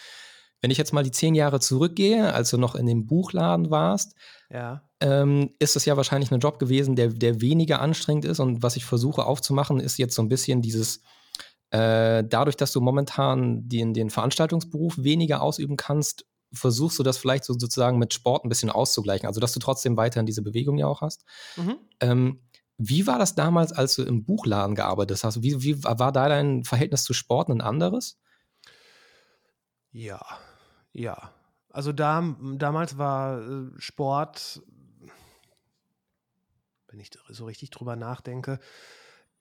[0.59, 4.15] Wenn ich jetzt mal die zehn Jahre zurückgehe, als du noch in dem Buchladen warst,
[4.49, 4.83] ja.
[5.03, 8.39] Ähm, ist es ja wahrscheinlich ein Job gewesen, der, der weniger anstrengend ist.
[8.39, 11.01] Und was ich versuche aufzumachen, ist jetzt so ein bisschen dieses,
[11.71, 17.43] äh, dadurch, dass du momentan den, den Veranstaltungsberuf weniger ausüben kannst, versuchst du das vielleicht
[17.43, 19.27] so sozusagen mit Sport ein bisschen auszugleichen.
[19.27, 21.25] Also, dass du trotzdem weiterhin diese Bewegung ja auch hast.
[21.57, 21.75] Mhm.
[21.99, 22.39] Ähm,
[22.77, 25.43] wie war das damals, als du im Buchladen gearbeitet hast?
[25.43, 28.17] Wie, wie war da dein Verhältnis zu Sport ein anderes?
[29.91, 30.21] Ja,
[30.93, 31.33] ja.
[31.69, 34.61] Also da, damals war äh, Sport,
[36.93, 38.59] wenn ich so richtig drüber nachdenke,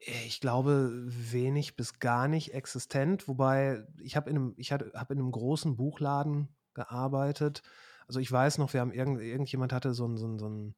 [0.00, 3.28] äh, ich glaube, wenig bis gar nicht existent.
[3.28, 7.62] Wobei ich habe in, einem, hab in einem großen Buchladen gearbeitet.
[8.08, 10.74] Also ich weiß noch, wir haben irgend, irgendjemand hatte so ein, so ein, so ein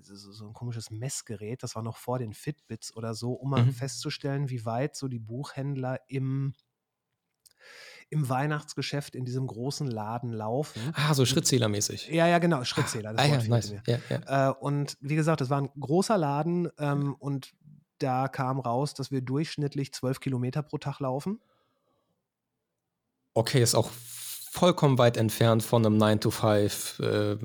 [0.00, 3.72] so ein komisches Messgerät, das war noch vor den Fitbits oder so, um mal mhm.
[3.72, 6.54] festzustellen, wie weit so die Buchhändler im
[8.12, 10.80] im Weihnachtsgeschäft in diesem großen Laden laufen.
[10.94, 12.08] Ah, so Schrittzählermäßig.
[12.08, 13.14] Ja, ja, genau, Schrittzähler.
[13.16, 13.74] ah, ja, nice.
[13.86, 14.50] ja, ja.
[14.50, 17.54] Äh, und wie gesagt, das war ein großer Laden ähm, und
[17.98, 21.40] da kam raus, dass wir durchschnittlich zwölf Kilometer pro Tag laufen.
[23.34, 23.90] Okay, ist auch
[24.52, 27.38] vollkommen weit entfernt von einem 9-to-5 äh,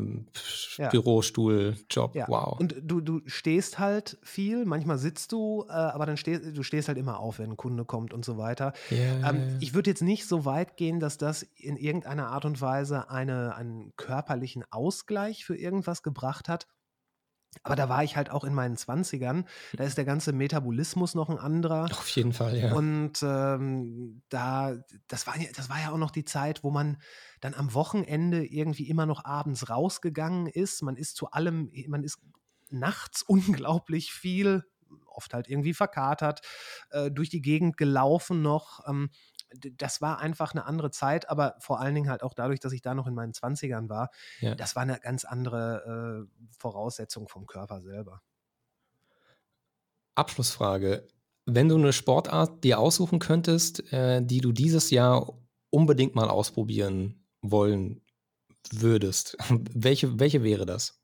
[0.77, 0.89] ja.
[0.89, 2.13] Bürostuhl-Job.
[2.13, 2.25] Ja.
[2.27, 2.59] Wow.
[2.59, 6.89] Und du, du stehst halt viel, manchmal sitzt du, äh, aber dann stehst du stehst
[6.89, 8.73] halt immer auf, wenn ein Kunde kommt und so weiter.
[8.91, 9.29] Yeah.
[9.29, 13.09] Ähm, ich würde jetzt nicht so weit gehen, dass das in irgendeiner Art und Weise
[13.09, 16.67] eine, einen körperlichen Ausgleich für irgendwas gebracht hat.
[17.63, 19.45] Aber da war ich halt auch in meinen 20ern.
[19.73, 21.85] Da ist der ganze Metabolismus noch ein anderer.
[21.85, 22.73] Auf jeden Fall, ja.
[22.73, 24.75] Und ähm, da,
[25.07, 27.01] das war, ja, das war ja auch noch die Zeit, wo man
[27.41, 30.81] dann am Wochenende irgendwie immer noch abends rausgegangen ist.
[30.81, 32.19] Man ist zu allem, man ist
[32.69, 34.63] nachts unglaublich viel,
[35.07, 36.41] oft halt irgendwie verkatert,
[36.91, 38.87] äh, durch die Gegend gelaufen noch.
[38.87, 39.09] Ähm,
[39.77, 42.81] das war einfach eine andere Zeit, aber vor allen Dingen halt auch dadurch, dass ich
[42.81, 44.09] da noch in meinen 20ern war,
[44.39, 44.55] ja.
[44.55, 48.21] das war eine ganz andere äh, Voraussetzung vom Körper selber.
[50.15, 51.07] Abschlussfrage.
[51.45, 57.25] Wenn du eine Sportart dir aussuchen könntest, äh, die du dieses Jahr unbedingt mal ausprobieren
[57.41, 58.01] wollen
[58.71, 59.37] würdest,
[59.73, 60.99] welche, welche wäre das?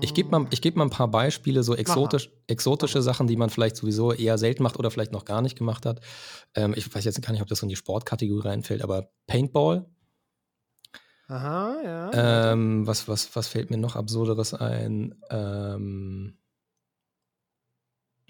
[0.00, 3.76] Ich gebe mal, geb mal ein paar Beispiele, so exotisch, exotische Sachen, die man vielleicht
[3.76, 6.00] sowieso eher selten macht oder vielleicht noch gar nicht gemacht hat.
[6.54, 9.86] Ähm, ich weiß jetzt gar nicht, ob das so in die Sportkategorie reinfällt, aber Paintball.
[11.28, 12.52] Aha, ja.
[12.52, 15.14] Ähm, was, was, was fällt mir noch Absurderes ein?
[15.30, 16.38] Ähm, hm,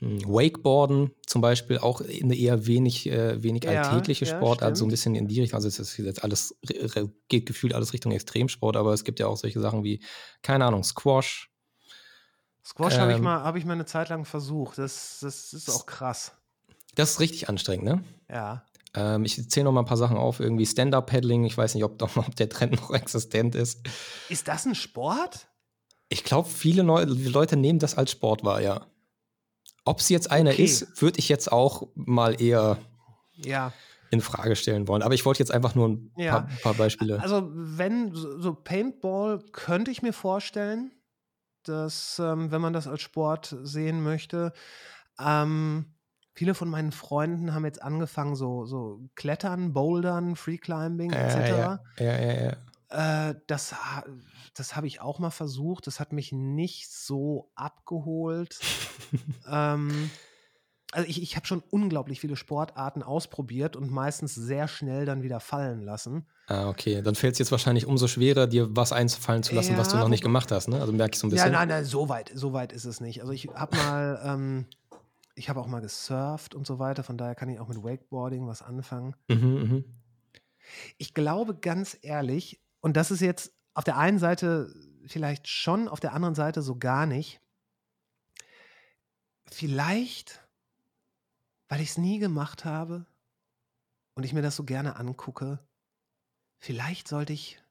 [0.01, 4.91] Wakeboarden zum Beispiel auch eine eher wenig, äh, wenig ja, alltägliche ja, Sportart, so ein
[4.91, 5.57] bisschen in die Richtung.
[5.57, 6.57] Also es ist jetzt alles,
[7.29, 10.01] geht gefühlt alles Richtung Extremsport, aber es gibt ja auch solche Sachen wie,
[10.43, 11.51] keine Ahnung, Squash,
[12.69, 14.77] Squash ähm, habe ich, mal, hab ich mal eine Zeit lang versucht.
[14.77, 16.33] Das, das ist auch krass.
[16.95, 18.05] Das ist richtig anstrengend, ne?
[18.29, 18.62] Ja.
[18.95, 20.39] Ähm, ich zähle noch mal ein paar Sachen auf.
[20.39, 21.45] Irgendwie Stand-Up-Paddling.
[21.45, 23.87] Ich weiß nicht, ob, ob, der Trend noch existent ist.
[24.29, 25.49] Ist das ein Sport?
[26.11, 28.87] Ich glaube, viele Leute nehmen das als Sport wahr, ja.
[29.89, 30.65] Ob es jetzt einer okay.
[30.65, 32.78] ist, würde ich jetzt auch mal eher
[33.36, 33.73] ja.
[34.10, 35.02] in Frage stellen wollen.
[35.02, 36.32] Aber ich wollte jetzt einfach nur ein ja.
[36.32, 37.20] paar, paar, Beispiele.
[37.20, 40.93] Also, wenn so Paintball könnte ich mir vorstellen
[41.69, 44.52] dass, ähm, wenn man das als Sport sehen möchte,
[45.20, 45.94] ähm,
[46.35, 51.36] viele von meinen Freunden haben jetzt angefangen, so, so Klettern, Bouldern, Freeclimbing etc.
[51.36, 52.44] Ja, ja, ja.
[52.44, 52.52] ja.
[52.90, 53.74] Äh, das
[54.55, 55.86] das habe ich auch mal versucht.
[55.86, 58.59] Das hat mich nicht so abgeholt.
[59.51, 60.10] ähm,
[60.93, 65.39] also ich, ich habe schon unglaublich viele Sportarten ausprobiert und meistens sehr schnell dann wieder
[65.39, 66.27] fallen lassen.
[66.47, 67.02] Ah, okay.
[67.02, 69.98] Dann fällt es jetzt wahrscheinlich umso schwerer, dir was einfallen zu lassen, ja, was du
[69.98, 70.81] noch nicht gemacht hast, ne?
[70.81, 71.52] Also merke ich so ein bisschen.
[71.52, 73.20] Ja, nein, nein, so weit, so weit ist es nicht.
[73.20, 74.66] Also ich habe mal, ähm,
[75.35, 78.47] ich habe auch mal gesurft und so weiter, von daher kann ich auch mit Wakeboarding
[78.47, 79.15] was anfangen.
[79.28, 79.82] Mhm, mh.
[80.97, 84.75] Ich glaube ganz ehrlich, und das ist jetzt auf der einen Seite
[85.07, 87.41] vielleicht schon, auf der anderen Seite so gar nicht.
[89.51, 90.49] Vielleicht
[91.69, 93.07] weil ich es nie gemacht habe
[94.15, 95.61] und ich mir das so gerne angucke,
[96.59, 97.63] vielleicht sollte ich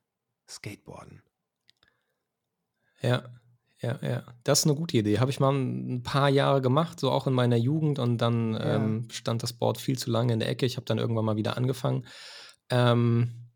[0.48, 1.22] skateboarden.
[3.02, 3.24] Ja,
[3.82, 4.24] ja, ja.
[4.44, 5.20] Das ist eine gute Idee.
[5.20, 8.76] Habe ich mal ein paar Jahre gemacht, so auch in meiner Jugend und dann ja.
[8.76, 10.66] ähm, stand das Board viel zu lange in der Ecke.
[10.66, 12.06] Ich habe dann irgendwann mal wieder angefangen.
[12.70, 13.47] Ähm,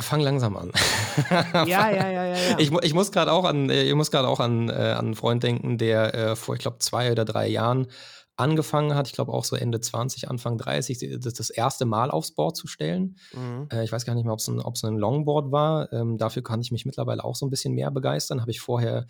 [0.00, 0.72] Fang langsam an.
[1.30, 2.58] ja, ja, ja, ja, ja.
[2.58, 5.42] Ich, ich muss gerade auch an, ich muss gerade auch an, äh, an einen Freund
[5.42, 7.88] denken, der äh, vor, ich glaube, zwei oder drei Jahren
[8.36, 12.32] angefangen hat, ich glaube auch so Ende 20, Anfang 30, das, das erste Mal aufs
[12.32, 13.16] Board zu stellen.
[13.34, 13.68] Mhm.
[13.70, 15.92] Äh, ich weiß gar nicht mehr, ob es ein, ein Longboard war.
[15.92, 18.40] Ähm, dafür kann ich mich mittlerweile auch so ein bisschen mehr begeistern.
[18.40, 19.06] Habe ich vorher,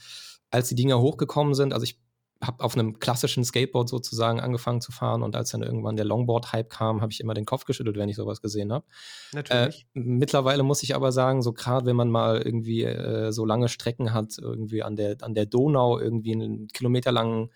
[0.50, 2.01] als die Dinger hochgekommen sind, also ich
[2.42, 6.68] habe auf einem klassischen Skateboard sozusagen angefangen zu fahren und als dann irgendwann der Longboard-Hype
[6.68, 8.84] kam, habe ich immer den Kopf geschüttelt, wenn ich sowas gesehen habe.
[9.32, 9.86] Natürlich.
[9.94, 13.68] Äh, mittlerweile muss ich aber sagen, so gerade wenn man mal irgendwie äh, so lange
[13.68, 17.50] Strecken hat, irgendwie an der, an der Donau irgendwie einen kilometerlangen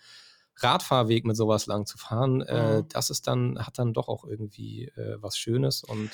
[0.55, 2.87] Radfahrweg mit sowas lang zu fahren, äh, mhm.
[2.89, 6.09] das ist dann, hat dann doch auch irgendwie äh, was Schönes und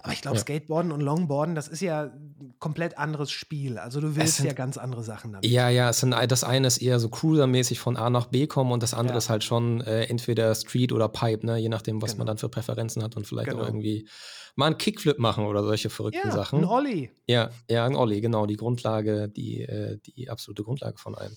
[0.00, 0.42] aber ich glaube, ja.
[0.42, 3.78] Skateboarden und Longboarden, das ist ja ein komplett anderes Spiel.
[3.78, 5.46] Also du willst sind, ja ganz andere Sachen damit.
[5.46, 8.82] Ja, ja, sind, das eine ist eher so cruisermäßig von A nach B kommen und
[8.82, 9.18] das andere ja.
[9.18, 11.58] ist halt schon äh, entweder Street oder Pipe, ne?
[11.58, 12.20] je nachdem, was genau.
[12.20, 13.62] man dann für Präferenzen hat und vielleicht genau.
[13.62, 14.08] auch irgendwie
[14.54, 16.60] mal einen Kickflip machen oder solche verrückten ja, Sachen.
[16.60, 17.10] Ein Olli.
[17.26, 21.36] Ja, ja, ein Olli, genau, die Grundlage, die, äh, die absolute Grundlage von allem.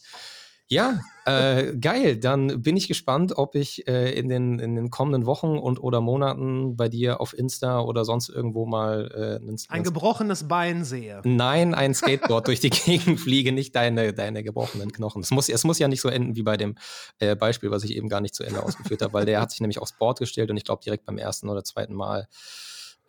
[0.67, 2.17] Ja, äh, geil.
[2.17, 6.01] Dann bin ich gespannt, ob ich äh, in, den, in den kommenden Wochen und oder
[6.01, 11.21] Monaten bei dir auf Insta oder sonst irgendwo mal äh, ein gebrochenes Bein sehe.
[11.23, 15.21] Nein, ein Skateboard durch die Gegend fliege, nicht deine, deine gebrochenen Knochen.
[15.21, 16.75] Es muss, es muss ja nicht so enden wie bei dem
[17.19, 19.61] äh, Beispiel, was ich eben gar nicht zu Ende ausgeführt habe, weil der hat sich
[19.61, 22.27] nämlich aufs Board gestellt und ich glaube direkt beim ersten oder zweiten Mal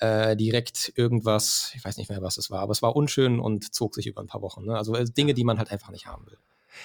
[0.01, 3.75] äh, direkt irgendwas, ich weiß nicht mehr, was es war, aber es war unschön und
[3.75, 4.67] zog sich über ein paar Wochen.
[4.67, 4.77] Ne?
[4.77, 6.37] Also äh, Dinge, die man halt einfach nicht haben will.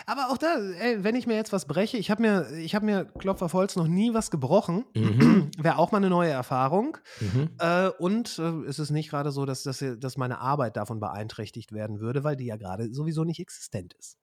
[0.06, 2.84] Aber auch da, ey, wenn ich mir jetzt was breche, ich habe mir, ich hab
[2.84, 4.86] mir Klopf auf Holz noch nie was gebrochen.
[4.96, 5.52] Mhm.
[5.58, 6.98] Wäre auch mal eine neue Erfahrung.
[7.20, 7.50] Mhm.
[7.60, 11.72] Äh, und äh, es ist nicht gerade so, dass, dass, dass meine Arbeit davon beeinträchtigt
[11.72, 14.18] werden würde, weil die ja gerade sowieso nicht existent ist.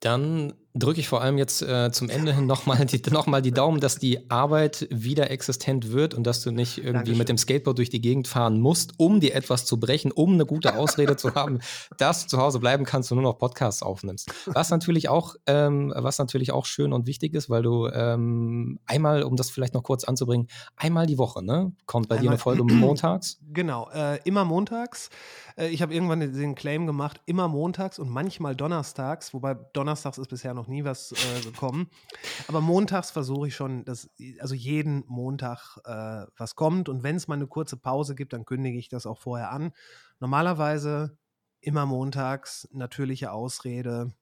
[0.00, 3.78] Dann drücke ich vor allem jetzt äh, zum Ende hin nochmal die, noch die Daumen,
[3.80, 7.18] dass die Arbeit wieder existent wird und dass du nicht irgendwie Dankeschön.
[7.18, 10.46] mit dem Skateboard durch die Gegend fahren musst, um dir etwas zu brechen, um eine
[10.46, 11.60] gute Ausrede zu haben,
[11.98, 14.32] dass du zu Hause bleiben kannst und nur noch Podcasts aufnimmst.
[14.46, 19.22] Was natürlich auch, ähm, was natürlich auch schön und wichtig ist, weil du ähm, einmal,
[19.22, 21.72] um das vielleicht noch kurz anzubringen, einmal die Woche, ne?
[21.86, 23.38] Kommt bei einmal, dir eine Folge montags?
[23.54, 25.10] Genau, äh, immer montags.
[25.56, 30.28] Äh, ich habe irgendwann den Claim gemacht, immer montags und manchmal donnerstags, wobei donnerstags ist
[30.28, 31.90] bisher noch nie was äh, gekommen.
[32.48, 36.88] Aber montags versuche ich schon, dass also jeden Montag äh, was kommt.
[36.88, 39.72] Und wenn es mal eine kurze Pause gibt, dann kündige ich das auch vorher an.
[40.20, 41.18] Normalerweise
[41.60, 44.12] immer montags, natürliche Ausrede.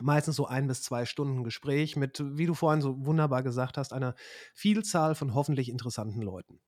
[0.00, 3.92] Meistens so ein bis zwei Stunden Gespräch mit, wie du vorhin so wunderbar gesagt hast,
[3.92, 4.14] einer
[4.54, 6.60] Vielzahl von hoffentlich interessanten Leuten.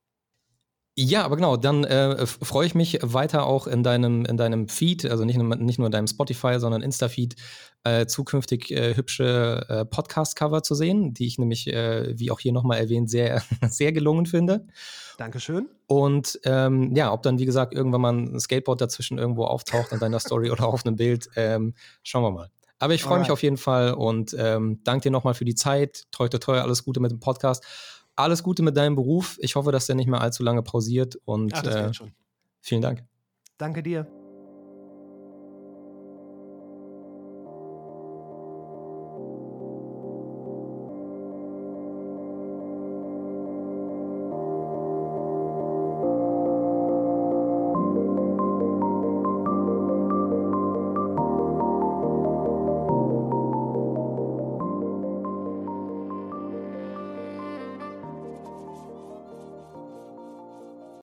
[1.03, 5.03] Ja, aber genau, dann äh, freue ich mich weiter auch in deinem, in deinem Feed,
[5.09, 7.35] also nicht, nicht nur in deinem Spotify, sondern Insta-Feed,
[7.83, 12.53] äh, zukünftig äh, hübsche äh, Podcast-Cover zu sehen, die ich nämlich, äh, wie auch hier
[12.53, 14.67] nochmal erwähnt, sehr, sehr gelungen finde.
[15.17, 15.69] Dankeschön.
[15.87, 19.97] Und ähm, ja, ob dann, wie gesagt, irgendwann mal ein Skateboard dazwischen irgendwo auftaucht in
[19.97, 21.73] deiner Story oder auf einem Bild, ähm,
[22.03, 22.51] schauen wir mal.
[22.77, 26.05] Aber ich freue mich auf jeden Fall und ähm, danke dir nochmal für die Zeit.
[26.11, 27.63] Toi, toi, toi, alles Gute mit dem Podcast
[28.21, 29.37] alles Gute mit deinem Beruf.
[29.39, 31.91] Ich hoffe, dass der nicht mehr allzu lange pausiert und Ach, äh,
[32.61, 33.03] vielen Dank.
[33.57, 34.20] Danke dir.